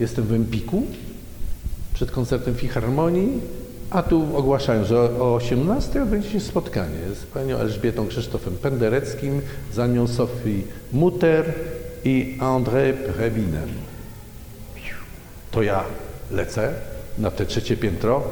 Jestem 0.00 0.24
w 0.24 0.32
Empiku 0.32 0.86
przed 1.94 2.10
koncertem 2.10 2.54
Filharmonii, 2.54 3.40
a 3.90 4.02
tu 4.02 4.36
ogłaszają, 4.36 4.84
że 4.84 5.00
o 5.00 5.34
18 5.34 6.02
odbędzie 6.02 6.30
się 6.30 6.40
spotkanie 6.40 6.98
z 7.22 7.26
panią 7.26 7.58
Elżbietą 7.58 8.06
Krzysztofem 8.06 8.56
Pendereckim, 8.56 9.40
z 9.72 9.78
Anią 9.78 10.06
Sofii 10.06 10.64
Mutter 10.92 11.52
i 12.04 12.38
André 12.40 12.92
Prewinem. 12.92 13.68
To 15.50 15.62
ja 15.62 15.84
lecę 16.30 16.74
na 17.18 17.30
te 17.30 17.46
trzecie 17.46 17.76
piętro, 17.76 18.22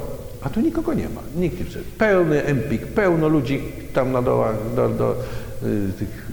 a 0.43 0.51
tu 0.51 0.61
nikogo 0.61 0.95
nie 0.95 1.09
ma. 1.09 1.21
Nikt 1.37 1.59
nie 1.59 1.65
przyszedł. 1.65 1.85
Pełny 1.99 2.45
empik, 2.45 2.87
pełno 2.87 3.29
ludzi 3.29 3.63
tam 3.93 4.13
na 4.13 4.23
dołach, 4.23 4.75
do, 4.77 4.89
do, 4.89 5.17
tych, 5.99 6.31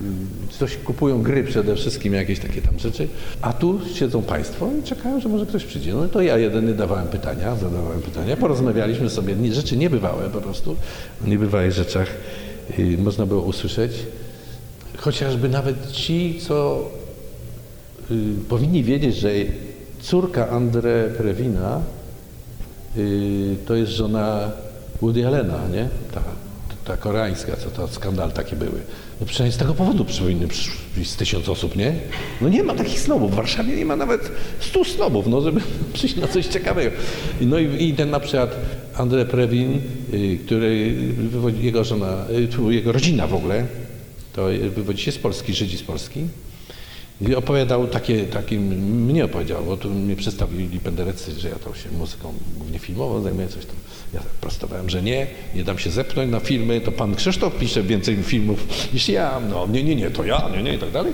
y, 0.49 0.57
coś 0.57 0.77
kupują 0.77 1.23
gry 1.23 1.43
przede 1.43 1.75
wszystkim, 1.75 2.13
jakieś 2.13 2.39
takie 2.39 2.61
tam 2.61 2.79
rzeczy, 2.79 3.07
a 3.41 3.53
tu 3.53 3.79
siedzą 3.93 4.21
państwo 4.21 4.69
i 4.79 4.83
czekają, 4.83 5.19
że 5.19 5.29
może 5.29 5.45
ktoś 5.45 5.65
przyjdzie. 5.65 5.93
No 5.93 6.07
to 6.07 6.21
ja 6.21 6.37
jedyny 6.37 6.73
dawałem 6.73 7.07
pytania, 7.07 7.55
zadawałem 7.55 8.01
pytania, 8.01 8.37
porozmawialiśmy 8.37 9.09
sobie, 9.09 9.53
rzeczy 9.53 9.77
niebywałe 9.77 10.29
po 10.29 10.41
prostu, 10.41 10.75
o 11.25 11.27
niebywałych 11.27 11.71
rzeczach 11.71 12.07
y, 12.79 12.97
można 12.97 13.25
było 13.25 13.41
usłyszeć. 13.41 13.91
Chociażby 14.97 15.49
nawet 15.49 15.91
ci, 15.91 16.39
co 16.47 16.85
y, 18.11 18.15
powinni 18.49 18.83
wiedzieć, 18.83 19.15
że 19.15 19.29
córka 20.01 20.47
André 20.47 21.09
Prewina 21.17 21.81
y, 22.97 23.55
to 23.65 23.75
jest 23.75 23.91
żona 23.91 24.51
Woody 25.01 25.27
Allena, 25.27 25.67
nie? 25.71 25.89
Ta, 26.13 26.21
ta 26.85 26.97
koreańska, 26.97 27.55
co 27.55 27.69
to 27.69 27.87
skandal 27.87 28.31
takie 28.31 28.55
były. 28.55 28.81
No 29.19 29.25
przynajmniej 29.25 29.55
z 29.55 29.57
tego 29.57 29.73
powodu 29.73 30.05
powinny 30.05 30.47
przyjść 30.47 31.11
tysiąc 31.11 31.49
osób, 31.49 31.75
nie? 31.75 31.93
No 32.41 32.49
nie 32.49 32.63
ma 32.63 32.73
takich 32.73 32.99
snobów. 32.99 33.31
W 33.31 33.35
Warszawie 33.35 33.75
nie 33.75 33.85
ma 33.85 33.95
nawet 33.95 34.31
stu 34.59 34.83
snobów, 34.83 35.27
no 35.27 35.41
żeby 35.41 35.61
przyjść 35.93 36.15
na 36.15 36.27
coś 36.27 36.45
ciekawego. 36.45 36.91
No 37.41 37.59
i, 37.59 37.83
i 37.83 37.93
ten 37.93 38.09
na 38.09 38.19
przykład 38.19 38.55
André 38.95 39.25
Prewin, 39.25 39.81
y, 40.13 40.39
który 40.45 40.95
wywodzi, 41.17 41.65
jego 41.65 41.83
żona, 41.83 42.25
y, 42.69 42.73
jego 42.73 42.91
rodzina 42.91 43.27
w 43.27 43.33
ogóle, 43.33 43.65
to 44.33 44.47
wywodzi 44.75 45.03
się 45.03 45.11
z 45.11 45.17
Polski, 45.17 45.53
Żydzi 45.53 45.77
z 45.77 45.83
Polski. 45.83 46.19
I 47.21 47.35
opowiadał 47.35 47.87
takie, 47.87 48.23
takie, 48.25 48.59
mnie 48.59 49.25
opowiedział, 49.25 49.63
bo 49.65 49.77
tu 49.77 49.89
mnie 49.89 50.15
przedstawili 50.15 50.79
penderecy, 50.79 51.39
że 51.39 51.49
ja 51.49 51.55
to 51.55 51.75
się 51.75 51.91
muzyką 51.91 52.33
głównie 52.57 52.79
filmową 52.79 53.21
zajmuję, 53.21 53.47
coś 53.47 53.65
tam. 53.65 53.75
Ja 54.13 54.19
tak 54.19 54.29
prostowałem, 54.29 54.89
że 54.89 55.01
nie, 55.01 55.27
nie 55.55 55.63
dam 55.63 55.77
się 55.77 55.89
zepchnąć 55.89 56.31
na 56.31 56.39
filmy, 56.39 56.81
to 56.81 56.91
pan 56.91 57.15
Krzysztof 57.15 57.57
pisze 57.59 57.83
więcej 57.83 58.23
filmów 58.23 58.93
niż 58.93 59.09
ja, 59.09 59.41
no 59.49 59.67
nie, 59.67 59.83
nie, 59.83 59.95
nie, 59.95 60.11
to 60.11 60.23
ja, 60.23 60.49
nie, 60.55 60.63
nie 60.63 60.75
i 60.75 60.79
tak 60.79 60.91
dalej. 60.91 61.13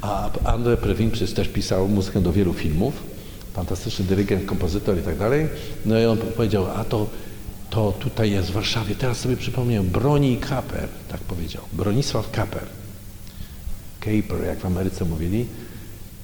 A 0.00 0.30
Andrzej 0.44 0.76
Prewin 0.76 1.10
przecież 1.10 1.34
też 1.34 1.48
pisał 1.48 1.88
muzykę 1.88 2.20
do 2.20 2.32
wielu 2.32 2.52
filmów, 2.52 2.94
fantastyczny 3.54 4.04
dyrygent, 4.04 4.46
kompozytor 4.46 4.98
i 4.98 5.02
tak 5.02 5.18
dalej. 5.18 5.48
No 5.86 6.00
i 6.00 6.04
on 6.04 6.18
powiedział, 6.18 6.66
a 6.76 6.84
to, 6.84 7.06
to 7.70 7.92
tutaj 7.92 8.30
jest 8.30 8.48
w 8.48 8.52
Warszawie, 8.52 8.94
teraz 8.94 9.20
sobie 9.20 9.36
przypomniałem, 9.36 9.86
Broni 9.88 10.36
Kaper, 10.36 10.88
tak 11.08 11.20
powiedział, 11.20 11.62
Bronisław 11.72 12.30
Kaper. 12.30 12.83
Caper, 14.04 14.46
jak 14.46 14.58
w 14.58 14.66
Ameryce 14.66 15.04
mówili, 15.04 15.46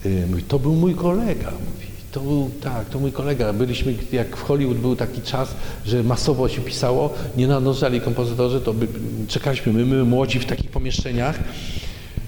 yy, 0.04 0.26
mówi, 0.30 0.42
to 0.42 0.58
był 0.58 0.74
mój 0.74 0.94
kolega, 0.94 1.50
mówi. 1.50 1.90
To 2.12 2.20
był, 2.20 2.50
tak, 2.60 2.88
to 2.88 2.98
mój 2.98 3.12
kolega. 3.12 3.52
Byliśmy, 3.52 3.94
jak 4.12 4.36
w 4.36 4.42
Hollywood 4.42 4.78
był 4.78 4.96
taki 4.96 5.22
czas, 5.22 5.54
że 5.86 6.02
masowo 6.02 6.48
się 6.48 6.60
pisało, 6.60 7.14
nie 7.36 7.46
nadążali 7.46 8.00
kompozytorzy, 8.00 8.60
to 8.60 8.74
by, 8.74 8.88
czekaliśmy, 9.28 9.72
my, 9.72 9.86
my 9.86 10.04
młodzi 10.04 10.38
w 10.38 10.44
takich 10.44 10.70
pomieszczeniach, 10.70 11.38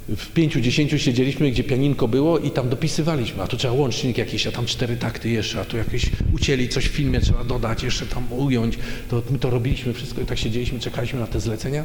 w 0.09 0.33
pięciu, 0.33 0.61
dziesięciu 0.61 0.99
siedzieliśmy, 0.99 1.51
gdzie 1.51 1.65
pianinko 1.65 2.09
było 2.09 2.39
i 2.39 2.51
tam 2.51 2.69
dopisywaliśmy, 2.69 3.43
a 3.43 3.47
tu 3.47 3.57
trzeba 3.57 3.75
łącznik 3.75 4.19
jakiś, 4.19 4.47
a 4.47 4.53
tam 4.53 4.67
cztery 4.67 4.97
takty 4.97 5.29
jeszcze, 5.29 5.61
a 5.61 5.65
tu 5.65 5.77
jakieś 5.77 6.11
ucięli 6.35 6.69
coś 6.69 6.89
w 6.89 6.93
filmie, 6.93 7.21
trzeba 7.21 7.45
dodać, 7.45 7.83
jeszcze 7.83 8.07
tam 8.07 8.33
ująć. 8.33 8.79
To 9.11 9.23
my 9.31 9.39
to 9.39 9.51
robiliśmy 9.51 9.93
wszystko 9.93 10.21
i 10.21 10.25
tak 10.25 10.39
siedzieliśmy, 10.39 10.81
czekaliśmy 10.81 11.21
na 11.21 11.27
te 11.27 11.41
zlecenia 11.41 11.85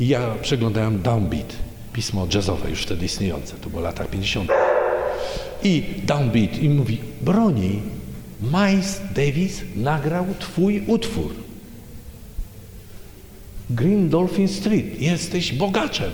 i 0.00 0.08
ja 0.08 0.34
przeglądałem 0.42 1.02
Downbeat, 1.02 1.56
pismo 1.92 2.26
jazzowe 2.34 2.70
już 2.70 2.82
wtedy 2.82 3.04
istniejące, 3.04 3.54
to 3.54 3.70
było 3.70 3.82
lata 3.82 4.04
50. 4.04 4.50
I 5.64 5.84
Downbeat 6.04 6.58
i 6.58 6.68
mówi, 6.68 6.98
broni, 7.20 7.82
Miles 8.42 9.00
Davis 9.14 9.62
nagrał 9.76 10.26
twój 10.38 10.84
utwór. 10.86 11.34
Green 13.70 14.08
Dolphin 14.08 14.48
Street, 14.48 15.00
jesteś 15.00 15.52
bogaczem. 15.52 16.10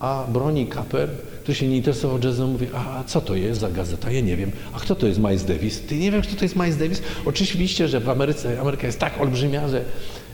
A 0.00 0.24
Broni 0.32 0.66
Kaper, 0.66 1.08
który 1.42 1.54
się 1.54 1.68
nie 1.68 1.76
interesował 1.76 2.18
jazzem, 2.24 2.50
mówi, 2.50 2.66
a 2.74 3.04
co 3.04 3.20
to 3.20 3.34
jest 3.34 3.60
za 3.60 3.70
gazeta? 3.70 4.10
Ja 4.10 4.20
nie 4.20 4.36
wiem. 4.36 4.50
A 4.72 4.80
kto 4.80 4.94
to 4.94 5.06
jest 5.06 5.18
Miles 5.18 5.44
Davis? 5.44 5.80
Ty 5.80 5.96
nie 5.96 6.10
wiesz, 6.10 6.26
kto 6.26 6.36
to 6.36 6.44
jest 6.44 6.56
Miles 6.56 6.76
Davis? 6.76 7.02
Oczywiście, 7.24 7.88
że 7.88 8.00
w 8.00 8.08
Ameryce, 8.08 8.60
Ameryka 8.60 8.86
jest 8.86 8.98
tak 8.98 9.20
olbrzymia, 9.20 9.68
że, 9.68 9.84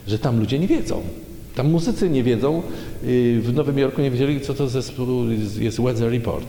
że 0.06 0.18
tam 0.18 0.40
ludzie 0.40 0.58
nie 0.58 0.68
wiedzą. 0.68 1.02
Tam 1.58 1.70
muzycy 1.70 2.10
nie 2.10 2.22
wiedzą. 2.22 2.62
Yy, 3.02 3.40
W 3.40 3.52
Nowym 3.54 3.78
Jorku 3.78 4.00
nie 4.02 4.10
wiedzieli, 4.10 4.40
co 4.40 4.54
to 4.54 4.68
zespół 4.68 5.30
jest- 5.30 5.58
jest 5.60 5.80
Weather 5.80 6.10
Report. 6.12 6.46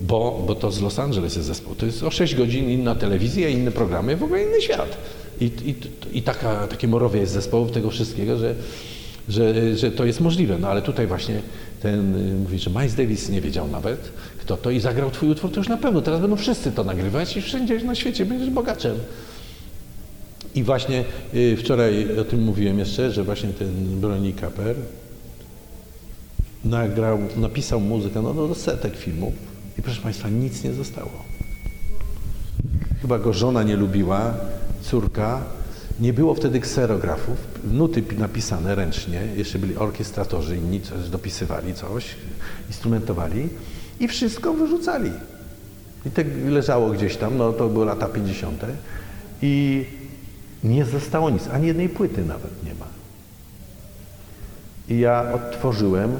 Bo, 0.00 0.44
bo 0.46 0.54
to 0.54 0.70
z 0.70 0.80
Los 0.80 0.98
Angeles 0.98 1.36
jest 1.36 1.46
zespół. 1.46 1.74
To 1.74 1.86
jest 1.86 2.02
o 2.02 2.10
6 2.10 2.34
godzin 2.34 2.70
inna 2.70 2.94
telewizja, 2.94 3.48
inne 3.48 3.70
programy, 3.70 4.16
w 4.16 4.22
ogóle 4.22 4.42
inny 4.42 4.60
świat. 4.62 4.96
I, 5.40 5.44
i, 5.44 5.74
i 6.18 6.22
taka, 6.22 6.66
takie 6.66 6.88
morowie 6.88 7.20
jest 7.20 7.32
zespołów 7.32 7.70
tego 7.72 7.90
wszystkiego, 7.90 8.38
że, 8.38 8.54
że, 9.28 9.76
że 9.76 9.90
to 9.90 10.04
jest 10.04 10.20
możliwe. 10.20 10.58
No 10.58 10.68
ale 10.68 10.82
tutaj 10.82 11.06
właśnie 11.06 11.40
ten 11.82 12.16
y, 12.16 12.34
mówi, 12.34 12.58
że 12.58 12.70
Miles 12.70 12.94
Davis 12.94 13.28
nie 13.28 13.40
wiedział 13.40 13.68
nawet, 13.68 14.00
kto 14.40 14.56
to 14.56 14.70
i 14.70 14.80
zagrał 14.80 15.10
twój 15.10 15.28
utwór, 15.28 15.50
to 15.50 15.60
już 15.60 15.68
na 15.68 15.76
pewno. 15.76 16.00
Teraz 16.02 16.20
będą 16.20 16.36
wszyscy 16.36 16.72
to 16.72 16.84
nagrywać 16.84 17.36
i 17.36 17.42
wszędzie 17.42 17.78
na 17.84 17.94
świecie 17.94 18.26
będziesz 18.26 18.50
bogaczem. 18.50 18.96
I 20.54 20.62
właśnie 20.62 21.04
y, 21.34 21.56
wczoraj 21.56 22.18
o 22.18 22.24
tym 22.24 22.42
mówiłem 22.42 22.78
jeszcze, 22.78 23.10
że 23.12 23.24
właśnie 23.24 23.48
ten 23.48 24.00
Broni 24.00 24.32
Kaper 24.32 24.76
nagrał, 26.64 27.18
napisał 27.36 27.80
muzykę 27.80 28.22
no, 28.22 28.34
do 28.34 28.54
setek 28.54 28.96
filmów 28.96 29.34
i 29.78 29.82
proszę 29.82 30.02
Państwa, 30.02 30.28
nic 30.28 30.64
nie 30.64 30.72
zostało. 30.72 31.10
Chyba 33.02 33.18
go 33.18 33.32
żona 33.32 33.62
nie 33.62 33.76
lubiła, 33.76 34.34
córka. 34.82 35.42
Nie 36.00 36.12
było 36.12 36.34
wtedy 36.34 36.60
kserografów, 36.60 37.36
nuty 37.72 38.02
pi- 38.02 38.18
napisane 38.18 38.74
ręcznie, 38.74 39.22
jeszcze 39.36 39.58
byli 39.58 39.76
orkiestratorzy, 39.76 40.56
inni 40.56 40.80
coś 40.80 41.08
dopisywali 41.08 41.74
coś, 41.74 42.04
instrumentowali 42.68 43.48
i 44.00 44.08
wszystko 44.08 44.52
wyrzucali. 44.54 45.10
I 46.06 46.10
tak 46.10 46.26
leżało 46.48 46.90
gdzieś 46.90 47.16
tam, 47.16 47.36
no 47.38 47.52
to 47.52 47.68
były 47.68 47.86
lata 47.86 48.08
50. 48.08 48.62
i 49.42 49.84
nie 50.64 50.84
zostało 50.84 51.30
nic, 51.30 51.48
ani 51.48 51.66
jednej 51.66 51.88
płyty 51.88 52.24
nawet 52.24 52.64
nie 52.64 52.74
ma. 52.74 52.86
I 54.88 54.98
ja 55.00 55.32
odtworzyłem, 55.32 56.12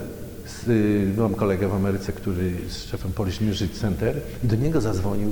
z, 0.47 0.69
y, 0.69 1.21
mam 1.21 1.35
kolegę 1.35 1.69
w 1.69 1.75
Ameryce, 1.75 2.13
który 2.13 2.53
jest 2.65 2.91
szefem 2.91 3.13
Polish 3.13 3.41
Music 3.41 3.81
Center 3.81 4.17
i 4.45 4.47
do 4.47 4.57
niego 4.57 4.81
zadzwonił 4.81 5.31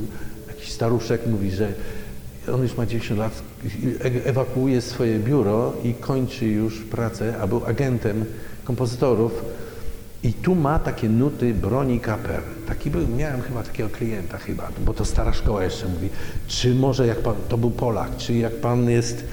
jakiś 0.48 0.72
staruszek, 0.72 1.26
mówi, 1.26 1.50
że 1.50 1.72
on 2.54 2.62
już 2.62 2.76
ma 2.76 2.86
90 2.86 3.20
lat, 3.20 3.42
e- 4.04 4.24
ewakuuje 4.24 4.80
swoje 4.80 5.18
biuro 5.18 5.72
i 5.84 5.94
kończy 5.94 6.46
już 6.46 6.80
pracę, 6.80 7.34
a 7.40 7.46
był 7.46 7.66
agentem 7.66 8.24
kompozytorów 8.64 9.44
i 10.22 10.32
tu 10.32 10.54
ma 10.54 10.78
takie 10.78 11.08
nuty 11.08 11.54
Broni 11.54 12.00
Kaper. 12.00 12.42
Taki 12.66 12.90
był, 12.90 13.08
miałem 13.08 13.42
chyba 13.42 13.62
takiego 13.62 13.88
klienta 13.88 14.38
chyba, 14.38 14.68
bo 14.84 14.94
to 14.94 15.04
stara 15.04 15.32
szkoła 15.32 15.64
jeszcze 15.64 15.88
mówi, 15.88 16.08
czy 16.48 16.74
może 16.74 17.06
jak 17.06 17.18
pan, 17.18 17.34
to 17.48 17.58
był 17.58 17.70
Polak, 17.70 18.16
czy 18.16 18.34
jak 18.34 18.60
pan 18.60 18.90
jest 18.90 19.24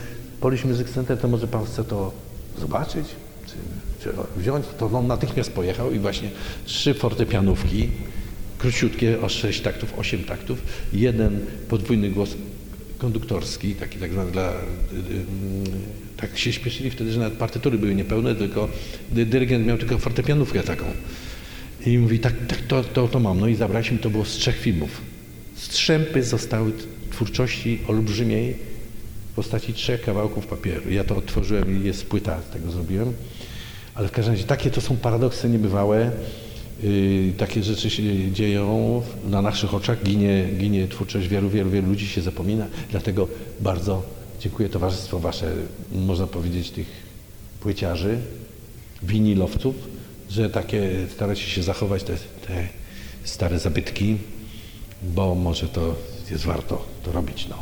Polish 0.41 0.65
Music 0.65 0.89
Center, 0.89 1.17
to 1.17 1.27
może 1.27 1.47
pan 1.47 1.65
chce 1.65 1.83
to 1.83 2.11
zobaczyć? 2.59 3.07
czy, 3.47 3.55
czy 4.03 4.39
wziąć, 4.39 4.65
to 4.77 4.85
on 4.85 5.07
natychmiast 5.07 5.51
pojechał 5.51 5.91
i 5.91 5.99
właśnie 5.99 6.29
trzy 6.65 6.93
fortepianówki, 6.93 7.89
króciutkie, 8.57 9.21
o 9.21 9.29
sześć 9.29 9.61
taktów, 9.61 9.99
osiem 9.99 10.23
taktów, 10.23 10.61
jeden 10.93 11.45
podwójny 11.69 12.09
głos 12.09 12.29
konduktorski, 12.97 13.75
taki 13.75 13.99
tak 13.99 14.11
zwany 14.11 14.31
dla... 14.31 14.49
y, 14.49 14.53
y, 14.53 16.06
Tak 16.17 16.37
się 16.37 16.53
śpieszyli 16.53 16.89
wtedy, 16.91 17.11
że 17.11 17.19
nawet 17.19 17.33
partytury 17.33 17.77
były 17.77 17.95
niepełne, 17.95 18.35
tylko 18.35 18.69
dy- 19.11 19.25
dyrygent 19.25 19.65
miał 19.65 19.77
tylko 19.77 19.97
fortepianówkę 19.97 20.63
taką. 20.63 20.85
I 21.85 21.97
mówi, 21.97 22.19
tak, 22.19 22.33
tak 22.47 22.61
to, 22.61 22.83
to, 22.83 23.07
to 23.07 23.19
mam. 23.19 23.39
No 23.39 23.47
i 23.47 23.55
zabraliśmy, 23.55 23.97
to 23.97 24.09
było 24.09 24.25
z 24.25 24.29
trzech 24.29 24.59
filmów. 24.59 25.01
Strzępy 25.55 26.23
zostały 26.23 26.71
twórczości 27.11 27.79
olbrzymiej 27.87 28.55
w 29.31 29.35
postaci 29.35 29.73
trzech 29.73 30.01
kawałków 30.01 30.47
papieru. 30.47 30.91
Ja 30.91 31.03
to 31.03 31.15
otworzyłem 31.15 31.81
i 31.83 31.85
jest 31.85 32.05
płyta, 32.05 32.41
z 32.49 32.53
tego 32.53 32.71
zrobiłem. 32.71 33.13
Ale 33.95 34.07
w 34.07 34.11
każdym 34.11 34.33
razie 34.33 34.45
takie 34.45 34.69
to 34.71 34.81
są 34.81 34.97
paradoksy 34.97 35.49
niebywałe. 35.49 36.11
Yy, 36.83 37.33
takie 37.37 37.63
rzeczy 37.63 37.89
się 37.89 38.31
dzieją 38.31 39.01
na 39.29 39.41
naszych 39.41 39.73
oczach, 39.73 40.03
ginie, 40.03 40.45
ginie 40.57 40.87
twórczość 40.87 41.27
wielu, 41.27 41.49
wielu, 41.49 41.69
wielu 41.69 41.87
ludzi 41.87 42.07
się 42.07 42.21
zapomina. 42.21 42.67
Dlatego 42.91 43.27
bardzo 43.59 44.16
dziękuję 44.39 44.69
towarzystwo 44.69 45.19
wasze, 45.19 45.53
można 45.91 46.27
powiedzieć, 46.27 46.71
tych 46.71 46.87
płyciarzy, 47.59 48.19
winilowców, 49.03 49.75
że 50.29 50.49
takie 50.49 51.07
staracie 51.13 51.41
się 51.41 51.63
zachować 51.63 52.03
te, 52.03 52.15
te 52.47 52.67
stare 53.23 53.59
zabytki, 53.59 54.17
bo 55.03 55.35
może 55.35 55.67
to 55.67 55.95
jest 56.31 56.45
warto 56.45 56.85
to 57.03 57.11
robić. 57.11 57.47
No. 57.47 57.55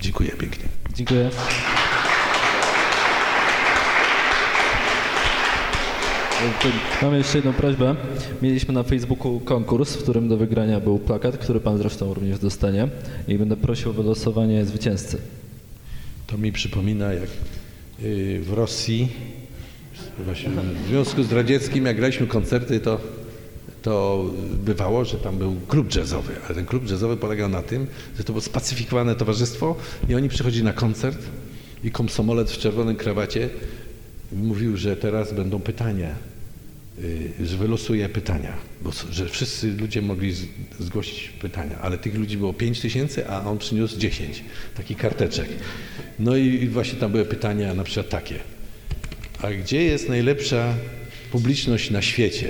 Dziękuję 0.00 0.30
pięknie. 0.30 0.64
Dziękuję. 0.94 1.30
Mam 7.02 7.14
jeszcze 7.14 7.38
jedną 7.38 7.52
prośbę. 7.52 7.96
Mieliśmy 8.42 8.74
na 8.74 8.82
Facebooku 8.82 9.40
konkurs, 9.40 9.94
w 9.94 10.02
którym 10.02 10.28
do 10.28 10.36
wygrania 10.36 10.80
był 10.80 10.98
plakat, 10.98 11.38
który 11.38 11.60
pan 11.60 11.78
zresztą 11.78 12.14
również 12.14 12.38
dostanie 12.38 12.88
i 13.28 13.38
będę 13.38 13.56
prosił 13.56 13.90
o 13.90 13.92
wylosowanie 13.92 14.64
zwycięzcy. 14.64 15.18
To 16.28 16.38
mi 16.38 16.52
przypomina, 16.52 17.12
jak 17.12 17.28
y, 18.02 18.40
w 18.42 18.52
Rosji, 18.52 19.08
właśnie 20.24 20.50
w 20.50 20.88
Związku 20.88 21.22
z 21.22 21.32
Radzieckim, 21.32 21.86
jak 21.86 21.96
graliśmy 21.96 22.26
koncerty, 22.26 22.80
to, 22.80 23.00
to 23.82 24.24
bywało, 24.64 25.04
że 25.04 25.18
tam 25.18 25.38
był 25.38 25.56
klub 25.68 25.94
jazzowy, 25.94 26.32
ale 26.46 26.54
ten 26.54 26.66
klub 26.66 26.90
jazzowy 26.90 27.16
polegał 27.16 27.48
na 27.48 27.62
tym, 27.62 27.86
że 28.18 28.24
to 28.24 28.32
było 28.32 28.40
spacyfikowane 28.40 29.14
towarzystwo 29.14 29.76
i 30.08 30.14
oni 30.14 30.28
przychodzili 30.28 30.64
na 30.64 30.72
koncert 30.72 31.18
i 31.84 31.90
komsomolet 31.90 32.50
w 32.50 32.58
czerwonym 32.58 32.96
krawacie 32.96 33.48
mówił, 34.32 34.76
że 34.76 34.96
teraz 34.96 35.32
będą 35.32 35.60
pytania, 35.60 36.14
że 37.44 37.56
wylosuje 37.56 38.08
pytania, 38.08 38.52
bo 38.82 38.90
że 39.10 39.28
wszyscy 39.28 39.72
ludzie 39.72 40.02
mogli 40.02 40.34
zgłosić 40.80 41.28
pytania, 41.28 41.78
ale 41.82 41.98
tych 41.98 42.14
ludzi 42.14 42.36
było 42.36 42.52
5 42.52 42.80
tysięcy, 42.80 43.28
a 43.28 43.44
on 43.44 43.58
przyniósł 43.58 43.98
10 43.98 44.44
takich 44.76 44.96
karteczek. 44.96 45.48
No 46.18 46.36
i 46.36 46.68
właśnie 46.68 46.98
tam 46.98 47.12
były 47.12 47.24
pytania 47.24 47.74
na 47.74 47.84
przykład 47.84 48.08
takie. 48.08 48.34
A 49.42 49.50
gdzie 49.50 49.84
jest 49.84 50.08
najlepsza 50.08 50.74
publiczność 51.32 51.90
na 51.90 52.02
świecie? 52.02 52.48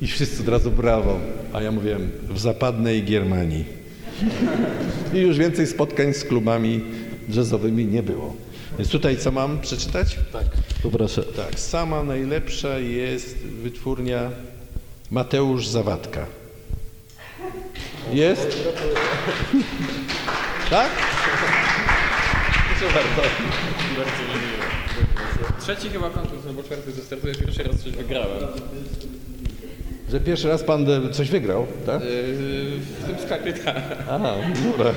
I 0.00 0.06
wszyscy 0.06 0.42
od 0.42 0.48
razu 0.48 0.70
brawo. 0.70 1.20
A 1.52 1.62
ja 1.62 1.72
mówiłem, 1.72 2.10
w 2.28 2.38
zapadnej 2.38 3.02
Germanii. 3.02 3.64
I 5.14 5.18
już 5.18 5.38
więcej 5.38 5.66
spotkań 5.66 6.14
z 6.14 6.24
klubami 6.24 6.80
jazzowymi 7.28 7.86
nie 7.86 8.02
było. 8.02 8.36
Więc 8.78 8.90
tutaj 8.90 9.16
co 9.16 9.30
mam 9.30 9.60
przeczytać? 9.60 10.16
Tak. 10.32 10.44
Poproszę. 10.82 11.22
Tak, 11.22 11.60
sama 11.60 12.02
najlepsza 12.02 12.78
jest 12.78 13.36
wytwórnia 13.36 14.30
Mateusz 15.10 15.66
Zawadka. 15.66 16.26
Jest? 18.12 18.56
Tak? 20.70 20.90
Proszę 22.68 22.94
bardzo. 22.94 23.22
Bardzo 23.96 24.22
mi 24.22 24.28
miło. 24.28 24.62
Trzeci 25.60 25.90
chyba 25.90 26.10
konkurs, 26.10 26.46
albo 26.46 26.62
czwarty, 26.62 26.92
że 26.92 27.02
startuję 27.02 27.34
pierwszy 27.34 27.62
raz 27.62 27.76
coś 27.76 27.92
wygrałem. 27.92 28.38
Że 30.10 30.20
pierwszy 30.20 30.48
raz 30.48 30.62
pan 30.62 30.90
e, 30.90 31.10
coś 31.10 31.30
wygrał, 31.30 31.66
tak? 31.86 32.02
Yy, 32.02 32.08
w 32.80 33.04
tym 33.06 33.18
sklepie 33.24 33.52
tak. 33.52 33.76
Aha, 34.10 34.34
dobra. 34.70 34.94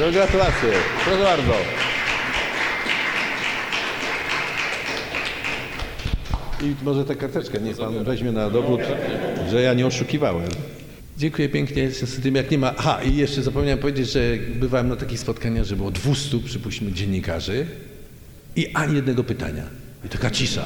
No, 0.00 0.12
gratulacje. 0.12 0.72
Proszę 1.04 1.22
bardzo. 1.22 1.52
I 6.62 6.84
może 6.84 7.04
tę 7.04 7.16
karteczkę 7.16 7.60
niech 7.60 7.76
pan 7.76 8.04
weźmie 8.04 8.32
na 8.32 8.50
dowód, 8.50 8.80
że 9.50 9.62
ja 9.62 9.74
nie 9.74 9.86
oszukiwałem. 9.86 10.48
Dziękuję 11.18 11.48
pięknie. 11.48 11.90
Z 11.90 12.22
tym 12.22 12.34
jak 12.34 12.50
nie 12.50 12.58
ma. 12.58 12.74
Aha, 12.76 13.00
i 13.02 13.16
jeszcze 13.16 13.42
zapomniałem 13.42 13.78
powiedzieć, 13.78 14.12
że 14.12 14.20
bywałem 14.54 14.88
na 14.88 14.96
takich 14.96 15.20
spotkaniach, 15.20 15.64
że 15.64 15.76
było 15.76 15.90
200, 15.90 16.38
przypuśćmy, 16.38 16.92
dziennikarzy 16.92 17.66
i 18.56 18.66
ani 18.74 18.96
jednego 18.96 19.24
pytania. 19.24 19.64
I 20.06 20.08
taka 20.08 20.30
cisza. 20.30 20.64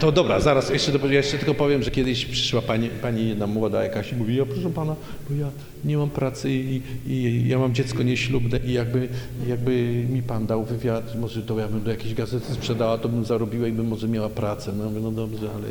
To, 0.00 0.12
dobra, 0.12 0.40
zaraz 0.40 0.70
jeszcze, 0.70 0.92
do- 0.98 1.06
jeszcze 1.06 1.38
tylko 1.38 1.54
powiem, 1.54 1.82
że 1.82 1.90
kiedyś 1.90 2.26
przyszła 2.26 2.62
pani, 2.62 2.88
pani 2.88 3.28
jedna 3.28 3.46
młoda 3.46 3.82
jakaś 3.84 4.12
i 4.12 4.16
mówi, 4.16 4.36
ja 4.36 4.46
proszę 4.46 4.70
pana, 4.70 4.96
bo 5.30 5.34
ja 5.36 5.50
nie 5.84 5.96
mam 5.98 6.10
pracy 6.10 6.50
i, 6.50 6.82
i 7.06 7.48
ja 7.48 7.58
mam 7.58 7.74
dziecko 7.74 8.02
nieślubne 8.02 8.58
i 8.66 8.72
jakby, 8.72 9.08
jakby 9.48 10.04
mi 10.10 10.22
pan 10.22 10.46
dał 10.46 10.64
wywiad, 10.64 11.14
może 11.20 11.42
to 11.42 11.58
ja 11.58 11.68
bym 11.68 11.82
do 11.82 11.90
jakiejś 11.90 12.14
gazety 12.14 12.52
sprzedała, 12.54 12.98
to 12.98 13.08
bym 13.08 13.24
zarobiła 13.24 13.68
i 13.68 13.72
bym 13.72 13.88
może 13.88 14.08
miała 14.08 14.28
pracę. 14.28 14.72
No 14.78 14.84
ja 14.84 14.90
mówię, 14.90 15.00
no 15.02 15.10
dobrze, 15.12 15.48
ale 15.56 15.68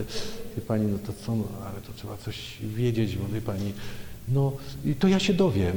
wie 0.56 0.62
pani, 0.68 0.86
no 0.92 0.98
to 1.08 1.14
co, 1.26 1.36
no, 1.36 1.44
ale 1.72 1.82
to 1.82 1.94
trzeba 1.98 2.18
coś 2.18 2.58
wiedzieć, 2.76 3.16
bo 3.16 3.34
wie 3.34 3.42
pani, 3.42 3.74
no 4.30 4.52
i 4.86 4.94
to 4.94 5.08
ja 5.08 5.20
się 5.20 5.34
dowiem. 5.34 5.74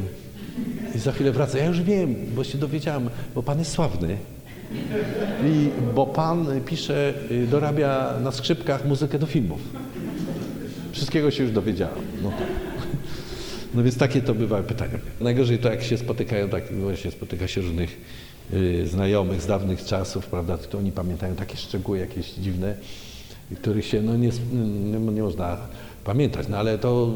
I 0.95 0.99
za 0.99 1.13
chwilę 1.13 1.33
wraca, 1.33 1.59
ja 1.59 1.67
już 1.67 1.83
wiem, 1.83 2.15
bo 2.37 2.45
się 2.45 2.59
dowiedziałam, 2.59 3.11
bo 3.35 3.43
pan 3.43 3.59
jest 3.59 3.71
sławny. 3.73 4.17
I, 5.45 5.69
bo 5.95 6.07
pan 6.07 6.47
pisze, 6.67 7.15
y, 7.31 7.47
dorabia 7.47 8.15
na 8.23 8.33
skrzypkach 8.33 8.85
muzykę 8.85 9.19
do 9.19 9.27
filmów. 9.27 9.61
Wszystkiego 10.93 11.31
się 11.31 11.43
już 11.43 11.53
dowiedziałam. 11.53 11.99
No, 12.23 12.31
tak. 12.31 12.49
no 13.75 13.83
więc 13.83 13.99
takie 13.99 14.23
to 14.23 14.35
bywały 14.35 14.63
pytania. 14.63 14.99
Najgorzej 15.21 15.59
to 15.59 15.71
jak 15.71 15.83
się 15.83 15.99
spotykają, 15.99 16.49
tak 16.49 16.73
właśnie 16.73 17.11
spotyka 17.11 17.49
się 17.49 17.61
różnych 17.61 18.01
y, 18.53 18.87
znajomych 18.87 19.43
z 19.43 19.47
dawnych 19.47 19.85
czasów, 19.85 20.27
prawda, 20.27 20.59
to 20.59 20.79
oni 20.79 20.93
pamiętają 20.93 21.35
takie 21.35 21.57
szczegóły 21.57 21.99
jakieś 21.99 22.31
dziwne, 22.31 22.75
których 23.61 23.87
się 23.87 24.03
no, 24.03 24.17
nie, 24.17 24.31
nie, 24.53 24.99
nie 24.99 25.23
można 25.23 25.57
pamiętać, 26.05 26.49
no 26.49 26.57
ale 26.57 26.79
to 26.79 27.11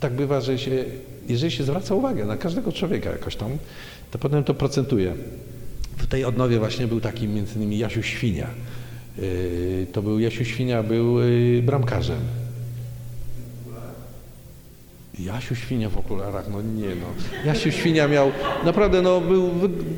tak 0.00 0.12
bywa, 0.12 0.40
że 0.40 0.58
się, 0.58 0.84
jeżeli 1.28 1.52
się 1.52 1.64
zwraca 1.64 1.94
uwagę 1.94 2.24
na 2.24 2.36
każdego 2.36 2.72
człowieka 2.72 3.10
jakoś 3.10 3.36
tam, 3.36 3.50
to 4.10 4.18
potem 4.18 4.44
to 4.44 4.54
procentuje. 4.54 5.14
W 5.98 6.06
tej 6.06 6.24
odnowie 6.24 6.58
właśnie 6.58 6.86
był 6.86 7.00
taki 7.00 7.28
między 7.28 7.56
innymi 7.56 7.78
Jasiu 7.78 8.02
Świnia. 8.02 8.46
Yy, 9.18 9.86
To 9.92 10.02
był 10.02 10.18
Jasiu 10.18 10.44
Świnia, 10.44 10.82
był 10.82 11.20
yy, 11.20 11.62
bramkarzem. 11.62 12.20
Jasiu 15.18 15.54
Świnia 15.54 15.90
w 15.90 15.98
okularach, 15.98 16.48
no 16.50 16.62
nie 16.62 16.88
no. 16.88 17.06
Jasiu 17.44 17.72
Świnia 17.72 18.08
miał, 18.08 18.32
naprawdę 18.64 19.02
no 19.02 19.20
był, 19.20 19.50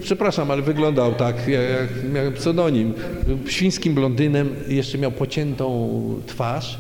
przepraszam, 0.02 0.50
ale 0.50 0.62
wyglądał 0.62 1.14
tak, 1.14 1.48
jak, 1.48 2.12
miał 2.12 2.32
pseudonim. 2.32 2.94
Był 3.26 3.38
świńskim 3.46 3.94
blondynem, 3.94 4.48
jeszcze 4.68 4.98
miał 4.98 5.12
pociętą 5.12 5.90
twarz 6.26 6.78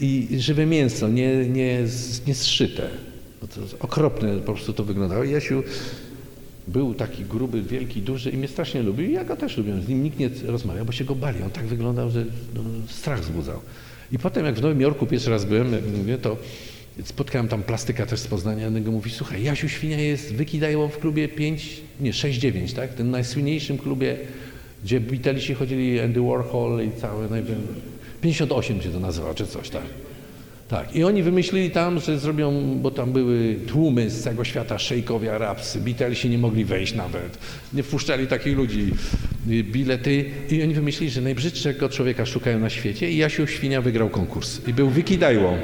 i 0.00 0.28
żywe 0.38 0.66
mięso, 0.66 1.08
nie, 1.08 1.48
nie, 1.48 1.84
nie 2.26 2.34
zszyte. 2.34 2.88
No 3.42 3.48
okropne 3.80 4.36
po 4.36 4.52
prostu 4.52 4.72
to 4.72 4.84
wyglądało. 4.84 5.24
Jasiu 5.24 5.62
był 6.68 6.94
taki 6.94 7.24
gruby, 7.24 7.62
wielki, 7.62 8.02
duży 8.02 8.30
i 8.30 8.36
mnie 8.36 8.48
strasznie 8.48 8.82
lubił 8.82 9.10
i 9.10 9.12
ja 9.12 9.24
go 9.24 9.36
też 9.36 9.56
lubiłem. 9.56 9.82
Z 9.82 9.88
nim 9.88 10.02
nikt 10.02 10.18
nie 10.18 10.30
rozmawiał, 10.46 10.84
bo 10.84 10.92
się 10.92 11.04
go 11.04 11.14
bali. 11.14 11.42
On 11.42 11.50
tak 11.50 11.66
wyglądał, 11.66 12.10
że 12.10 12.24
no, 12.54 12.60
strach 12.88 13.20
wzbudzał. 13.20 13.60
I 14.12 14.18
potem 14.18 14.44
jak 14.46 14.54
w 14.54 14.62
Nowym 14.62 14.80
Jorku 14.80 15.06
pierwszy 15.06 15.30
raz 15.30 15.44
byłem, 15.44 15.72
jak 15.72 15.82
mówię, 15.98 16.18
to 16.18 16.36
spotkałem 17.04 17.48
tam 17.48 17.62
plastyka 17.62 18.06
też 18.06 18.20
z 18.20 18.26
Poznania, 18.26 18.66
on 18.66 18.82
go 18.82 18.90
mówi, 18.90 19.10
słuchaj, 19.10 19.42
Jasiu 19.42 19.68
Świnia 19.68 20.00
jest, 20.00 20.34
wykidają 20.34 20.88
w 20.88 20.98
klubie 20.98 21.28
5, 21.28 21.80
nie 22.00 22.12
6-9, 22.12 22.74
tak? 22.76 22.94
Tym 22.94 23.10
najsłynniejszym 23.10 23.78
klubie, 23.78 24.16
gdzie 24.84 25.00
Beatlesi 25.00 25.54
chodzili, 25.54 26.00
Andy 26.00 26.20
Warhol 26.20 26.84
i 26.84 27.00
całe, 27.00 27.28
najwię- 27.28 27.54
58 28.20 28.82
się 28.82 28.90
to 28.90 29.00
nazywa, 29.00 29.34
czy 29.34 29.46
coś, 29.46 29.70
tak? 29.70 29.82
Tak, 30.68 30.96
i 30.96 31.04
oni 31.04 31.22
wymyślili 31.22 31.70
tam, 31.70 32.00
że 32.00 32.18
zrobią, 32.18 32.78
bo 32.82 32.90
tam 32.90 33.12
były 33.12 33.56
tłumy 33.66 34.10
z 34.10 34.22
całego 34.22 34.44
świata, 34.44 34.78
szejkowie 34.78 35.34
arabscy, 35.34 35.80
Beatlesi 35.80 36.30
nie 36.30 36.38
mogli 36.38 36.64
wejść 36.64 36.94
nawet, 36.94 37.38
nie 37.72 37.82
wpuszczali 37.82 38.26
takich 38.26 38.56
ludzi, 38.56 38.92
y, 39.50 39.64
bilety 39.64 40.24
i 40.50 40.62
oni 40.62 40.74
wymyślili, 40.74 41.12
że 41.12 41.20
najbrzydszego 41.20 41.88
człowieka 41.88 42.26
szukają 42.26 42.58
na 42.58 42.70
świecie 42.70 43.10
i 43.10 43.16
Jasiu 43.16 43.46
Świnia 43.46 43.80
wygrał 43.80 44.08
konkurs 44.08 44.68
i 44.68 44.72
był 44.72 44.90
wikidajłą. 44.90 45.58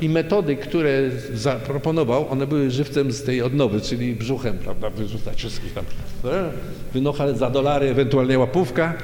I 0.00 0.08
metody, 0.08 0.56
które 0.56 1.10
zaproponował, 1.34 2.28
one 2.28 2.46
były 2.46 2.70
żywcem 2.70 3.12
z 3.12 3.22
tej 3.22 3.42
odnowy, 3.42 3.80
czyli 3.80 4.14
brzuchem, 4.14 4.58
prawda, 4.58 4.90
wyrzucać 4.90 5.38
wszystkich 5.38 5.72
tam. 5.72 5.84
e, 6.24 6.50
Wynocha 6.92 7.32
za 7.32 7.50
dolary, 7.50 7.88
ewentualnie 7.88 8.38
łapówka 8.38 8.94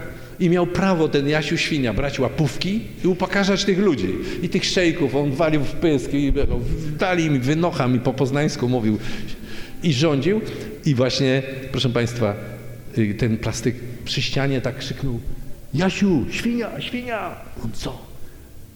I 0.41 0.51
miał 0.51 0.67
prawo 0.67 1.09
ten 1.09 1.29
Jasiu 1.29 1.57
Świnia 1.59 1.95
brać 1.95 2.19
łapówki 2.19 2.81
i 3.05 3.07
upokarzać 3.07 3.65
tych 3.65 3.79
ludzi. 3.79 4.09
I 4.43 4.49
tych 4.49 4.65
szejków, 4.65 5.17
on 5.17 5.33
walił 5.33 5.61
w 5.61 5.73
pysk 5.73 6.15
i 6.15 6.33
dali 6.99 7.31
mi, 7.31 7.39
wynocha 7.39 7.89
mi 7.89 8.01
po 8.01 8.13
poznańsku 8.13 8.69
mówił 8.69 8.99
i 9.83 9.93
rządził. 9.93 10.41
I 10.87 10.95
właśnie, 10.95 11.43
proszę 11.73 11.89
Państwa, 11.89 12.37
y, 12.99 13.15
ten 13.15 13.37
plastyk 13.37 13.75
przy 14.05 14.23
ścianie 14.23 14.61
tak 14.61 14.79
krzyknął 14.79 15.21
Jasiu, 15.75 16.25
świnia, 16.31 16.81
świnia! 16.81 17.37
On 17.65 17.71
co? 17.73 17.99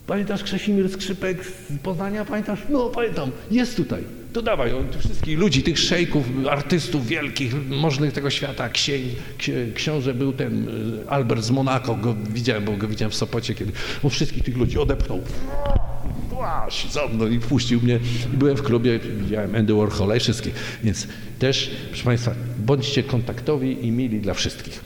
Pamiętasz 0.06 0.42
Krzesimir 0.42 0.90
Skrzypek 0.90 1.46
z 1.46 1.78
Poznania? 1.82 2.24
Pamiętasz? 2.24 2.60
No 2.68 2.88
pamiętam, 2.88 3.30
jest 3.50 3.76
tutaj. 3.76 4.04
To 4.34 4.42
dawaj, 4.42 4.72
on 4.72 4.88
tych 4.88 5.00
wszystkich 5.00 5.38
ludzi, 5.38 5.62
tych 5.62 5.78
szejków, 5.78 6.24
artystów 6.50 7.06
wielkich, 7.06 7.54
możnych 7.70 8.12
tego 8.12 8.30
świata, 8.30 8.68
księ, 8.68 8.98
książę 9.74 10.14
był 10.14 10.32
ten 10.32 10.68
y, 10.68 11.10
Albert 11.10 11.42
z 11.42 11.50
Monako, 11.50 11.94
go 11.94 12.14
widziałem, 12.30 12.64
bo 12.64 12.72
go 12.72 12.88
widziałem 12.88 13.10
w 13.10 13.14
Sopocie 13.14 13.54
kiedy 13.54 13.72
on 14.02 14.10
wszystkich 14.10 14.44
tych 14.44 14.56
ludzi 14.56 14.78
odepchnął. 14.78 15.20
Właśnie, 16.30 16.90
za 16.90 17.06
mną 17.06 17.26
i 17.26 17.40
wpuścił 17.40 17.80
mnie. 17.80 18.00
I 18.34 18.36
byłem 18.36 18.56
w 18.56 18.62
klubie, 18.62 18.98
widziałem 18.98 19.54
Andy 19.54 19.74
Warhola 19.74 20.16
i 20.16 20.20
wszystkich. 20.20 20.54
Więc 20.84 21.08
też, 21.38 21.70
proszę 21.88 22.04
Państwa, 22.04 22.34
bądźcie 22.58 23.02
kontaktowi 23.02 23.86
i 23.86 23.90
mili 23.90 24.20
dla 24.20 24.34
wszystkich. 24.34 24.80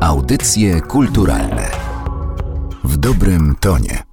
Audycje 0.00 0.80
kulturalne 0.80 1.71
dobrym 3.02 3.56
tonie. 3.60 4.11